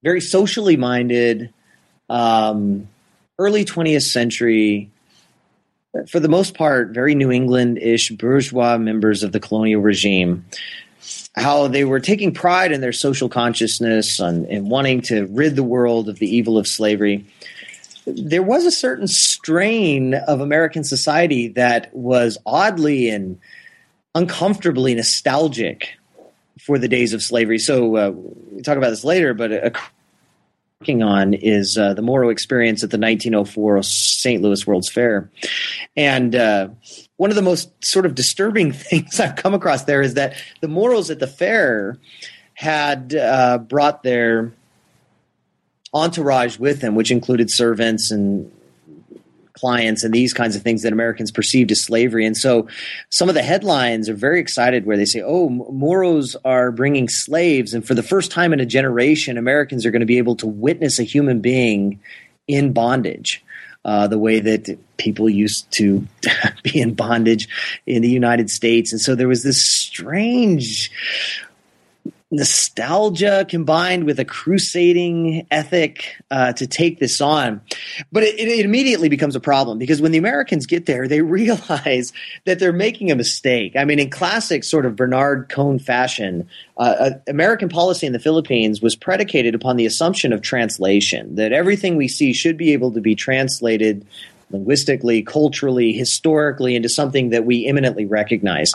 very 0.05 0.21
socially 0.21 0.77
minded, 0.77 1.53
um, 2.09 2.89
early 3.39 3.65
20th 3.65 4.03
century 4.03 4.91
for 6.09 6.21
the 6.21 6.29
most 6.29 6.55
part, 6.55 6.91
very 6.91 7.15
New 7.15 7.31
England 7.31 7.79
ish 7.79 8.11
bourgeois 8.11 8.79
members 8.79 9.23
of 9.23 9.33
the 9.33 9.41
colonial 9.41 9.81
regime, 9.81 10.45
how 11.37 11.69
they 11.69 11.85
were 11.85 12.01
taking 12.01 12.33
pride 12.33 12.73
in 12.73 12.81
their 12.81 12.93
social 12.93 13.29
consciousness 13.29 14.21
and, 14.21 14.47
and 14.47 14.71
wanting 14.71 15.01
to 15.03 15.27
rid 15.27 15.57
the 15.57 15.63
world 15.63 16.09
of 16.09 16.19
the 16.19 16.37
evil 16.37 16.59
of 16.59 16.67
slavery. 16.67 17.27
There 18.07 18.43
was 18.43 18.65
a 18.65 18.71
certain 18.71 19.09
strain 19.09 20.15
of 20.15 20.41
American 20.41 20.85
society 20.85 21.49
that 21.49 21.95
was 21.95 22.39
oddly 22.45 23.09
and 23.09 23.39
uncomfortably 24.15 24.95
nostalgic 24.95 25.95
for 26.61 26.79
the 26.79 26.89
days 26.89 27.13
of 27.13 27.23
slavery. 27.23 27.59
So 27.59 27.97
uh, 27.97 28.11
we 28.53 28.63
talk 28.63 28.77
about 28.77 28.91
this 28.91 29.05
later, 29.05 29.35
but 29.35 29.53
a 29.53 29.73
working 30.85 31.03
on 31.03 31.33
is 31.33 31.79
uh, 31.79 31.95
the 31.95 32.03
Moro 32.03 32.29
experience 32.29 32.85
at 32.85 32.91
the 32.91 32.99
1904 32.99 33.83
St. 33.83 34.43
Louis 34.43 34.67
World's 34.67 34.91
Fair. 34.91 35.31
And 35.97 36.37
uh, 36.37 36.69
one 37.17 37.31
of 37.31 37.37
the 37.37 37.43
most 37.43 37.71
sort 37.83 38.05
of 38.05 38.15
disturbing 38.15 38.71
things 38.91 39.19
I've 39.19 39.35
come 39.35 39.55
across 39.55 39.85
there 39.85 40.03
is 40.03 40.13
that 40.13 40.35
the 40.61 40.69
Moros 40.69 41.09
at 41.09 41.21
the 41.21 41.27
fair 41.27 41.97
had 42.53 43.15
uh, 43.15 43.57
brought 43.57 44.03
their 44.03 44.53
entourage 45.95 46.59
with 46.59 46.83
them, 46.83 46.95
which 46.95 47.11
included 47.11 47.51
servants 47.51 48.11
and 48.11 48.53
clients 49.55 50.05
and 50.05 50.13
these 50.13 50.33
kinds 50.33 50.57
of 50.57 50.63
things 50.63 50.83
that 50.83 50.93
Americans 50.93 51.31
perceived 51.31 51.71
as 51.71 51.81
slavery. 51.81 52.27
And 52.27 52.37
so 52.37 52.69
some 53.09 53.29
of 53.29 53.35
the 53.35 53.43
headlines 53.43 54.09
are 54.09 54.15
very 54.15 54.41
excited 54.41 54.85
where 54.85 54.97
they 54.97 55.05
say, 55.05 55.23
oh, 55.25 55.49
Moros 55.49 56.37
are 56.45 56.73
bringing 56.73 57.09
slaves. 57.09 57.73
And 57.73 57.87
for 57.87 57.95
the 57.95 58.03
first 58.03 58.31
time 58.31 58.53
in 58.53 58.61
a 58.61 58.67
generation, 58.67 59.39
Americans 59.39 59.87
are 59.87 59.91
going 59.91 60.01
to 60.01 60.07
be 60.07 60.19
able 60.19 60.37
to 60.37 60.47
witness 60.47 60.99
a 60.99 61.05
human 61.05 61.41
being 61.41 62.01
in 62.47 62.73
bondage. 62.73 63.43
uh, 63.85 64.07
the 64.07 64.19
way 64.19 64.41
that 64.41 64.79
people 64.97 65.29
used 65.29 65.71
to 65.73 66.07
be 66.63 66.81
in 66.81 66.95
bondage 66.95 67.49
in 67.87 68.03
the 68.03 68.09
United 68.09 68.51
States. 68.51 68.93
And 68.93 69.01
so 69.01 69.15
there 69.15 69.29
was 69.29 69.43
this 69.43 69.65
strange 69.65 70.91
nostalgia 72.37 73.47
combined 73.49 74.05
with 74.05 74.19
a 74.19 74.25
crusading 74.25 75.47
ethic 75.51 76.17
uh, 76.31 76.53
to 76.55 76.67
take 76.67 76.99
this 76.99 77.21
on. 77.21 77.61
But 78.13 78.23
it, 78.23 78.39
it, 78.39 78.65
immediately 78.65 79.09
becomes 79.09 79.37
a 79.37 79.41
problem 79.41 79.79
because 79.79 80.01
when 80.01 80.13
the 80.13 80.19
Americans 80.19 80.67
get 80.67 80.87
there, 80.87 81.07
they 81.09 81.21
realize 81.35 82.13
that 82.45 82.59
they're 82.59 82.73
making 82.73 83.11
a 83.11 83.17
mistake. 83.17 83.77
I 83.77 83.85
mean, 83.85 83.99
in 83.99 84.11
classic 84.11 84.65
sort 84.65 84.87
of 84.87 84.97
Bernard 84.97 85.49
Cohn 85.49 85.79
fashion, 85.79 86.49
uh, 86.77 86.81
uh, 86.81 87.11
American 87.29 87.69
policy 87.69 88.07
in 88.07 88.13
the 88.13 88.19
Philippines 88.19 88.83
was 88.83 88.97
predicated 88.97 89.55
upon 89.55 89.77
the 89.77 89.87
assumption 89.87 90.33
of 90.33 90.43
translation, 90.43 91.37
that 91.37 91.53
everything 91.53 91.97
we 91.97 92.09
see 92.09 92.33
should 92.33 92.57
be 92.57 92.73
able 92.73 92.93
to 92.93 93.01
be 93.01 93.15
translated 93.15 94.07
linguistically, 94.51 95.23
culturally, 95.23 95.93
historically 95.93 96.77
into 96.77 96.89
something 96.89 97.31
that 97.31 97.45
we 97.45 97.67
imminently 97.67 98.07
recognize. 98.07 98.73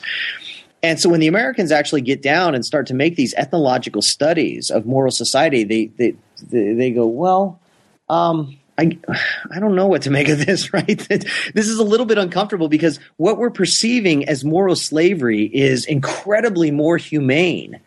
And 0.82 1.00
so 1.00 1.10
when 1.10 1.20
the 1.20 1.28
Americans 1.28 1.72
actually 1.72 2.02
get 2.02 2.22
down 2.22 2.56
and 2.56 2.66
start 2.66 2.88
to 2.88 2.94
make 2.94 3.16
these 3.16 3.34
ethnological 3.34 4.02
studies 4.02 4.70
of 4.70 4.86
Moro 4.86 5.10
society, 5.10 5.64
they 5.64 5.86
they 5.88 6.16
they, 6.50 6.74
they 6.74 6.92
go, 6.92 7.06
well, 7.06 7.60
um, 8.08 8.58
I 8.78 8.98
I 9.52 9.60
don't 9.60 9.76
know 9.76 9.88
what 9.88 10.04
to 10.04 10.12
make 10.12 10.30
of 10.30 10.46
this. 10.46 10.70
Right? 10.80 10.98
this 10.98 11.68
is 11.68 11.80
a 11.80 11.84
little 11.84 12.06
bit 12.06 12.18
uncomfortable 12.18 12.70
because 12.70 13.00
what 13.18 13.38
we're 13.38 13.50
perceiving 13.50 14.28
as 14.30 14.46
Moro 14.46 14.74
slavery 14.74 15.46
is 15.46 15.86
incredibly 15.86 16.72
more 16.72 16.98
humane 16.98 17.80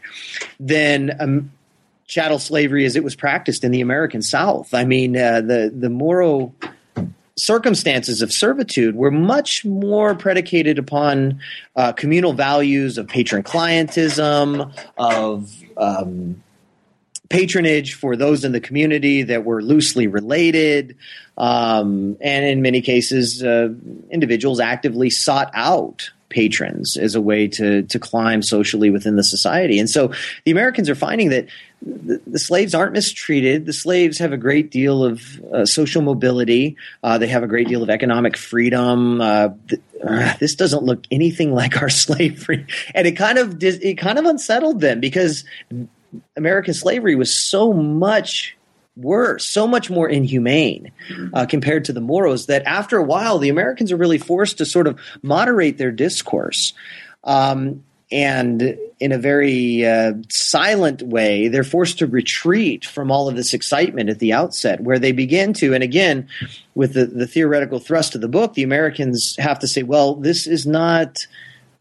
than. 0.61 1.17
Um, 1.19 1.53
chattel 2.05 2.39
slavery 2.39 2.85
as 2.85 2.95
it 2.95 3.03
was 3.03 3.15
practiced 3.15 3.65
in 3.65 3.71
the 3.71 3.81
American 3.81 4.21
South. 4.21 4.75
I 4.75 4.85
mean, 4.85 5.17
uh, 5.17 5.41
the 5.41 5.73
the 5.75 5.89
Moro 5.89 6.53
circumstances 7.37 8.23
of 8.23 8.33
servitude 8.33 8.95
were 8.95 9.11
much 9.11 9.65
more 9.65 10.15
predicated 10.15 10.79
upon 10.79 11.41
uh, 11.77 11.93
communal 11.93 12.33
values 12.33 12.99
of 12.99 13.09
patron 13.09 13.43
clientism, 13.43 14.73
of 14.99 15.51
um, 15.77 16.43
patronage 17.29 17.95
for 17.95 18.15
those 18.15 18.45
in 18.45 18.53
the 18.53 18.61
community 18.61 19.23
that 19.23 19.45
were 19.45 19.63
loosely 19.63 20.07
related, 20.07 20.97
um, 21.39 22.17
and 22.21 22.45
in 22.45 22.61
many 22.61 22.83
cases, 22.83 23.43
uh, 23.43 23.69
individuals 24.11 24.61
actively 24.61 25.09
sought 25.09 25.51
out 25.55 26.11
patrons 26.29 26.97
as 26.97 27.15
a 27.15 27.21
way 27.21 27.47
to 27.47 27.83
to 27.83 27.99
climb 27.99 28.43
socially 28.43 28.91
within 28.91 29.17
the 29.17 29.25
society. 29.25 29.79
And 29.79 29.89
so 29.89 30.13
the 30.45 30.51
Americans 30.51 30.89
are 30.89 30.95
finding 30.95 31.29
that 31.31 31.47
the, 31.85 32.21
the 32.27 32.39
slaves 32.39 32.75
aren't 32.75 32.93
mistreated. 32.93 33.67
The 33.67 33.73
slaves 33.73 34.19
have 34.19 34.33
a 34.33 34.37
great 34.37 34.71
deal 34.71 35.05
of 35.05 35.41
uh, 35.53 35.67
social 35.67 36.03
mobility. 36.03 36.77
Uh, 37.03 37.19
they 37.19 37.27
have 37.29 37.43
a 37.43 37.47
great 37.47 37.69
deal 37.69 37.83
of 37.83 37.91
economic 37.91 38.37
freedom. 38.37 39.21
Uh, 39.21 39.51
th- 39.69 39.83
uh, 40.07 40.35
this 40.39 40.55
doesn't 40.55 40.85
look 40.85 41.05
anything 41.11 41.53
like 41.55 41.83
our 41.83 41.89
slavery, 41.89 42.67
and 42.95 43.07
it 43.07 43.13
kind 43.13 43.39
of 43.39 43.59
dis- 43.59 43.81
it 43.83 43.95
kind 43.95 44.19
of 44.19 44.25
unsettled 44.25 44.81
them 44.81 45.01
because 45.01 45.45
American 46.37 46.75
slavery 46.75 47.17
was 47.17 47.35
so 47.35 47.73
much 47.73 48.57
worse, 48.97 49.45
so 49.45 49.67
much 49.67 49.91
more 49.91 50.09
inhumane 50.09 50.93
uh, 51.33 51.47
compared 51.47 51.87
to 51.87 51.93
the 51.93 52.01
Moros 52.01 52.47
that 52.47 52.63
after 52.67 52.99
a 52.99 53.03
while, 53.03 53.39
the 53.39 53.49
Americans 53.49 53.91
are 53.91 53.97
really 53.97 54.19
forced 54.19 54.59
to 54.59 54.67
sort 54.67 54.87
of 54.87 55.01
moderate 55.23 55.79
their 55.79 55.91
discourse. 55.91 56.75
Um, 57.25 57.85
and 58.13 58.79
in 59.01 59.11
a 59.11 59.19
very 59.19 59.85
uh, 59.85 60.13
silent 60.29 61.03
way, 61.03 61.49
they're 61.49 61.65
forced 61.65 61.99
to 61.99 62.07
retreat 62.07 62.85
from 62.85 63.11
all 63.11 63.29
of 63.29 63.35
this 63.37 63.55
excitement 63.55 64.11
at 64.11 64.19
the 64.19 64.33
outset, 64.33 64.81
where 64.81 64.99
they 64.99 65.13
begin 65.13 65.53
to, 65.55 65.75
and 65.75 65.83
again, 65.83 66.29
with 66.75 66.95
the, 66.95 67.07
the 67.07 67.27
theoretical 67.27 67.81
thrust 67.81 68.15
of 68.15 68.21
the 68.21 68.29
book, 68.29 68.55
the 68.55 68.63
Americans 68.63 69.35
have 69.39 69.59
to 69.59 69.67
say, 69.67 69.83
well, 69.83 70.15
this 70.15 70.47
is 70.47 70.67
not. 70.67 71.27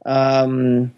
Um, 0.04 0.94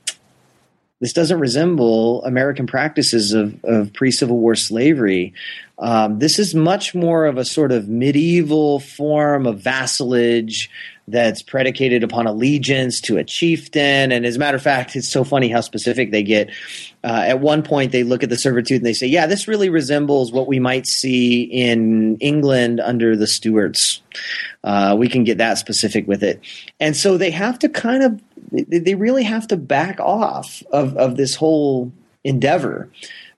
this 1.04 1.12
doesn't 1.12 1.42
resemble 1.42 2.24
American 2.24 2.66
practices 2.66 3.34
of, 3.34 3.62
of 3.66 3.92
pre 3.92 4.10
Civil 4.10 4.38
War 4.38 4.56
slavery. 4.56 5.34
Um, 5.78 6.18
this 6.20 6.40
is 6.40 6.56
much 6.56 6.96
more 6.96 7.26
of 7.26 7.38
a 7.38 7.44
sort 7.44 7.74
of 7.74 7.90
medieval 7.90 8.80
form 8.80 9.46
of 9.46 9.60
vassalage 9.60 10.72
that's 11.10 11.42
predicated 11.42 12.04
upon 12.06 12.26
allegiance 12.26 13.02
to 13.02 13.18
a 13.18 13.24
chieftain. 13.26 14.14
And 14.14 14.26
as 14.26 14.38
a 14.38 14.40
matter 14.40 14.56
of 14.56 14.64
fact, 14.64 14.96
it's 14.96 15.10
so 15.10 15.26
funny 15.26 15.50
how 15.50 15.60
specific 15.60 16.12
they 16.12 16.24
get. 16.24 16.52
Uh, 17.04 17.26
at 17.28 17.42
one 17.42 17.64
point, 17.64 17.92
they 17.92 18.04
look 18.04 18.24
at 18.24 18.30
the 18.30 18.38
servitude 18.38 18.78
and 18.78 18.86
they 18.86 18.94
say, 18.94 19.08
yeah, 19.08 19.28
this 19.28 19.46
really 19.46 19.68
resembles 19.68 20.32
what 20.32 20.48
we 20.48 20.62
might 20.62 20.88
see 20.88 21.44
in 21.44 22.16
England 22.20 22.80
under 22.80 23.18
the 23.18 23.28
Stuarts. 23.28 24.02
Uh, 24.64 24.96
we 24.98 25.10
can 25.10 25.26
get 25.26 25.40
that 25.40 25.58
specific 25.58 26.08
with 26.08 26.24
it. 26.24 26.40
And 26.80 26.96
so 26.96 27.18
they 27.18 27.32
have 27.32 27.60
to 27.60 27.68
kind 27.68 28.04
of 28.04 28.22
they 28.54 28.96
really 28.96 29.24
have 29.24 29.48
to 29.48 29.58
back 29.58 30.00
off 30.00 30.62
of, 30.72 30.96
of 30.96 31.18
this 31.18 31.36
whole 31.36 31.92
endeavor. 32.24 32.90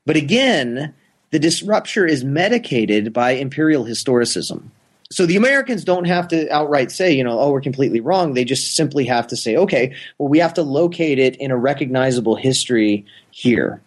But 0.06 0.18
again, 0.18 0.94
the 1.32 1.40
disruption 1.40 2.10
is 2.10 2.24
medicated 2.24 3.14
by 3.14 3.32
imperial 3.32 3.86
historicism. 3.86 4.70
So 5.12 5.26
the 5.26 5.36
Americans 5.38 5.84
don't 5.84 6.06
have 6.06 6.28
to 6.30 6.50
outright 6.52 6.92
say, 6.92 7.14
you 7.14 7.24
know, 7.24 7.40
oh, 7.40 7.52
we're 7.52 7.62
completely 7.62 8.00
wrong. 8.00 8.34
They 8.34 8.44
just 8.44 8.76
simply 8.76 9.06
have 9.06 9.28
to 9.28 9.38
say, 9.38 9.56
okay, 9.56 9.96
well, 10.18 10.30
we 10.30 10.40
have 10.40 10.56
to 10.56 10.64
locate 10.64 11.20
it 11.20 11.36
in 11.38 11.52
a 11.52 11.58
recognizable 11.58 12.36
history 12.36 13.06
here. 13.32 13.82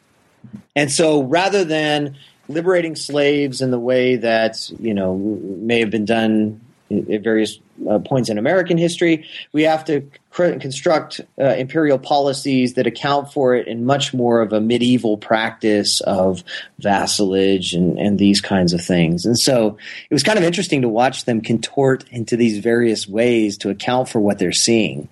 And 0.77 0.91
so 0.91 1.23
rather 1.23 1.65
than 1.65 2.17
liberating 2.49 2.97
slaves 2.97 3.61
in 3.61 3.71
the 3.71 3.79
way 3.79 4.17
that, 4.17 4.71
you 4.79 4.95
know, 4.95 5.17
may 5.17 5.81
have 5.81 5.91
been 5.91 6.05
done 6.05 6.61
at 6.91 7.23
various 7.23 7.59
uh, 7.89 7.99
points 7.99 8.29
in 8.29 8.39
American 8.39 8.79
history. 8.79 9.27
We 9.53 9.63
have 9.65 9.85
to 9.87 10.11
cr- 10.31 10.59
construct 10.59 11.21
uh, 11.39 11.45
imperial 11.45 11.99
policies 11.99 12.75
that 12.75 12.87
account 12.87 13.33
for 13.33 13.55
it 13.55 13.69
in 13.69 13.85
much 13.85 14.15
more 14.15 14.41
of 14.41 14.53
a 14.53 14.61
medieval 14.61 15.17
practice 15.17 16.01
of 16.01 16.43
vassalage 16.79 17.75
and, 17.75 17.99
and 17.99 18.19
these 18.19 18.41
kinds 18.41 18.73
of 18.73 18.83
things. 18.83 19.27
And 19.27 19.39
so 19.39 19.77
it 20.09 20.15
was 20.15 20.23
kind 20.23 20.39
of 20.39 20.45
interesting 20.45 20.83
to 20.83 20.89
watch 20.89 21.25
them 21.25 21.41
contort 21.41 22.05
into 22.11 22.37
these 22.37 22.59
various 22.59 23.07
ways 23.07 23.59
to 23.59 23.71
account 23.71 24.09
for 24.09 24.21
what 24.21 24.39
they're 24.39 24.53
seeing. 24.53 25.09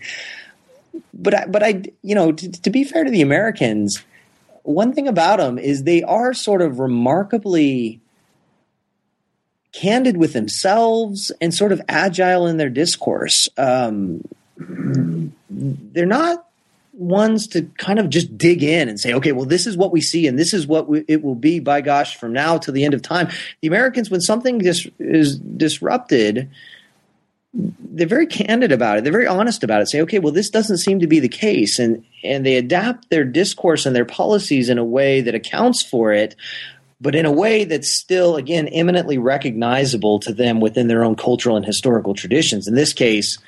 But 1.12 1.34
I, 1.34 1.46
but 1.46 1.62
I, 1.62 1.82
you 2.02 2.14
know, 2.14 2.32
to, 2.32 2.50
to 2.62 2.70
be 2.70 2.84
fair 2.84 3.04
to 3.04 3.10
the 3.10 3.22
Americans, 3.22 4.02
one 4.62 4.92
thing 4.92 5.08
about 5.08 5.38
them 5.38 5.58
is 5.58 5.84
they 5.84 6.02
are 6.02 6.34
sort 6.34 6.62
of 6.62 6.78
remarkably 6.78 8.00
candid 9.80 10.16
with 10.16 10.32
themselves 10.32 11.30
and 11.40 11.52
sort 11.52 11.72
of 11.72 11.80
agile 11.88 12.46
in 12.46 12.56
their 12.56 12.70
discourse. 12.70 13.48
Um, 13.58 14.26
they're 15.50 16.06
not 16.06 16.46
ones 16.94 17.46
to 17.48 17.62
kind 17.76 17.98
of 17.98 18.08
just 18.08 18.38
dig 18.38 18.62
in 18.62 18.88
and 18.88 18.98
say, 18.98 19.12
okay, 19.12 19.32
well, 19.32 19.44
this 19.44 19.66
is 19.66 19.76
what 19.76 19.92
we 19.92 20.00
see 20.00 20.26
and 20.26 20.38
this 20.38 20.54
is 20.54 20.66
what 20.66 20.88
we, 20.88 21.04
it 21.08 21.22
will 21.22 21.34
be 21.34 21.60
by 21.60 21.82
gosh 21.82 22.16
from 22.16 22.32
now 22.32 22.56
to 22.56 22.72
the 22.72 22.84
end 22.84 22.94
of 22.94 23.02
time. 23.02 23.28
The 23.60 23.68
Americans, 23.68 24.10
when 24.10 24.22
something 24.22 24.58
dis- 24.58 24.88
is 24.98 25.38
disrupted, 25.38 26.48
they're 27.52 28.06
very 28.06 28.26
candid 28.26 28.72
about 28.72 28.98
it. 28.98 29.04
They're 29.04 29.12
very 29.12 29.26
honest 29.26 29.62
about 29.62 29.82
it. 29.82 29.88
Say, 29.88 30.00
okay, 30.02 30.18
well, 30.18 30.32
this 30.32 30.50
doesn't 30.50 30.78
seem 30.78 31.00
to 31.00 31.06
be 31.06 31.20
the 31.20 31.28
case, 31.28 31.78
and 31.78 32.04
and 32.22 32.44
they 32.44 32.56
adapt 32.56 33.08
their 33.08 33.24
discourse 33.24 33.86
and 33.86 33.96
their 33.96 34.04
policies 34.04 34.68
in 34.68 34.76
a 34.76 34.84
way 34.84 35.22
that 35.22 35.34
accounts 35.34 35.82
for 35.82 36.12
it, 36.12 36.36
but 37.00 37.14
in 37.14 37.26
a 37.26 37.32
way 37.32 37.64
that's 37.64 37.90
still, 37.90 38.36
again, 38.36 38.68
eminently 38.68 39.18
recognizable 39.18 40.18
to 40.20 40.32
them 40.32 40.60
within 40.60 40.88
their 40.88 41.04
own 41.04 41.16
cultural 41.16 41.56
and 41.56 41.64
historical 41.64 42.14
traditions. 42.14 42.66
In 42.66 42.74
this 42.74 42.92
case, 42.92 43.38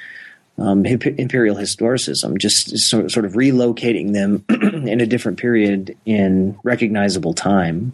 um, 0.59 0.85
imperial 0.85 1.57
historicism, 1.57 2.37
just 2.39 2.77
sort 2.79 3.25
of 3.25 3.33
relocating 3.33 4.13
them 4.13 4.45
in 4.87 5.01
a 5.01 5.07
different 5.07 5.39
period 5.39 5.97
in 6.05 6.59
recognizable 6.63 7.33
time. 7.33 7.93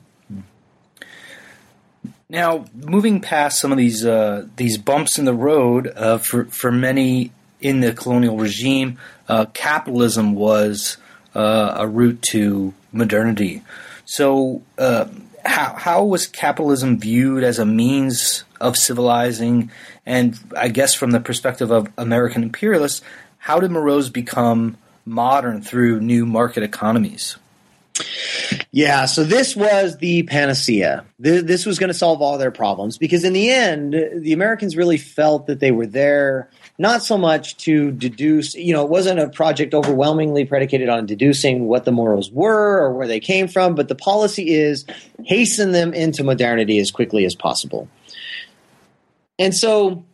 Now, 2.29 2.65
moving 2.75 3.21
past 3.21 3.61
some 3.61 3.71
of 3.71 3.79
these 3.79 4.05
uh, 4.05 4.47
these 4.57 4.79
bumps 4.79 5.19
in 5.19 5.25
the 5.25 5.35
road 5.35 5.93
uh, 5.95 6.19
for 6.19 6.47
for 6.47 6.73
many 6.73 7.33
in 7.61 7.81
the 7.81 7.93
colonial 7.93 8.37
regime, 8.39 8.99
uh, 9.29 9.45
capitalism 9.53 10.35
was 10.35 10.97
uh, 11.35 11.75
a 11.77 11.87
route 11.87 12.21
to 12.31 12.73
modernity. 12.93 13.63
So, 14.07 14.63
uh, 14.79 15.07
how 15.45 15.75
how 15.75 16.05
was 16.05 16.27
capitalism 16.27 16.99
viewed 16.99 17.45
as 17.45 17.59
a 17.59 17.67
means 17.67 18.45
of 18.61 18.77
civilizing? 18.77 19.71
And 20.07 20.39
I 20.57 20.69
guess 20.69 20.95
from 20.95 21.11
the 21.11 21.21
perspective 21.21 21.71
of 21.71 21.89
American 21.99 22.43
imperialists, 22.43 23.03
how 23.39 23.61
did 23.61 23.71
Moros 23.71 24.11
become 24.11 24.77
modern 25.05 25.63
through 25.63 26.01
new 26.01 26.27
market 26.27 26.63
economies? 26.63 27.37
Yeah, 28.73 29.05
so 29.05 29.23
this 29.23 29.55
was 29.55 29.99
the 29.99 30.25
panacea. 30.25 31.05
This 31.19 31.65
was 31.65 31.79
going 31.79 31.89
to 31.89 31.95
solve 31.95 32.21
all 32.21 32.39
their 32.39 32.51
problems 32.51 32.99
because, 32.99 33.23
in 33.23 33.33
the 33.33 33.51
end, 33.51 33.95
the 34.17 34.33
Americans 34.33 34.77
really 34.77 34.99
felt 34.99 35.47
that 35.47 35.61
they 35.61 35.71
were 35.71 35.87
there 35.87 36.51
not 36.79 37.03
so 37.03 37.17
much 37.17 37.57
to 37.59 37.93
deduce, 37.93 38.55
you 38.55 38.73
know, 38.73 38.83
it 38.83 38.91
wasn't 38.91 39.21
a 39.21 39.29
project 39.29 39.75
overwhelmingly 39.75 40.45
predicated 40.45 40.89
on 40.89 41.07
deducing 41.07 41.67
what 41.67 41.85
the 41.85 41.93
Moros 41.93 42.31
were 42.31 42.79
or 42.79 42.93
where 42.93 43.07
they 43.07 43.21
came 43.21 43.47
from, 43.47 43.75
but 43.75 43.89
the 43.89 43.95
policy 43.95 44.51
is 44.55 44.85
hasten 45.25 45.73
them 45.73 45.95
into 45.95 46.25
modernity 46.25 46.79
as 46.81 46.91
quickly 46.91 47.25
as 47.25 47.35
possible. 47.35 47.89
And 49.39 49.55
so 49.55 50.05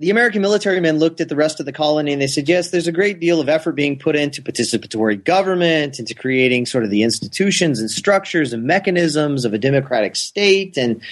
the 0.00 0.10
American 0.10 0.40
military 0.42 0.80
men 0.80 0.98
looked 0.98 1.20
at 1.20 1.28
the 1.28 1.36
rest 1.36 1.60
of 1.60 1.66
the 1.66 1.72
colony 1.72 2.12
and 2.12 2.20
they 2.20 2.26
said, 2.26 2.48
yes, 2.48 2.70
there's 2.70 2.88
a 2.88 2.92
great 2.92 3.20
deal 3.20 3.38
of 3.38 3.48
effort 3.48 3.72
being 3.72 3.98
put 3.98 4.16
into 4.16 4.42
participatory 4.42 5.22
government, 5.22 5.98
into 5.98 6.14
creating 6.14 6.66
sort 6.66 6.84
of 6.84 6.90
the 6.90 7.02
institutions 7.02 7.78
and 7.78 7.90
structures 7.90 8.52
and 8.52 8.64
mechanisms 8.64 9.44
of 9.44 9.52
a 9.52 9.58
democratic 9.58 10.16
state. 10.16 10.76
And 10.76 11.02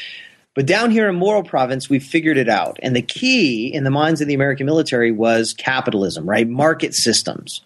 but 0.60 0.66
down 0.66 0.90
here 0.90 1.08
in 1.08 1.16
Moro 1.16 1.42
Province, 1.42 1.88
we 1.88 1.98
figured 1.98 2.36
it 2.36 2.50
out. 2.50 2.78
And 2.82 2.94
the 2.94 3.00
key 3.00 3.72
in 3.72 3.82
the 3.82 3.90
minds 3.90 4.20
of 4.20 4.28
the 4.28 4.34
American 4.34 4.66
military 4.66 5.10
was 5.10 5.54
capitalism, 5.54 6.28
right? 6.28 6.46
Market 6.46 6.92
systems. 6.92 7.62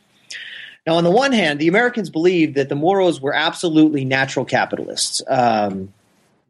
Now, 0.86 0.95
on 0.95 1.03
the 1.03 1.11
one 1.11 1.32
hand, 1.32 1.59
the 1.59 1.66
Americans 1.66 2.09
believed 2.09 2.55
that 2.55 2.68
the 2.68 2.76
Moros 2.76 3.20
were 3.20 3.34
absolutely 3.34 4.05
natural 4.05 4.45
capitalists. 4.45 5.20
Um, 5.26 5.92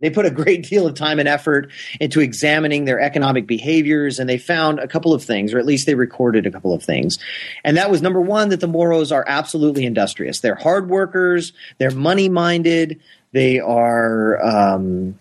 they 0.01 0.11
put 0.11 0.27
a 0.27 0.31
great 0.31 0.65
deal 0.69 0.87
of 0.87 0.93
time 0.93 1.19
and 1.19 1.27
effort 1.27 1.73
into 1.99 2.21
examining 2.21 2.85
their 2.85 3.01
economic 3.01 3.47
behaviors, 3.47 4.19
and 4.19 4.29
they 4.29 4.37
found 4.37 4.81
a 4.81 4.87
couple 4.87 5.15
of 5.15 5.25
things, 5.25 5.55
or 5.55 5.59
at 5.59 5.65
least 5.65 5.87
they 5.87 5.95
recorded 5.95 6.45
a 6.45 6.51
couple 6.51 6.75
of 6.75 6.83
things. 6.83 7.17
And 7.65 7.79
that 7.79 7.91
was 7.91 8.03
number 8.03 8.21
one, 8.21 8.51
that 8.51 8.61
the 8.61 8.69
Moros 8.69 9.13
are 9.13 9.25
absolutely 9.27 9.87
industrious. 9.87 10.41
They're 10.41 10.57
hard 10.57 10.91
workers, 10.91 11.55
they're 11.79 11.91
money 11.91 12.29
minded, 12.29 13.01
they 13.33 13.61
are. 13.61 14.45
Um, 14.45 15.19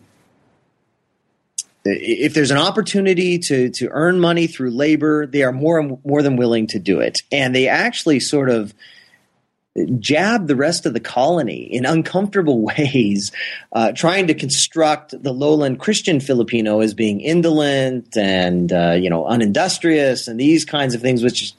if 1.86 2.34
there's 2.34 2.52
an 2.52 2.58
opportunity 2.58 3.40
to 3.40 3.70
to 3.70 3.90
earn 3.92 4.20
money 4.20 4.48
through 4.48 4.72
labor, 4.72 5.26
they 5.26 5.44
are 5.44 5.52
more 5.52 6.00
more 6.06 6.22
than 6.22 6.38
willing 6.38 6.68
to 6.68 6.80
do 6.80 7.00
it, 7.00 7.24
and 7.32 7.56
they 7.56 7.68
actually 7.68 8.20
sort 8.20 8.50
of 8.50 8.74
jab 10.00 10.48
the 10.48 10.56
rest 10.56 10.86
of 10.86 10.94
the 10.94 11.00
colony 11.00 11.64
in 11.64 11.86
uncomfortable 11.86 12.62
ways, 12.78 13.32
uh, 13.72 13.92
trying 13.92 14.28
to 14.28 14.34
construct 14.34 15.22
the 15.24 15.34
lowland 15.34 15.80
Christian 15.80 16.20
Filipino 16.20 16.80
as 16.80 16.94
being 16.94 17.22
indolent 17.22 18.16
and 18.16 18.72
uh, 18.72 18.92
you 18.92 19.10
know 19.10 19.26
unindustrious 19.26 20.28
and 20.28 20.40
these 20.40 20.66
kinds 20.66 20.94
of 20.96 21.02
things, 21.02 21.24
which 21.24 21.54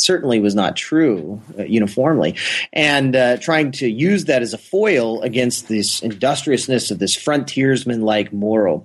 certainly 0.00 0.40
was 0.40 0.54
not 0.54 0.76
true 0.76 1.40
uh, 1.58 1.64
uniformly, 1.64 2.36
and 2.72 3.14
uh, 3.14 3.36
trying 3.38 3.72
to 3.72 3.88
use 3.88 4.26
that 4.26 4.42
as 4.42 4.52
a 4.52 4.58
foil 4.58 5.22
against 5.22 5.68
this 5.68 6.02
industriousness 6.02 6.90
of 6.90 6.98
this 6.98 7.14
frontiersman 7.14 8.02
like 8.02 8.32
Moro. 8.32 8.84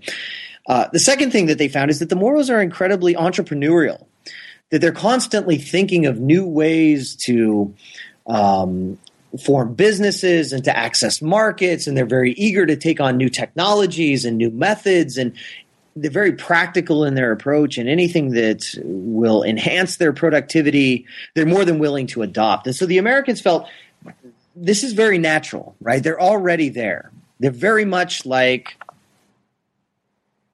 Uh, 0.67 0.87
the 0.93 0.99
second 0.99 1.31
thing 1.31 1.47
that 1.47 1.57
they 1.57 1.67
found 1.67 1.91
is 1.91 1.99
that 1.99 2.09
the 2.09 2.15
Moros 2.15 2.49
are 2.49 2.61
incredibly 2.61 3.15
entrepreneurial. 3.15 4.05
That 4.69 4.79
they're 4.79 4.91
constantly 4.91 5.57
thinking 5.57 6.05
of 6.05 6.19
new 6.19 6.47
ways 6.47 7.15
to 7.25 7.75
um, 8.25 8.97
form 9.43 9.73
businesses 9.73 10.53
and 10.53 10.63
to 10.63 10.75
access 10.75 11.21
markets, 11.21 11.87
and 11.87 11.97
they're 11.97 12.05
very 12.05 12.33
eager 12.33 12.65
to 12.65 12.75
take 12.75 12.99
on 12.99 13.17
new 13.17 13.29
technologies 13.29 14.25
and 14.25 14.37
new 14.37 14.49
methods, 14.49 15.17
and 15.17 15.33
they're 15.95 16.11
very 16.11 16.33
practical 16.33 17.03
in 17.03 17.15
their 17.15 17.31
approach. 17.31 17.77
And 17.77 17.87
anything 17.87 18.31
that 18.31 18.77
will 18.83 19.43
enhance 19.43 19.97
their 19.97 20.13
productivity, 20.13 21.05
they're 21.35 21.45
more 21.45 21.65
than 21.65 21.79
willing 21.79 22.07
to 22.07 22.21
adopt. 22.21 22.67
And 22.67 22.75
so 22.75 22.85
the 22.85 22.97
Americans 22.97 23.41
felt 23.41 23.67
this 24.55 24.83
is 24.83 24.93
very 24.93 25.17
natural, 25.17 25.75
right? 25.81 26.03
They're 26.03 26.21
already 26.21 26.69
there. 26.69 27.11
They're 27.39 27.51
very 27.51 27.85
much 27.85 28.25
like 28.25 28.77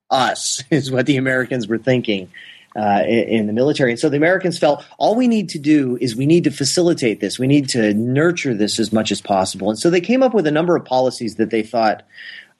us, 0.09 0.63
is 0.69 0.91
what 0.91 1.05
the 1.05 1.17
Americans 1.17 1.67
were 1.67 1.77
thinking 1.77 2.31
uh, 2.75 3.03
in, 3.05 3.47
the 3.47 3.53
military. 3.53 3.91
And 3.91 3.99
so 3.99 4.09
the 4.09 4.17
Americans 4.17 4.57
felt 4.59 4.85
all 4.97 5.15
we 5.15 5.27
need 5.27 5.49
to 5.49 5.59
do 5.59 5.97
is 5.99 6.15
we 6.15 6.25
need 6.25 6.43
to 6.43 6.51
facilitate 6.51 7.19
this. 7.19 7.39
We 7.39 7.47
need 7.47 7.67
to 7.69 7.93
nurture 7.93 8.53
this 8.53 8.79
as 8.79 8.93
much 8.93 9.11
as 9.11 9.21
possible. 9.21 9.69
And 9.69 9.79
so 9.79 9.89
they 9.89 10.01
came 10.01 10.23
up 10.23 10.33
with 10.33 10.47
a 10.47 10.51
number 10.51 10.75
of 10.75 10.85
policies 10.85 11.35
that 11.35 11.49
they 11.49 11.63
thought 11.63 12.03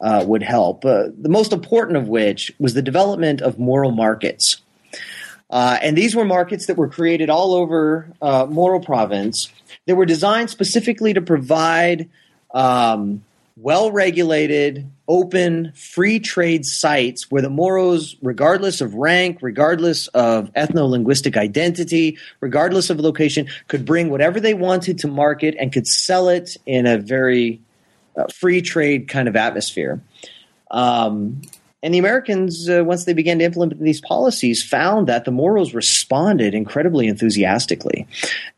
uh, 0.02 0.24
would 0.26 0.43
help. 0.43 0.86
Uh, 0.86 1.10
the 1.18 1.30
most 1.30 1.54
important 1.54 1.97
of 1.97 2.08
which 2.08 2.52
was 2.60 2.74
the 2.74 2.82
development 2.82 3.41
of 3.41 3.60
Moro 3.60 3.91
markets. 3.91 4.62
Uh, 5.50 5.78
and 5.82 5.97
these 5.97 6.16
were 6.16 6.26
markets 6.26 6.68
that 6.68 6.78
were 6.78 6.88
created 6.88 7.30
all 7.30 7.54
over 7.56 8.08
uh, 8.22 8.45
Moro 8.50 8.80
province. 8.80 9.52
They 9.86 9.93
were 9.93 10.06
designed 10.06 10.50
specifically 10.50 11.14
to 11.14 11.22
provide 11.22 12.10
um, 12.54 13.24
well 13.58 13.91
regulated, 13.91 14.89
open, 15.08 15.74
free 15.76 16.20
trade 16.20 16.66
sites 16.66 17.30
where 17.32 17.41
the 17.41 17.50
Moros, 17.50 18.16
regardless 18.22 18.80
of 18.80 18.93
rank, 18.93 19.39
regardless 19.41 20.08
of 20.10 20.54
ethno 20.54 20.88
linguistic 20.88 21.36
identity, 21.36 22.18
regardless 22.39 22.89
of 22.89 23.00
location, 23.00 23.47
could 23.68 23.86
bring 23.86 24.10
whatever 24.10 24.39
they 24.39 24.54
wanted 24.54 25.00
to 25.00 25.08
market 25.08 25.56
and 25.60 25.74
could 25.74 25.88
sell 25.88 26.30
it 26.30 26.56
in 26.66 26.86
a 26.86 26.97
very 26.97 27.60
free 28.34 28.62
trade 28.62 29.07
kind 29.07 29.28
of 29.28 29.36
atmosphere. 29.36 30.01
Um, 30.72 31.41
and 31.82 31.93
the 31.93 31.97
Americans, 31.97 32.69
uh, 32.69 32.84
once 32.84 33.05
they 33.05 33.13
began 33.13 33.39
to 33.39 33.45
implement 33.45 33.82
these 33.82 34.01
policies, 34.01 34.61
found 34.61 35.07
that 35.07 35.23
the 35.23 35.32
Moros 35.32 35.73
responded 35.73 36.53
incredibly 36.53 37.07
enthusiastically 37.07 38.05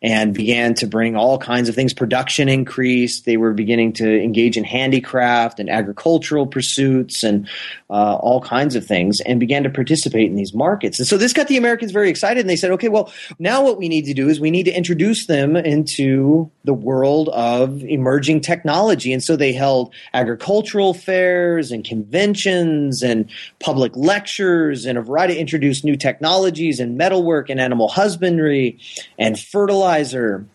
and 0.01 0.33
began 0.33 0.73
to 0.75 0.87
bring 0.87 1.15
all 1.15 1.37
kinds 1.37 1.69
of 1.69 1.75
things. 1.75 1.93
Production 1.93 2.49
increased. 2.49 3.25
They 3.25 3.37
were 3.37 3.53
beginning 3.53 3.93
to 3.93 4.23
engage 4.23 4.57
in 4.57 4.63
handicraft 4.63 5.59
and 5.59 5.69
agricultural 5.69 6.47
pursuits 6.47 7.23
and 7.23 7.47
uh, 7.91 8.15
all 8.15 8.41
kinds 8.41 8.75
of 8.75 8.87
things 8.87 9.21
and 9.21 9.39
began 9.39 9.61
to 9.63 9.69
participate 9.69 10.27
in 10.27 10.35
these 10.35 10.55
markets. 10.55 10.97
And 10.97 11.07
so 11.07 11.17
this 11.17 11.31
got 11.31 11.47
the 11.47 11.57
Americans 11.57 11.91
very 11.91 12.09
excited. 12.09 12.39
And 12.39 12.49
they 12.49 12.55
said, 12.55 12.71
okay, 12.71 12.89
well, 12.89 13.13
now 13.37 13.63
what 13.63 13.77
we 13.77 13.87
need 13.87 14.05
to 14.05 14.15
do 14.15 14.29
is 14.29 14.39
we 14.39 14.49
need 14.49 14.63
to 14.63 14.75
introduce 14.75 15.27
them 15.27 15.55
into 15.55 16.49
the 16.63 16.73
world 16.73 17.29
of 17.29 17.83
emerging 17.83 18.41
technology. 18.41 19.13
And 19.13 19.23
so 19.23 19.35
they 19.35 19.53
held 19.53 19.93
agricultural 20.15 20.95
fairs 20.95 21.71
and 21.71 21.85
conventions 21.85 23.03
and 23.03 23.10
public 23.59 23.95
lectures 23.95 24.85
and 24.85 24.97
a 24.97 25.01
variety 25.01 25.37
introduced 25.37 25.83
new 25.83 25.95
technologies 25.95 26.79
and 26.79 26.97
metalwork 26.97 27.49
and 27.49 27.59
animal 27.59 27.87
husbandry 27.87 28.79
and 29.17 29.39
fertilizer 29.39 30.45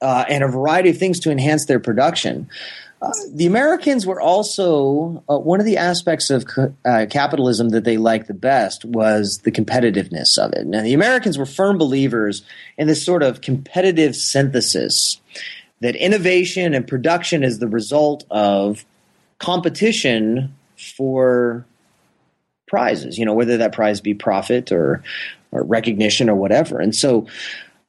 uh, 0.00 0.24
and 0.28 0.42
a 0.42 0.48
variety 0.48 0.90
of 0.90 0.98
things 0.98 1.20
to 1.20 1.30
enhance 1.30 1.66
their 1.66 1.80
production. 1.80 2.48
Uh, 3.00 3.10
the 3.34 3.46
Americans 3.46 4.06
were 4.06 4.20
also 4.20 5.24
uh, 5.28 5.36
one 5.36 5.58
of 5.58 5.66
the 5.66 5.76
aspects 5.76 6.30
of 6.30 6.46
uh, 6.84 7.06
capitalism 7.10 7.70
that 7.70 7.82
they 7.82 7.96
liked 7.96 8.28
the 8.28 8.34
best 8.34 8.84
was 8.84 9.40
the 9.42 9.50
competitiveness 9.50 10.38
of 10.38 10.52
it. 10.52 10.66
Now, 10.66 10.82
the 10.82 10.94
Americans 10.94 11.36
were 11.36 11.46
firm 11.46 11.78
believers 11.78 12.42
in 12.78 12.86
this 12.86 13.04
sort 13.04 13.24
of 13.24 13.40
competitive 13.40 14.14
synthesis 14.14 15.20
that 15.80 15.96
innovation 15.96 16.74
and 16.74 16.86
production 16.86 17.42
is 17.42 17.58
the 17.58 17.66
result 17.66 18.24
of 18.30 18.84
competition 19.40 20.54
for 21.02 21.66
prizes, 22.68 23.18
you 23.18 23.24
know, 23.24 23.34
whether 23.34 23.56
that 23.56 23.72
prize 23.72 24.00
be 24.00 24.14
profit 24.14 24.70
or, 24.70 25.02
or 25.50 25.64
recognition 25.64 26.30
or 26.30 26.36
whatever. 26.36 26.78
And 26.78 26.94
so, 26.94 27.26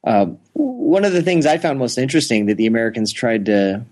uh, 0.02 0.26
one 0.54 1.04
of 1.04 1.12
the 1.12 1.22
things 1.22 1.46
I 1.46 1.58
found 1.58 1.78
most 1.78 1.96
interesting 1.96 2.46
that 2.46 2.56
the 2.56 2.66
Americans 2.66 3.12
tried 3.12 3.46
to 3.46 3.84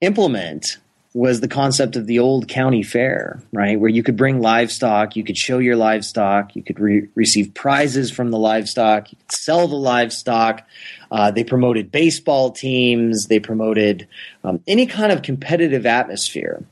implement 0.00 0.78
was 1.12 1.40
the 1.40 1.46
concept 1.46 1.94
of 1.94 2.06
the 2.06 2.18
old 2.20 2.48
county 2.48 2.82
fair, 2.82 3.42
right? 3.52 3.78
Where 3.78 3.90
you 3.90 4.02
could 4.02 4.16
bring 4.16 4.40
livestock, 4.40 5.14
you 5.14 5.24
could 5.24 5.36
show 5.36 5.58
your 5.58 5.76
livestock, 5.76 6.56
you 6.56 6.62
could 6.62 6.80
re- 6.80 7.08
receive 7.14 7.52
prizes 7.52 8.10
from 8.10 8.30
the 8.30 8.38
livestock, 8.38 9.12
you 9.12 9.18
could 9.18 9.30
sell 9.30 9.68
the 9.68 9.76
livestock. 9.76 10.66
Uh, 11.10 11.30
they 11.30 11.44
promoted 11.44 11.92
baseball 11.92 12.50
teams, 12.50 13.26
they 13.26 13.38
promoted 13.38 14.08
um, 14.42 14.60
any 14.66 14.86
kind 14.86 15.12
of 15.12 15.20
competitive 15.20 15.84
atmosphere. 15.84 16.64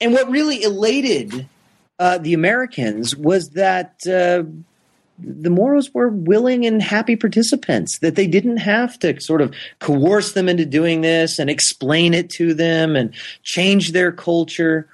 And 0.00 0.12
what 0.12 0.30
really 0.30 0.62
elated 0.62 1.46
uh, 1.98 2.18
the 2.18 2.32
Americans 2.32 3.14
was 3.14 3.50
that 3.50 4.06
uh, 4.06 4.44
the 5.22 5.50
Moros 5.50 5.92
were 5.92 6.08
willing 6.08 6.64
and 6.64 6.80
happy 6.80 7.16
participants, 7.16 7.98
that 7.98 8.14
they 8.14 8.26
didn't 8.26 8.58
have 8.58 8.98
to 9.00 9.20
sort 9.20 9.42
of 9.42 9.54
coerce 9.78 10.32
them 10.32 10.48
into 10.48 10.64
doing 10.64 11.02
this 11.02 11.38
and 11.38 11.50
explain 11.50 12.14
it 12.14 12.30
to 12.30 12.54
them 12.54 12.96
and 12.96 13.14
change 13.42 13.92
their 13.92 14.12
culture. 14.12 14.88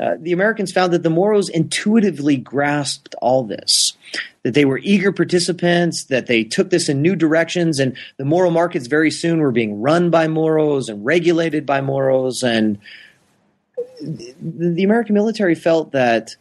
Uh, 0.00 0.14
the 0.20 0.32
Americans 0.32 0.72
found 0.72 0.92
that 0.92 1.02
the 1.02 1.10
Moros 1.10 1.48
intuitively 1.48 2.36
grasped 2.36 3.14
all 3.20 3.42
this, 3.42 3.94
that 4.42 4.54
they 4.54 4.64
were 4.64 4.78
eager 4.78 5.12
participants, 5.12 6.04
that 6.04 6.28
they 6.28 6.44
took 6.44 6.70
this 6.70 6.88
in 6.88 7.02
new 7.02 7.16
directions, 7.16 7.78
and 7.78 7.96
the 8.16 8.24
Moro 8.24 8.50
markets 8.50 8.86
very 8.86 9.10
soon 9.10 9.40
were 9.40 9.52
being 9.52 9.82
run 9.82 10.10
by 10.10 10.28
Moros 10.28 10.88
and 10.88 11.04
regulated 11.04 11.66
by 11.66 11.80
Moros. 11.80 12.42
And 12.42 12.78
the 14.00 14.84
American 14.84 15.14
military 15.14 15.54
felt 15.54 15.92
that 15.92 16.36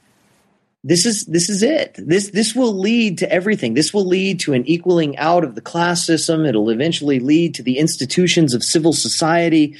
this 0.83 1.05
is 1.05 1.25
this 1.25 1.49
is 1.49 1.61
it. 1.61 1.95
This 1.97 2.31
this 2.31 2.55
will 2.55 2.73
lead 2.73 3.19
to 3.19 3.31
everything. 3.31 3.75
This 3.75 3.93
will 3.93 4.05
lead 4.05 4.39
to 4.41 4.53
an 4.53 4.65
equaling 4.65 5.17
out 5.17 5.43
of 5.43 5.53
the 5.53 5.61
class 5.61 6.05
system. 6.05 6.45
It'll 6.45 6.69
eventually 6.69 7.19
lead 7.19 7.55
to 7.55 7.63
the 7.63 7.77
institutions 7.77 8.53
of 8.53 8.63
civil 8.63 8.93
society. 8.93 9.75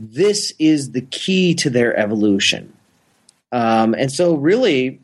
This 0.00 0.52
is 0.58 0.90
the 0.90 1.02
key 1.02 1.54
to 1.56 1.70
their 1.70 1.96
evolution. 1.96 2.72
Um, 3.52 3.94
and 3.94 4.10
so, 4.10 4.34
really, 4.34 5.00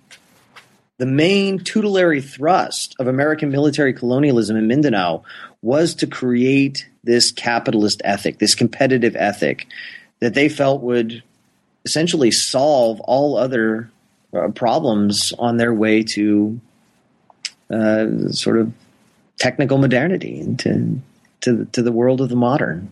the 0.98 1.06
main 1.06 1.58
tutelary 1.60 2.22
thrust 2.22 2.96
of 2.98 3.06
American 3.06 3.50
military 3.50 3.92
colonialism 3.92 4.56
in 4.56 4.66
Mindanao 4.66 5.22
was 5.62 5.94
to 5.96 6.06
create 6.06 6.88
this 7.04 7.30
capitalist 7.30 8.02
ethic, 8.04 8.38
this 8.38 8.54
competitive 8.54 9.14
ethic 9.14 9.66
that 10.20 10.34
they 10.34 10.48
felt 10.48 10.82
would 10.82 11.22
essentially 11.86 12.30
solve 12.30 13.00
all 13.00 13.38
other 13.38 13.90
uh, 14.34 14.48
problems 14.48 15.32
on 15.38 15.56
their 15.56 15.72
way 15.72 16.02
to 16.02 16.60
uh, 17.70 18.28
sort 18.28 18.58
of 18.58 18.72
technical 19.38 19.78
modernity 19.78 20.38
into 20.38 21.00
to 21.40 21.64
to 21.72 21.82
the 21.82 21.92
world 21.92 22.20
of 22.20 22.28
the 22.28 22.36
modern. 22.36 22.90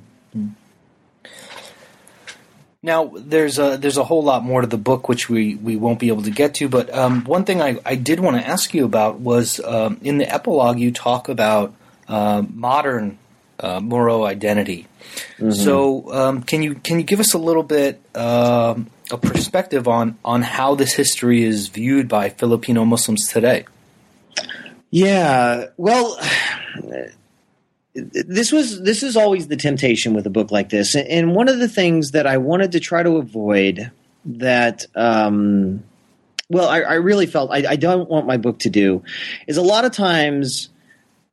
Now, 2.83 3.13
there's 3.17 3.59
a 3.59 3.79
there's 3.79 3.97
a 3.97 4.05
whole 4.05 4.23
lot 4.23 4.45
more 4.45 4.61
to 4.61 4.67
the 4.67 4.77
book 4.77 5.09
which 5.09 5.31
we, 5.31 5.55
we 5.55 5.75
won't 5.75 5.99
be 5.99 6.09
able 6.09 6.23
to 6.23 6.31
get 6.31 6.57
to, 6.57 6.69
but 6.69 6.93
um, 6.95 7.25
one 7.25 7.45
thing 7.45 7.63
I, 7.63 7.79
I 7.85 7.95
did 7.95 8.21
want 8.21 8.37
to 8.37 8.47
ask 8.47 8.75
you 8.75 8.85
about 8.85 9.21
was 9.21 9.59
um, 9.61 9.99
in 10.03 10.19
the 10.19 10.33
epilogue 10.33 10.79
you 10.79 10.93
talk 10.93 11.31
about 11.31 11.75
uh, 12.09 12.43
modern 12.47 13.17
uh, 13.61 13.81
Moro 13.81 14.25
identity. 14.25 14.87
Mm-hmm. 15.39 15.51
So, 15.51 16.13
um, 16.13 16.43
can 16.43 16.63
you 16.63 16.75
can 16.77 16.99
you 16.99 17.05
give 17.05 17.21
us 17.21 17.35
a 17.35 17.39
little 17.39 17.63
bit 17.63 18.01
um, 18.17 18.91
a 19.11 19.19
perspective 19.19 19.87
on 19.87 20.19
on 20.25 20.43
how 20.43 20.75
this 20.75 20.93
history 20.93 21.43
is 21.43 21.69
viewed 21.69 22.09
by 22.09 22.31
Filipino 22.31 22.85
Muslims 22.85 23.29
today? 23.29 23.67
Yeah, 24.91 25.67
well 25.77 26.19
this 27.95 28.51
was 28.51 28.83
this 28.83 29.03
is 29.03 29.17
always 29.17 29.47
the 29.47 29.57
temptation 29.57 30.15
with 30.15 30.27
a 30.27 30.31
book 30.31 30.51
like 30.51 30.69
this, 30.69 30.97
and 30.97 31.35
one 31.35 31.49
of 31.49 31.59
the 31.59 31.69
things 31.69 32.11
that 32.11 32.27
I 32.27 32.39
wanted 32.39 32.73
to 32.73 32.81
try 32.81 33.03
to 33.03 33.17
avoid 33.17 33.91
that. 34.25 34.87
Um, 34.95 35.85
well, 36.51 36.69
I, 36.69 36.81
I, 36.81 36.95
really 36.95 37.25
felt 37.25 37.51
I, 37.51 37.65
I, 37.71 37.77
don't 37.77 38.09
want 38.09 38.27
my 38.27 38.37
book 38.37 38.59
to 38.61 38.71
do 38.71 39.03
is 39.47 39.57
a 39.57 39.63
lot 39.63 39.87
of 39.87 39.93
times 39.93 40.69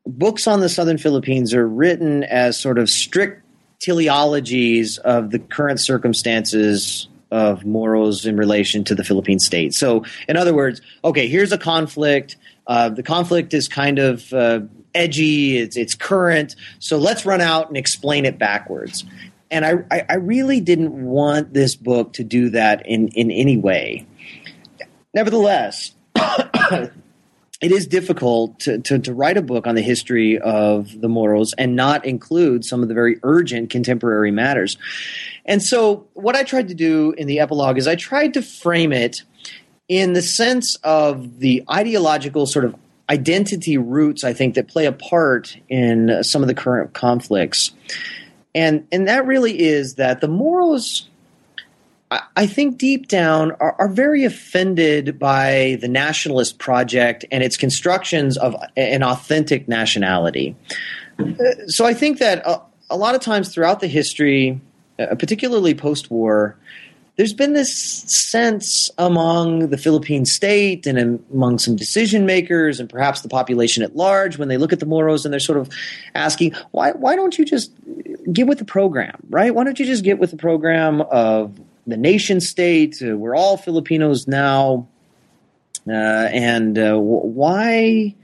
books 0.05 0.47
on 0.47 0.59
the 0.59 0.69
southern 0.69 0.97
Philippines 0.97 1.53
are 1.53 1.67
written 1.67 2.23
as 2.23 2.59
sort 2.59 2.77
of 2.77 2.89
strict 2.89 3.43
teleologies 3.79 4.97
of 4.99 5.31
the 5.31 5.39
current 5.39 5.79
circumstances 5.79 7.07
of 7.31 7.65
Moros 7.65 8.25
in 8.25 8.35
relation 8.35 8.83
to 8.83 8.95
the 8.95 9.03
Philippine 9.03 9.39
state. 9.39 9.73
So, 9.73 10.03
in 10.27 10.37
other 10.37 10.53
words, 10.53 10.81
okay, 11.03 11.27
here's 11.27 11.51
a 11.51 11.57
conflict. 11.57 12.35
Uh, 12.67 12.89
the 12.89 13.03
conflict 13.03 13.53
is 13.53 13.67
kind 13.67 13.99
of 13.99 14.31
uh, 14.33 14.61
edgy, 14.93 15.57
it's, 15.57 15.77
it's 15.77 15.95
current. 15.95 16.55
So 16.79 16.97
let's 16.97 17.25
run 17.25 17.41
out 17.41 17.69
and 17.69 17.77
explain 17.77 18.25
it 18.25 18.37
backwards. 18.37 19.05
And 19.49 19.65
I, 19.65 20.05
I 20.09 20.15
really 20.15 20.61
didn't 20.61 20.93
want 20.93 21.53
this 21.53 21.75
book 21.75 22.13
to 22.13 22.23
do 22.23 22.49
that 22.51 22.85
in, 22.85 23.09
in 23.09 23.31
any 23.31 23.57
way. 23.57 24.05
Nevertheless, 25.13 25.93
it 27.61 27.71
is 27.71 27.85
difficult 27.85 28.59
to, 28.61 28.79
to, 28.79 28.97
to, 28.97 29.13
write 29.13 29.37
a 29.37 29.41
book 29.41 29.67
on 29.67 29.75
the 29.75 29.83
history 29.83 30.39
of 30.39 30.99
the 30.99 31.07
Moros 31.07 31.53
and 31.53 31.75
not 31.75 32.03
include 32.05 32.65
some 32.65 32.81
of 32.81 32.87
the 32.87 32.95
very 32.95 33.19
urgent 33.21 33.69
contemporary 33.69 34.31
matters. 34.31 34.77
And 35.45 35.61
so, 35.61 36.07
what 36.13 36.35
I 36.35 36.43
tried 36.43 36.69
to 36.69 36.73
do 36.73 37.11
in 37.11 37.27
the 37.27 37.39
epilogue 37.39 37.77
is 37.77 37.87
I 37.87 37.95
tried 37.95 38.33
to 38.33 38.41
frame 38.41 38.91
it 38.91 39.21
in 39.87 40.13
the 40.13 40.21
sense 40.21 40.75
of 40.83 41.39
the 41.39 41.63
ideological 41.69 42.47
sort 42.47 42.65
of 42.65 42.75
identity 43.09 43.77
roots, 43.77 44.23
I 44.23 44.33
think, 44.33 44.55
that 44.55 44.67
play 44.67 44.85
a 44.85 44.91
part 44.91 45.57
in 45.69 46.23
some 46.23 46.41
of 46.41 46.47
the 46.47 46.53
current 46.53 46.93
conflicts. 46.93 47.71
And, 48.55 48.87
and 48.91 49.07
that 49.07 49.25
really 49.27 49.59
is 49.59 49.95
that 49.95 50.21
the 50.21 50.27
Moros, 50.27 51.09
I 52.11 52.45
think 52.45 52.77
deep 52.77 53.07
down, 53.07 53.51
are, 53.53 53.73
are 53.79 53.87
very 53.87 54.25
offended 54.25 55.17
by 55.17 55.77
the 55.79 55.87
nationalist 55.87 56.59
project 56.59 57.23
and 57.31 57.41
its 57.41 57.55
constructions 57.55 58.37
of 58.37 58.53
an 58.75 59.01
authentic 59.01 59.69
nationality. 59.69 60.55
So 61.67 61.85
I 61.85 61.93
think 61.93 62.19
that 62.19 62.45
a, 62.45 62.61
a 62.89 62.97
lot 62.97 63.15
of 63.15 63.21
times 63.21 63.53
throughout 63.53 63.79
the 63.79 63.87
history, 63.87 64.59
uh, 64.99 65.15
particularly 65.15 65.73
post 65.73 66.11
war, 66.11 66.57
there's 67.15 67.33
been 67.33 67.53
this 67.53 67.73
sense 68.07 68.89
among 68.97 69.69
the 69.69 69.77
Philippine 69.77 70.25
state 70.25 70.87
and 70.87 71.23
among 71.31 71.59
some 71.59 71.77
decision 71.77 72.25
makers 72.25 72.79
and 72.79 72.89
perhaps 72.89 73.21
the 73.21 73.29
population 73.29 73.83
at 73.83 73.95
large 73.95 74.37
when 74.37 74.49
they 74.49 74.57
look 74.57 74.73
at 74.73 74.79
the 74.79 74.85
Moros 74.85 75.23
and 75.23 75.31
they're 75.31 75.39
sort 75.39 75.59
of 75.59 75.69
asking, 76.15 76.53
why, 76.71 76.91
why 76.91 77.15
don't 77.15 77.37
you 77.37 77.45
just 77.45 77.71
get 78.33 78.47
with 78.47 78.57
the 78.59 78.65
program, 78.65 79.17
right? 79.29 79.53
Why 79.53 79.63
don't 79.63 79.79
you 79.79 79.85
just 79.85 80.03
get 80.03 80.19
with 80.19 80.31
the 80.31 80.37
program 80.37 81.01
of 81.01 81.57
the 81.87 81.97
nation 81.97 82.41
state? 82.41 83.01
Uh, 83.01 83.17
we're 83.17 83.35
all 83.35 83.57
Filipinos 83.57 84.27
now. 84.27 84.87
Uh, 85.87 85.91
and 85.91 86.77
uh, 86.77 86.95
why 86.95 88.15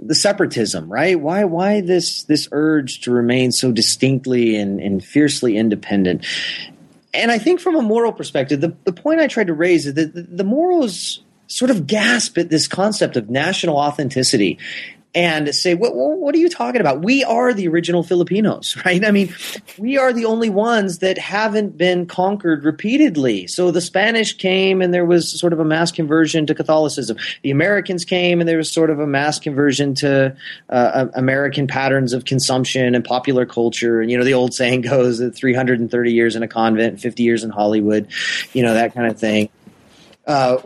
the 0.00 0.14
separatism, 0.14 0.90
right? 0.90 1.18
Why 1.20 1.44
why 1.44 1.80
this 1.80 2.22
this 2.24 2.48
urge 2.52 3.00
to 3.00 3.10
remain 3.10 3.50
so 3.50 3.72
distinctly 3.72 4.56
and, 4.56 4.80
and 4.80 5.04
fiercely 5.04 5.56
independent? 5.56 6.24
and 7.14 7.30
I 7.30 7.38
think 7.38 7.60
from 7.60 7.76
a 7.76 7.82
Moro 7.82 8.12
perspective, 8.12 8.60
the, 8.60 8.74
the 8.84 8.92
point 8.92 9.20
I 9.20 9.26
tried 9.26 9.48
to 9.48 9.54
raise 9.54 9.86
is 9.86 9.94
that 9.94 10.14
the, 10.14 10.22
the 10.22 10.44
Moros 10.44 11.22
sort 11.46 11.70
of 11.70 11.86
gasp 11.86 12.38
at 12.38 12.48
this 12.48 12.66
concept 12.66 13.16
of 13.16 13.28
national 13.28 13.76
authenticity 13.76 14.58
and 15.14 15.54
say, 15.54 15.74
what, 15.74 15.94
what 15.94 16.34
are 16.34 16.38
you 16.38 16.48
talking 16.48 16.80
about? 16.80 17.02
We 17.02 17.22
are 17.22 17.52
the 17.52 17.68
original 17.68 18.02
Filipinos, 18.02 18.76
right? 18.84 19.04
I 19.04 19.10
mean, 19.10 19.34
we 19.78 19.98
are 19.98 20.12
the 20.12 20.24
only 20.24 20.48
ones 20.48 20.98
that 20.98 21.18
haven't 21.18 21.76
been 21.76 22.06
conquered 22.06 22.64
repeatedly. 22.64 23.46
So 23.46 23.70
the 23.70 23.80
Spanish 23.80 24.34
came 24.34 24.80
and 24.80 24.92
there 24.92 25.04
was 25.04 25.38
sort 25.38 25.52
of 25.52 25.60
a 25.60 25.64
mass 25.64 25.92
conversion 25.92 26.46
to 26.46 26.54
Catholicism. 26.54 27.18
The 27.42 27.50
Americans 27.50 28.04
came 28.04 28.40
and 28.40 28.48
there 28.48 28.56
was 28.56 28.70
sort 28.70 28.88
of 28.88 29.00
a 29.00 29.06
mass 29.06 29.38
conversion 29.38 29.94
to 29.96 30.34
uh, 30.70 31.06
American 31.14 31.66
patterns 31.66 32.14
of 32.14 32.24
consumption 32.24 32.94
and 32.94 33.04
popular 33.04 33.44
culture. 33.44 34.00
And, 34.00 34.10
you 34.10 34.16
know, 34.16 34.24
the 34.24 34.34
old 34.34 34.54
saying 34.54 34.80
goes 34.82 35.18
that 35.18 35.34
330 35.34 36.12
years 36.12 36.36
in 36.36 36.42
a 36.42 36.48
convent, 36.48 37.00
50 37.00 37.22
years 37.22 37.44
in 37.44 37.50
Hollywood, 37.50 38.08
you 38.54 38.62
know, 38.62 38.74
that 38.74 38.94
kind 38.94 39.10
of 39.10 39.18
thing. 39.18 39.50
Uh, 40.26 40.58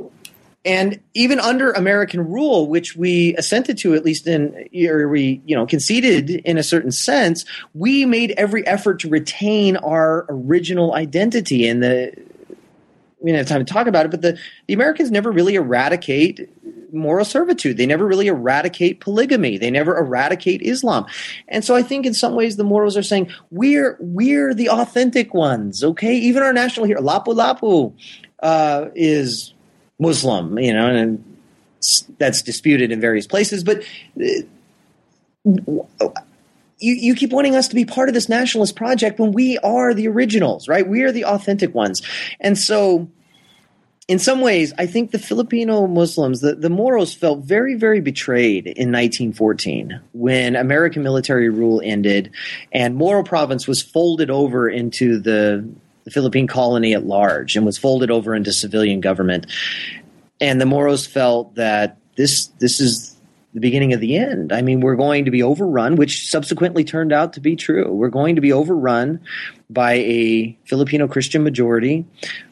and 0.66 1.00
even 1.14 1.38
under 1.38 1.70
American 1.70 2.28
rule, 2.28 2.66
which 2.66 2.96
we 2.96 3.36
assented 3.36 3.78
to 3.78 3.94
at 3.94 4.04
least 4.04 4.26
in, 4.26 4.68
or 4.88 5.08
we, 5.08 5.40
you 5.46 5.54
know, 5.54 5.64
conceded 5.64 6.28
in 6.28 6.58
a 6.58 6.62
certain 6.64 6.90
sense, 6.90 7.44
we 7.72 8.04
made 8.04 8.32
every 8.32 8.66
effort 8.66 8.98
to 9.00 9.08
retain 9.08 9.76
our 9.76 10.26
original 10.28 10.94
identity. 10.94 11.68
And 11.68 11.84
the, 11.84 12.12
we 13.20 13.30
don't 13.30 13.38
have 13.38 13.46
time 13.46 13.64
to 13.64 13.72
talk 13.72 13.86
about 13.86 14.06
it, 14.06 14.10
but 14.10 14.22
the, 14.22 14.38
the 14.66 14.74
Americans 14.74 15.12
never 15.12 15.30
really 15.30 15.54
eradicate 15.54 16.50
Moro 16.92 17.22
servitude. 17.22 17.76
They 17.76 17.86
never 17.86 18.04
really 18.06 18.26
eradicate 18.26 18.98
polygamy. 19.00 19.58
They 19.58 19.70
never 19.70 19.96
eradicate 19.96 20.62
Islam. 20.62 21.06
And 21.46 21.64
so 21.64 21.76
I 21.76 21.82
think 21.82 22.06
in 22.06 22.14
some 22.14 22.34
ways 22.34 22.56
the 22.56 22.64
Moros 22.64 22.96
are 22.96 23.02
saying 23.02 23.30
we're 23.50 23.96
we're 24.00 24.54
the 24.54 24.70
authentic 24.70 25.34
ones. 25.34 25.84
Okay, 25.84 26.16
even 26.16 26.42
our 26.42 26.52
national 26.52 26.86
hero 26.86 27.02
Lapu 27.02 27.34
Lapu 27.34 27.92
uh, 28.40 28.88
is 28.94 29.52
Muslim, 29.98 30.58
you 30.58 30.72
know, 30.72 30.86
and 30.88 31.36
that's 32.18 32.42
disputed 32.42 32.90
in 32.92 33.00
various 33.00 33.26
places. 33.26 33.64
But 33.64 33.82
uh, 34.20 36.08
you, 36.78 36.94
you 36.94 37.14
keep 37.14 37.32
wanting 37.32 37.56
us 37.56 37.68
to 37.68 37.74
be 37.74 37.84
part 37.84 38.08
of 38.08 38.14
this 38.14 38.28
nationalist 38.28 38.76
project 38.76 39.18
when 39.18 39.32
we 39.32 39.58
are 39.58 39.94
the 39.94 40.08
originals, 40.08 40.68
right? 40.68 40.86
We 40.86 41.02
are 41.02 41.12
the 41.12 41.24
authentic 41.24 41.74
ones. 41.74 42.02
And 42.40 42.58
so, 42.58 43.08
in 44.08 44.20
some 44.20 44.40
ways, 44.40 44.72
I 44.78 44.86
think 44.86 45.10
the 45.10 45.18
Filipino 45.18 45.88
Muslims, 45.88 46.40
the, 46.40 46.54
the 46.54 46.70
Moros, 46.70 47.12
felt 47.12 47.40
very, 47.40 47.74
very 47.74 48.00
betrayed 48.00 48.66
in 48.66 48.92
1914 48.92 50.00
when 50.12 50.54
American 50.54 51.02
military 51.02 51.48
rule 51.48 51.82
ended 51.84 52.30
and 52.70 52.94
Moro 52.94 53.24
province 53.24 53.66
was 53.66 53.82
folded 53.82 54.30
over 54.30 54.68
into 54.68 55.18
the 55.18 55.68
the 56.06 56.12
Philippine 56.12 56.46
colony 56.46 56.94
at 56.94 57.04
large 57.04 57.56
and 57.56 57.66
was 57.66 57.76
folded 57.76 58.10
over 58.10 58.34
into 58.34 58.52
civilian 58.52 59.00
government. 59.00 59.46
And 60.40 60.60
the 60.60 60.66
Moros 60.66 61.06
felt 61.06 61.56
that 61.56 61.98
this 62.16 62.46
this 62.60 62.80
is 62.80 63.16
the 63.52 63.60
beginning 63.60 63.92
of 63.92 64.00
the 64.00 64.16
end. 64.16 64.52
I 64.52 64.62
mean, 64.62 64.80
we're 64.80 64.96
going 64.96 65.24
to 65.24 65.30
be 65.30 65.42
overrun, 65.42 65.96
which 65.96 66.30
subsequently 66.30 66.84
turned 66.84 67.12
out 67.12 67.32
to 67.32 67.40
be 67.40 67.56
true. 67.56 67.90
We're 67.90 68.10
going 68.10 68.36
to 68.36 68.40
be 68.40 68.52
overrun 68.52 69.20
by 69.68 69.94
a 69.94 70.56
Filipino 70.64 71.08
Christian 71.08 71.42
majority. 71.42 72.04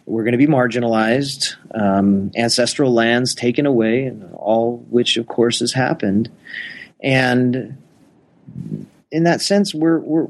We're 0.07 0.25
going 0.25 0.33
to 0.33 0.39
be 0.39 0.47
marginalized, 0.47 1.57
um, 1.75 2.33
ancestral 2.37 2.93
lands 2.93 3.35
taken 3.35 3.67
away, 3.67 4.05
and 4.05 4.35
all 4.35 4.79
which, 4.89 5.17
of 5.17 5.29
course, 5.29 5.61
has 5.61 5.73
happened. 5.73 6.31
And 7.03 7.77
in 9.13 9.25
that 9.25 9.43
sense, 9.43 9.75
we're 9.75 10.01
we're 10.01 10.27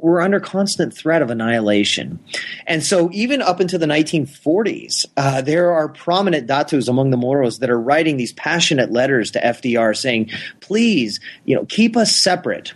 we're 0.00 0.20
under 0.20 0.40
constant 0.40 0.94
threat 0.94 1.22
of 1.22 1.30
annihilation. 1.30 2.18
And 2.66 2.82
so, 2.82 3.10
even 3.12 3.42
up 3.42 3.60
into 3.60 3.78
the 3.78 3.86
1940s, 3.86 5.06
uh, 5.16 5.42
there 5.42 5.72
are 5.72 5.88
prominent 5.88 6.46
datus 6.46 6.88
among 6.88 7.10
the 7.10 7.16
Moros 7.16 7.58
that 7.58 7.70
are 7.70 7.80
writing 7.80 8.16
these 8.16 8.32
passionate 8.32 8.90
letters 8.90 9.30
to 9.32 9.44
FDR 9.44 9.96
saying, 9.96 10.30
"Please, 10.60 11.20
you 11.44 11.56
know, 11.56 11.64
keep 11.66 11.96
us 11.96 12.14
separate." 12.14 12.72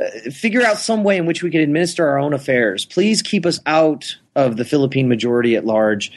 Uh, 0.00 0.30
figure 0.30 0.62
out 0.62 0.78
some 0.78 1.02
way 1.02 1.16
in 1.16 1.26
which 1.26 1.42
we 1.42 1.50
can 1.50 1.60
administer 1.60 2.06
our 2.06 2.18
own 2.18 2.32
affairs. 2.32 2.84
Please 2.84 3.20
keep 3.20 3.44
us 3.44 3.58
out 3.66 4.16
of 4.36 4.56
the 4.56 4.64
Philippine 4.64 5.08
majority 5.08 5.56
at 5.56 5.64
large, 5.64 6.12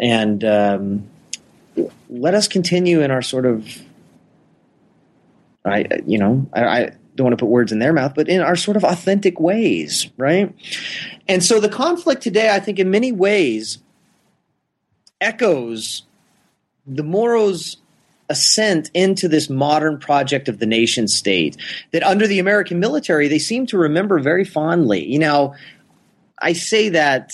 and 0.00 0.44
um, 0.44 1.08
let 2.08 2.34
us 2.34 2.48
continue 2.48 3.00
in 3.00 3.10
our 3.10 3.22
sort 3.22 3.46
of, 3.46 3.66
I, 5.64 5.86
you 6.06 6.18
know, 6.18 6.46
I, 6.52 6.64
I 6.64 6.92
don't 7.14 7.26
want 7.26 7.38
to 7.38 7.42
put 7.42 7.50
words 7.50 7.72
in 7.72 7.78
their 7.78 7.92
mouth, 7.92 8.14
but 8.14 8.28
in 8.28 8.40
our 8.40 8.56
sort 8.56 8.76
of 8.76 8.84
authentic 8.84 9.38
ways, 9.38 10.08
right? 10.16 10.54
And 11.28 11.44
so 11.44 11.60
the 11.60 11.68
conflict 11.68 12.22
today, 12.22 12.50
I 12.54 12.60
think, 12.60 12.78
in 12.78 12.90
many 12.90 13.12
ways, 13.12 13.78
echoes 15.20 16.04
the 16.86 17.02
Moros' 17.02 17.76
ascent 18.28 18.90
into 18.94 19.28
this 19.28 19.50
modern 19.50 19.98
project 19.98 20.48
of 20.48 20.58
the 20.58 20.66
nation 20.66 21.06
state 21.06 21.56
that 21.92 22.02
under 22.02 22.26
the 22.26 22.38
American 22.38 22.80
military 22.80 23.28
they 23.28 23.38
seem 23.38 23.66
to 23.66 23.76
remember 23.76 24.18
very 24.18 24.44
fondly. 24.44 25.04
You 25.04 25.18
know, 25.18 25.54
I 26.40 26.54
say 26.54 26.88
that 26.88 27.32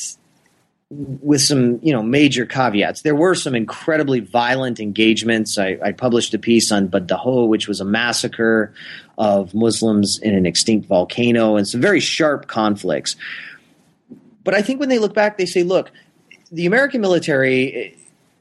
with 0.90 1.42
some 1.42 1.78
you 1.82 1.92
know 1.92 2.02
major 2.02 2.46
caveats. 2.46 3.02
There 3.02 3.14
were 3.14 3.34
some 3.34 3.54
incredibly 3.54 4.20
violent 4.20 4.80
engagements. 4.80 5.58
I, 5.58 5.78
I 5.82 5.92
published 5.92 6.32
a 6.34 6.38
piece 6.38 6.72
on 6.72 6.88
Bud 6.88 7.06
Dajo, 7.06 7.46
which 7.46 7.68
was 7.68 7.80
a 7.80 7.84
massacre 7.84 8.72
of 9.18 9.54
Muslims 9.54 10.18
in 10.18 10.34
an 10.34 10.46
extinct 10.46 10.88
volcano, 10.88 11.56
and 11.56 11.68
some 11.68 11.80
very 11.80 12.00
sharp 12.00 12.46
conflicts. 12.46 13.16
But 14.44 14.54
I 14.54 14.62
think 14.62 14.80
when 14.80 14.88
they 14.88 14.98
look 14.98 15.14
back, 15.14 15.36
they 15.36 15.46
say, 15.46 15.62
"Look, 15.62 15.90
the 16.50 16.66
American 16.66 17.00
military." 17.00 17.94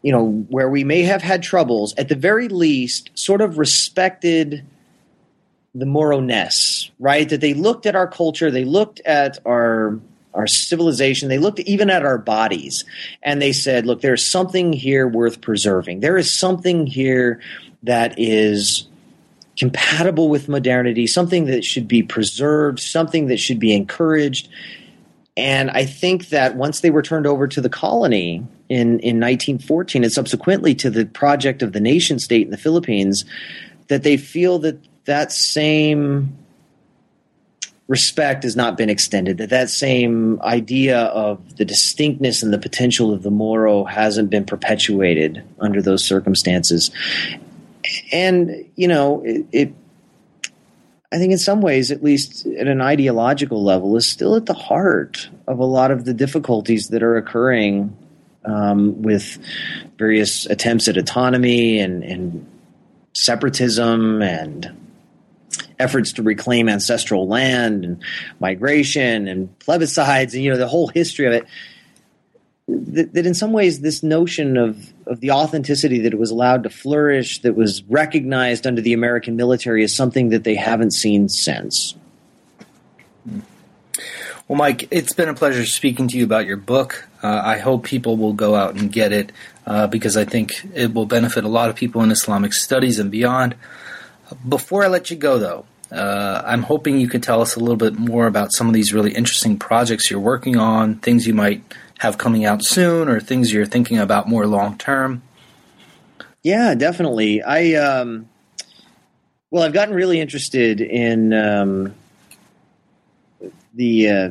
You 0.03 0.11
know, 0.11 0.45
where 0.49 0.69
we 0.69 0.83
may 0.83 1.01
have 1.01 1.23
had 1.23 1.41
troubles, 1.41 1.93
at 1.97 2.07
the 2.07 2.15
very 2.15 2.47
least, 2.47 3.09
sort 3.15 3.41
of 3.41 3.57
respected 3.57 4.63
the 5.73 5.87
Moro-ness, 5.87 6.91
right? 6.99 7.27
That 7.27 7.41
they 7.41 7.55
looked 7.55 7.87
at 7.87 7.95
our 7.95 8.07
culture, 8.07 8.51
they 8.51 8.63
looked 8.63 9.01
at 9.01 9.39
our 9.43 9.99
our 10.37 10.47
civilization. 10.47 11.27
They 11.27 11.39
looked 11.39 11.59
even 11.61 11.89
at 11.89 12.05
our 12.05 12.17
bodies 12.17 12.85
and 13.23 13.41
they 13.41 13.51
said, 13.51 13.85
look, 13.85 14.01
there's 14.01 14.25
something 14.25 14.71
here 14.71 15.07
worth 15.07 15.41
preserving. 15.41 15.99
There 15.99 16.17
is 16.17 16.31
something 16.31 16.85
here 16.85 17.41
that 17.83 18.13
is 18.17 18.87
compatible 19.57 20.29
with 20.29 20.47
modernity, 20.47 21.07
something 21.07 21.45
that 21.45 21.65
should 21.65 21.87
be 21.87 22.03
preserved, 22.03 22.79
something 22.79 23.27
that 23.27 23.39
should 23.39 23.59
be 23.59 23.73
encouraged. 23.73 24.47
And 25.35 25.71
I 25.71 25.85
think 25.85 26.29
that 26.29 26.55
once 26.55 26.81
they 26.81 26.91
were 26.91 27.01
turned 27.01 27.25
over 27.25 27.47
to 27.47 27.59
the 27.59 27.69
colony 27.69 28.45
in, 28.69 28.99
in 28.99 29.19
1914 29.19 30.03
and 30.03 30.13
subsequently 30.13 30.75
to 30.75 30.89
the 30.91 31.05
project 31.05 31.63
of 31.63 31.73
the 31.73 31.79
nation 31.79 32.19
state 32.19 32.45
in 32.45 32.51
the 32.51 32.57
Philippines, 32.57 33.25
that 33.87 34.03
they 34.03 34.17
feel 34.17 34.59
that 34.59 34.79
that 35.05 35.31
same 35.31 36.37
respect 37.87 38.43
has 38.43 38.55
not 38.55 38.77
been 38.77 38.89
extended 38.89 39.37
that 39.37 39.49
that 39.49 39.69
same 39.69 40.41
idea 40.41 40.99
of 40.99 41.55
the 41.57 41.65
distinctness 41.65 42.43
and 42.43 42.53
the 42.53 42.59
potential 42.59 43.13
of 43.13 43.23
the 43.23 43.31
moro 43.31 43.85
hasn't 43.85 44.29
been 44.29 44.45
perpetuated 44.45 45.43
under 45.59 45.81
those 45.81 46.03
circumstances. 46.03 46.91
And 48.11 48.69
you 48.75 48.87
know 48.87 49.23
it, 49.23 49.45
it 49.51 49.73
I 51.11 51.17
think 51.17 51.31
in 51.31 51.37
some 51.37 51.61
ways, 51.61 51.89
at 51.89 52.03
least 52.03 52.45
at 52.45 52.67
an 52.67 52.81
ideological 52.81 53.63
level, 53.63 53.95
is 53.95 54.05
still 54.05 54.35
at 54.35 54.45
the 54.45 54.53
heart 54.53 55.29
of 55.47 55.59
a 55.59 55.65
lot 55.65 55.89
of 55.89 56.03
the 56.03 56.13
difficulties 56.13 56.89
that 56.89 57.01
are 57.01 57.15
occurring 57.15 57.95
um, 58.43 59.01
with 59.01 59.37
various 59.97 60.45
attempts 60.47 60.89
at 60.89 60.97
autonomy 60.97 61.79
and, 61.79 62.03
and 62.03 62.45
separatism 63.13 64.21
and 64.21 64.75
efforts 65.79 66.13
to 66.13 66.23
reclaim 66.23 66.69
ancestral 66.69 67.27
land 67.27 67.85
and 67.85 68.03
migration 68.39 69.27
and 69.27 69.57
plebiscites 69.59 70.33
and 70.33 70.43
you 70.43 70.49
know 70.49 70.57
the 70.57 70.67
whole 70.67 70.87
history 70.87 71.27
of 71.27 71.33
it 71.33 71.45
that, 72.67 73.13
that, 73.13 73.25
in 73.25 73.33
some 73.33 73.53
ways 73.53 73.79
this 73.79 74.03
notion 74.03 74.57
of 74.57 74.93
of 75.05 75.21
the 75.21 75.31
authenticity 75.31 75.99
that 75.99 76.13
it 76.13 76.19
was 76.19 76.31
allowed 76.31 76.63
to 76.63 76.69
flourish 76.69 77.41
that 77.41 77.55
was 77.55 77.83
recognized 77.83 78.67
under 78.67 78.81
the 78.81 78.93
American 78.93 79.35
military 79.35 79.83
is 79.83 79.95
something 79.95 80.29
that 80.29 80.43
they 80.43 80.55
haven't 80.55 80.91
seen 80.91 81.29
since. 81.29 81.95
Well, 84.47 84.57
Mike, 84.57 84.87
it's 84.91 85.13
been 85.13 85.27
a 85.27 85.33
pleasure 85.33 85.65
speaking 85.65 86.07
to 86.09 86.17
you 86.17 86.23
about 86.23 86.45
your 86.45 86.57
book. 86.57 87.07
Uh, 87.21 87.41
I 87.43 87.57
hope 87.57 87.83
people 87.83 88.15
will 88.15 88.31
go 88.31 88.55
out 88.55 88.75
and 88.75 88.91
get 88.91 89.11
it 89.11 89.33
uh, 89.65 89.87
because 89.87 90.15
I 90.15 90.23
think 90.23 90.65
it 90.73 90.93
will 90.93 91.05
benefit 91.05 91.43
a 91.43 91.49
lot 91.49 91.69
of 91.69 91.75
people 91.75 92.01
in 92.01 92.11
Islamic 92.11 92.53
studies 92.53 92.99
and 92.99 93.11
beyond. 93.11 93.55
Before 94.47 94.83
I 94.83 94.87
let 94.87 95.09
you 95.09 95.17
go, 95.17 95.39
though, 95.39 95.65
uh, 95.91 96.41
I'm 96.45 96.63
hoping 96.63 96.99
you 96.99 97.07
could 97.07 97.23
tell 97.23 97.41
us 97.41 97.55
a 97.55 97.59
little 97.59 97.77
bit 97.77 97.97
more 97.97 98.27
about 98.27 98.53
some 98.53 98.67
of 98.67 98.73
these 98.73 98.93
really 98.93 99.13
interesting 99.13 99.57
projects 99.57 100.11
you're 100.11 100.19
working 100.19 100.57
on, 100.57 100.95
things 100.95 101.25
you 101.25 101.33
might 101.33 101.63
have 101.99 102.17
coming 102.17 102.45
out 102.45 102.63
soon, 102.63 103.07
or 103.07 103.19
things 103.19 103.53
you're 103.53 103.65
thinking 103.65 103.97
about 103.97 104.27
more 104.27 104.45
long 104.45 104.77
term. 104.77 105.21
Yeah, 106.43 106.75
definitely. 106.75 107.41
I 107.41 107.73
um, 107.73 108.27
well, 109.49 109.63
I've 109.63 109.73
gotten 109.73 109.95
really 109.95 110.19
interested 110.19 110.81
in 110.81 111.33
um, 111.33 111.95
the 113.73 114.09
uh, 114.09 114.29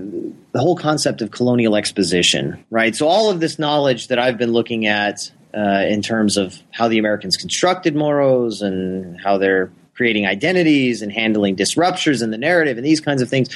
the 0.53 0.61
whole 0.61 0.76
concept 0.76 1.22
of 1.22 1.30
colonial 1.30 1.76
exposition, 1.76 2.64
right? 2.70 2.94
So 2.94 3.09
all 3.09 3.30
of 3.30 3.40
this 3.40 3.59
knowledge 3.59 4.09
that 4.09 4.18
I've 4.18 4.36
been 4.36 4.53
looking 4.53 4.86
at 4.86 5.30
uh, 5.57 5.84
in 5.88 6.03
terms 6.03 6.36
of 6.36 6.61
how 6.70 6.88
the 6.88 6.99
Americans 6.99 7.36
constructed 7.36 7.97
Moros 7.97 8.61
and 8.61 9.18
how 9.20 9.38
they're 9.38 9.70
creating 9.97 10.26
identities 10.26 11.03
and 11.03 11.11
handling 11.11 11.55
disruptions 11.55 12.22
in 12.22 12.30
the 12.30 12.38
narrative 12.38 12.76
and 12.76 12.86
these 12.86 13.01
kinds 13.01 13.22
of 13.22 13.28
things, 13.28 13.49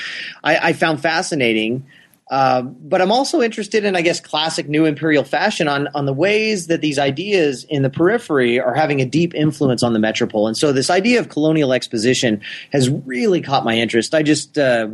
I, 0.43 0.57
I 0.69 0.73
found 0.73 1.01
fascinating. 1.01 1.87
Uh, 2.31 2.63
but 2.63 3.03
I'm 3.03 3.11
also 3.11 3.43
interested 3.43 3.85
in, 3.85 3.97
I 3.97 4.03
guess, 4.03 4.21
classic 4.21 4.69
new 4.69 4.85
imperial 4.85 5.25
fashion 5.25 5.67
on 5.67 5.89
on 5.97 6.07
the 6.07 6.13
ways 6.13 6.69
that 6.69 6.81
these 6.81 6.97
ideas 6.97 7.65
in 7.65 7.83
the 7.83 7.91
periphery 7.91 8.61
are 8.61 8.73
having 8.73 9.01
a 9.01 9.05
deep 9.05 9.35
influence 9.35 9.83
on 9.83 9.95
the 9.95 9.99
metropole. 9.99 10.47
And 10.47 10.57
so, 10.57 10.73
this 10.73 10.91
idea 10.91 11.19
of 11.19 11.29
colonial 11.29 11.73
exposition 11.73 12.41
has 12.73 12.89
really 12.89 13.41
caught 13.41 13.65
my 13.65 13.77
interest. 13.77 14.15
I 14.15 14.23
just 14.23 14.59
uh, 14.59 14.91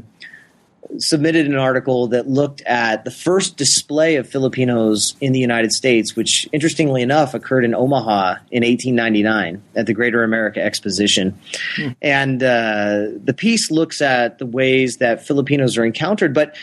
submitted 0.98 1.46
an 1.46 1.56
article 1.56 2.08
that 2.08 2.28
looked 2.28 2.62
at 2.62 3.04
the 3.04 3.10
first 3.10 3.56
display 3.56 4.16
of 4.16 4.28
Filipinos 4.28 5.14
in 5.20 5.32
the 5.32 5.38
United 5.38 5.72
States, 5.72 6.16
which 6.16 6.48
interestingly 6.52 7.02
enough 7.02 7.34
occurred 7.34 7.64
in 7.64 7.74
Omaha 7.74 8.36
in 8.50 8.62
1899 8.62 9.62
at 9.74 9.86
the 9.86 9.94
Greater 9.94 10.22
America 10.22 10.62
Exposition. 10.62 11.38
Hmm. 11.76 11.88
And 12.02 12.42
uh, 12.42 13.08
the 13.22 13.34
piece 13.36 13.70
looks 13.70 14.00
at 14.00 14.38
the 14.38 14.46
ways 14.46 14.98
that 14.98 15.26
Filipinos 15.26 15.76
are 15.76 15.84
encountered, 15.84 16.34
but 16.34 16.54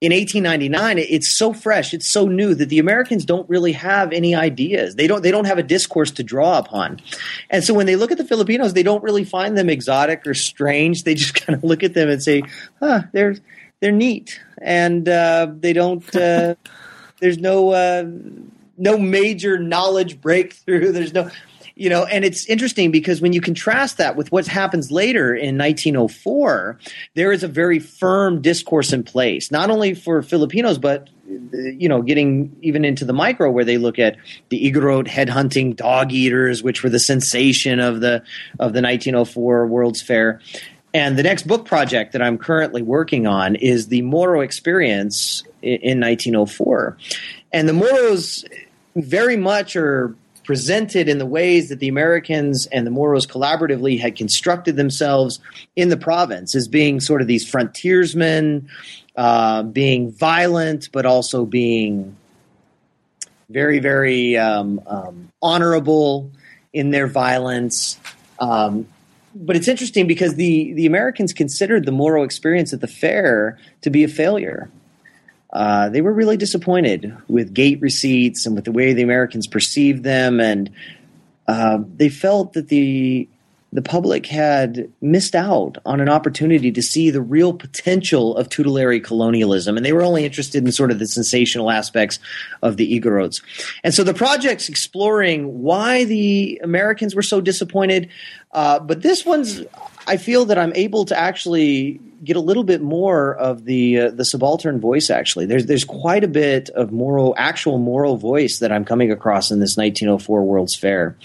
in 0.00 0.12
1899 0.12 0.98
it's 0.98 1.36
so 1.36 1.52
fresh 1.52 1.92
it's 1.92 2.06
so 2.06 2.26
new 2.26 2.54
that 2.54 2.68
the 2.68 2.78
americans 2.78 3.24
don't 3.24 3.48
really 3.48 3.72
have 3.72 4.12
any 4.12 4.34
ideas. 4.34 4.94
They 4.94 5.06
don't 5.06 5.22
they 5.22 5.30
don't 5.30 5.46
have 5.46 5.58
a 5.58 5.62
discourse 5.62 6.10
to 6.12 6.22
draw 6.22 6.58
upon. 6.58 7.00
And 7.50 7.64
so 7.64 7.74
when 7.74 7.86
they 7.86 7.96
look 7.96 8.12
at 8.12 8.18
the 8.18 8.24
filipinos 8.24 8.74
they 8.74 8.82
don't 8.82 9.02
really 9.02 9.24
find 9.24 9.56
them 9.56 9.68
exotic 9.68 10.26
or 10.26 10.34
strange. 10.34 11.04
They 11.04 11.14
just 11.14 11.34
kind 11.46 11.56
of 11.56 11.64
look 11.64 11.82
at 11.82 11.94
them 11.94 12.08
and 12.08 12.22
say 12.22 12.42
huh 12.80 13.02
they're 13.12 13.36
they're 13.80 13.92
neat. 13.92 14.40
And 14.60 15.08
uh, 15.08 15.48
they 15.58 15.72
don't 15.72 16.04
uh, 16.14 16.54
there's 17.20 17.38
no 17.38 17.70
uh, 17.70 18.04
no 18.76 18.98
major 18.98 19.58
knowledge 19.58 20.20
breakthrough. 20.20 20.92
There's 20.92 21.12
no 21.12 21.30
you 21.78 21.88
know, 21.88 22.04
and 22.06 22.24
it's 22.24 22.44
interesting 22.46 22.90
because 22.90 23.20
when 23.20 23.32
you 23.32 23.40
contrast 23.40 23.98
that 23.98 24.16
with 24.16 24.32
what 24.32 24.48
happens 24.48 24.90
later 24.90 25.32
in 25.32 25.56
1904, 25.56 26.76
there 27.14 27.30
is 27.30 27.44
a 27.44 27.48
very 27.48 27.78
firm 27.78 28.42
discourse 28.42 28.92
in 28.92 29.04
place, 29.04 29.52
not 29.52 29.70
only 29.70 29.94
for 29.94 30.20
Filipinos, 30.20 30.76
but 30.76 31.08
you 31.28 31.88
know, 31.88 32.02
getting 32.02 32.56
even 32.62 32.84
into 32.84 33.04
the 33.04 33.12
micro 33.12 33.48
where 33.48 33.64
they 33.64 33.78
look 33.78 34.00
at 34.00 34.16
the 34.48 34.68
Igorot 34.68 35.06
headhunting 35.06 35.76
dog 35.76 36.10
eaters, 36.10 36.64
which 36.64 36.82
were 36.82 36.90
the 36.90 36.98
sensation 36.98 37.78
of 37.78 38.00
the 38.00 38.24
of 38.58 38.72
the 38.72 38.82
1904 38.82 39.68
World's 39.68 40.02
Fair. 40.02 40.40
And 40.92 41.16
the 41.16 41.22
next 41.22 41.46
book 41.46 41.64
project 41.64 42.12
that 42.12 42.22
I'm 42.22 42.38
currently 42.38 42.82
working 42.82 43.28
on 43.28 43.54
is 43.54 43.86
the 43.86 44.02
Moro 44.02 44.40
experience 44.40 45.44
in 45.62 46.00
1904. 46.00 46.96
And 47.52 47.68
the 47.68 47.72
Moros 47.72 48.44
very 48.96 49.36
much 49.36 49.76
are 49.76 50.16
presented 50.48 51.10
in 51.10 51.18
the 51.18 51.26
ways 51.26 51.68
that 51.68 51.78
the 51.78 51.88
Americans 51.88 52.64
and 52.72 52.86
the 52.86 52.90
Moros 52.90 53.26
collaboratively 53.26 54.00
had 54.00 54.16
constructed 54.16 54.76
themselves 54.76 55.40
in 55.76 55.90
the 55.90 55.96
province 55.98 56.54
as 56.54 56.66
being 56.66 57.00
sort 57.00 57.20
of 57.20 57.26
these 57.26 57.46
frontiersmen, 57.46 58.66
uh, 59.14 59.62
being 59.62 60.10
violent, 60.10 60.88
but 60.90 61.04
also 61.04 61.44
being 61.44 62.16
very, 63.50 63.78
very 63.78 64.38
um, 64.38 64.80
um, 64.86 65.30
honorable 65.42 66.30
in 66.72 66.92
their 66.92 67.08
violence. 67.08 68.00
Um, 68.38 68.88
but 69.34 69.54
it's 69.54 69.68
interesting 69.68 70.06
because 70.06 70.36
the, 70.36 70.72
the 70.72 70.86
Americans 70.86 71.34
considered 71.34 71.84
the 71.84 71.92
Moro 71.92 72.22
experience 72.22 72.72
at 72.72 72.80
the 72.80 72.88
fair 72.88 73.58
to 73.82 73.90
be 73.90 74.02
a 74.02 74.08
failure 74.08 74.70
uh, 75.52 75.88
they 75.88 76.00
were 76.00 76.12
really 76.12 76.36
disappointed 76.36 77.16
with 77.28 77.54
gate 77.54 77.80
receipts 77.80 78.44
and 78.46 78.54
with 78.54 78.64
the 78.64 78.72
way 78.72 78.92
the 78.92 79.02
Americans 79.02 79.46
perceived 79.46 80.04
them, 80.04 80.40
and 80.40 80.70
uh, 81.46 81.78
they 81.96 82.08
felt 82.08 82.52
that 82.52 82.68
the 82.68 83.28
the 83.70 83.82
public 83.82 84.24
had 84.24 84.90
missed 85.02 85.34
out 85.34 85.76
on 85.84 86.00
an 86.00 86.08
opportunity 86.08 86.72
to 86.72 86.80
see 86.80 87.10
the 87.10 87.20
real 87.20 87.52
potential 87.52 88.34
of 88.36 88.48
tutelary 88.48 88.98
colonialism, 88.98 89.76
and 89.76 89.84
they 89.84 89.92
were 89.92 90.02
only 90.02 90.24
interested 90.24 90.64
in 90.64 90.72
sort 90.72 90.90
of 90.90 90.98
the 90.98 91.06
sensational 91.06 91.70
aspects 91.70 92.18
of 92.62 92.78
the 92.78 92.98
Igorots. 92.98 93.42
And 93.84 93.92
so 93.92 94.04
the 94.04 94.14
project's 94.14 94.70
exploring 94.70 95.60
why 95.62 96.04
the 96.04 96.58
Americans 96.64 97.14
were 97.14 97.22
so 97.22 97.42
disappointed, 97.42 98.08
uh, 98.52 98.78
but 98.78 99.02
this 99.02 99.26
one's 99.26 99.62
I 100.06 100.16
feel 100.16 100.46
that 100.46 100.58
I'm 100.58 100.72
able 100.74 101.04
to 101.06 101.18
actually 101.18 102.00
get 102.24 102.36
a 102.36 102.40
little 102.40 102.64
bit 102.64 102.82
more 102.82 103.34
of 103.34 103.64
the 103.64 103.98
uh, 103.98 104.10
the 104.10 104.24
subaltern 104.24 104.80
voice. 104.80 105.10
Actually, 105.10 105.46
there's 105.46 105.66
there's 105.66 105.84
quite 105.84 106.24
a 106.24 106.28
bit 106.28 106.68
of 106.70 106.92
Moro, 106.92 107.34
actual 107.36 107.78
Moro 107.78 108.14
voice 108.16 108.58
that 108.58 108.72
I'm 108.72 108.84
coming 108.84 109.10
across 109.10 109.50
in 109.50 109.60
this 109.60 109.76
1904 109.76 110.44
World's 110.44 110.76
Fair, 110.76 111.16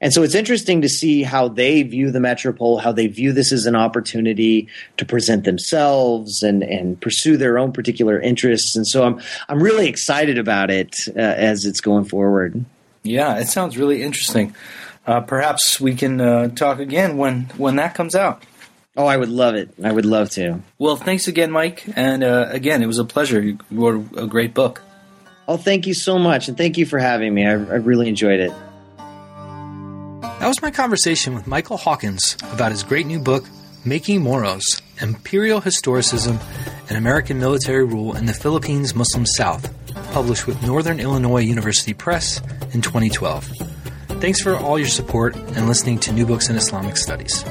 and 0.00 0.12
so 0.12 0.22
it's 0.22 0.34
interesting 0.34 0.82
to 0.82 0.88
see 0.88 1.22
how 1.22 1.48
they 1.48 1.82
view 1.82 2.10
the 2.10 2.20
Metropole, 2.20 2.78
how 2.78 2.92
they 2.92 3.06
view 3.06 3.32
this 3.32 3.52
as 3.52 3.66
an 3.66 3.76
opportunity 3.76 4.68
to 4.96 5.04
present 5.04 5.44
themselves 5.44 6.42
and 6.42 6.62
and 6.62 7.00
pursue 7.00 7.36
their 7.36 7.58
own 7.58 7.72
particular 7.72 8.20
interests. 8.20 8.76
And 8.76 8.86
so 8.86 9.04
I'm 9.04 9.20
I'm 9.48 9.62
really 9.62 9.88
excited 9.88 10.38
about 10.38 10.70
it 10.70 10.96
uh, 11.08 11.20
as 11.20 11.64
it's 11.64 11.80
going 11.80 12.04
forward. 12.04 12.64
Yeah, 13.02 13.38
it 13.38 13.48
sounds 13.48 13.78
really 13.78 14.02
interesting. 14.02 14.54
Uh, 15.06 15.20
perhaps 15.20 15.80
we 15.80 15.94
can 15.94 16.20
uh, 16.20 16.48
talk 16.48 16.78
again 16.78 17.16
when 17.16 17.44
when 17.56 17.76
that 17.76 17.94
comes 17.94 18.14
out. 18.14 18.42
Oh, 18.98 19.06
I 19.06 19.16
would 19.16 19.28
love 19.28 19.54
it. 19.54 19.70
I 19.82 19.92
would 19.92 20.04
love 20.04 20.30
to. 20.30 20.60
Well, 20.76 20.96
thanks 20.96 21.28
again, 21.28 21.52
Mike. 21.52 21.84
And 21.94 22.24
uh, 22.24 22.48
again, 22.50 22.82
it 22.82 22.86
was 22.86 22.98
a 22.98 23.04
pleasure. 23.04 23.40
You 23.40 23.58
wrote 23.70 24.08
a 24.16 24.26
great 24.26 24.54
book. 24.54 24.82
Oh, 25.46 25.56
thank 25.56 25.86
you 25.86 25.94
so 25.94 26.18
much. 26.18 26.48
And 26.48 26.58
thank 26.58 26.76
you 26.76 26.84
for 26.84 26.98
having 26.98 27.32
me. 27.32 27.46
I, 27.46 27.52
I 27.52 27.54
really 27.76 28.08
enjoyed 28.08 28.40
it. 28.40 28.52
That 28.98 30.48
was 30.48 30.60
my 30.60 30.72
conversation 30.72 31.34
with 31.34 31.46
Michael 31.46 31.76
Hawkins 31.76 32.36
about 32.52 32.72
his 32.72 32.82
great 32.82 33.06
new 33.06 33.20
book, 33.20 33.44
Making 33.84 34.20
Moros 34.20 34.82
Imperial 35.00 35.60
Historicism 35.60 36.40
and 36.88 36.98
American 36.98 37.38
Military 37.38 37.84
Rule 37.84 38.16
in 38.16 38.26
the 38.26 38.34
Philippines 38.34 38.96
Muslim 38.96 39.26
South, 39.26 39.72
published 40.12 40.48
with 40.48 40.60
Northern 40.64 40.98
Illinois 40.98 41.42
University 41.42 41.94
Press 41.94 42.40
in 42.74 42.82
2012. 42.82 43.44
Thanks 44.20 44.40
for 44.40 44.56
all 44.56 44.76
your 44.76 44.88
support 44.88 45.36
and 45.36 45.68
listening 45.68 46.00
to 46.00 46.12
New 46.12 46.26
Books 46.26 46.48
in 46.48 46.56
Islamic 46.56 46.96
Studies. 46.96 47.44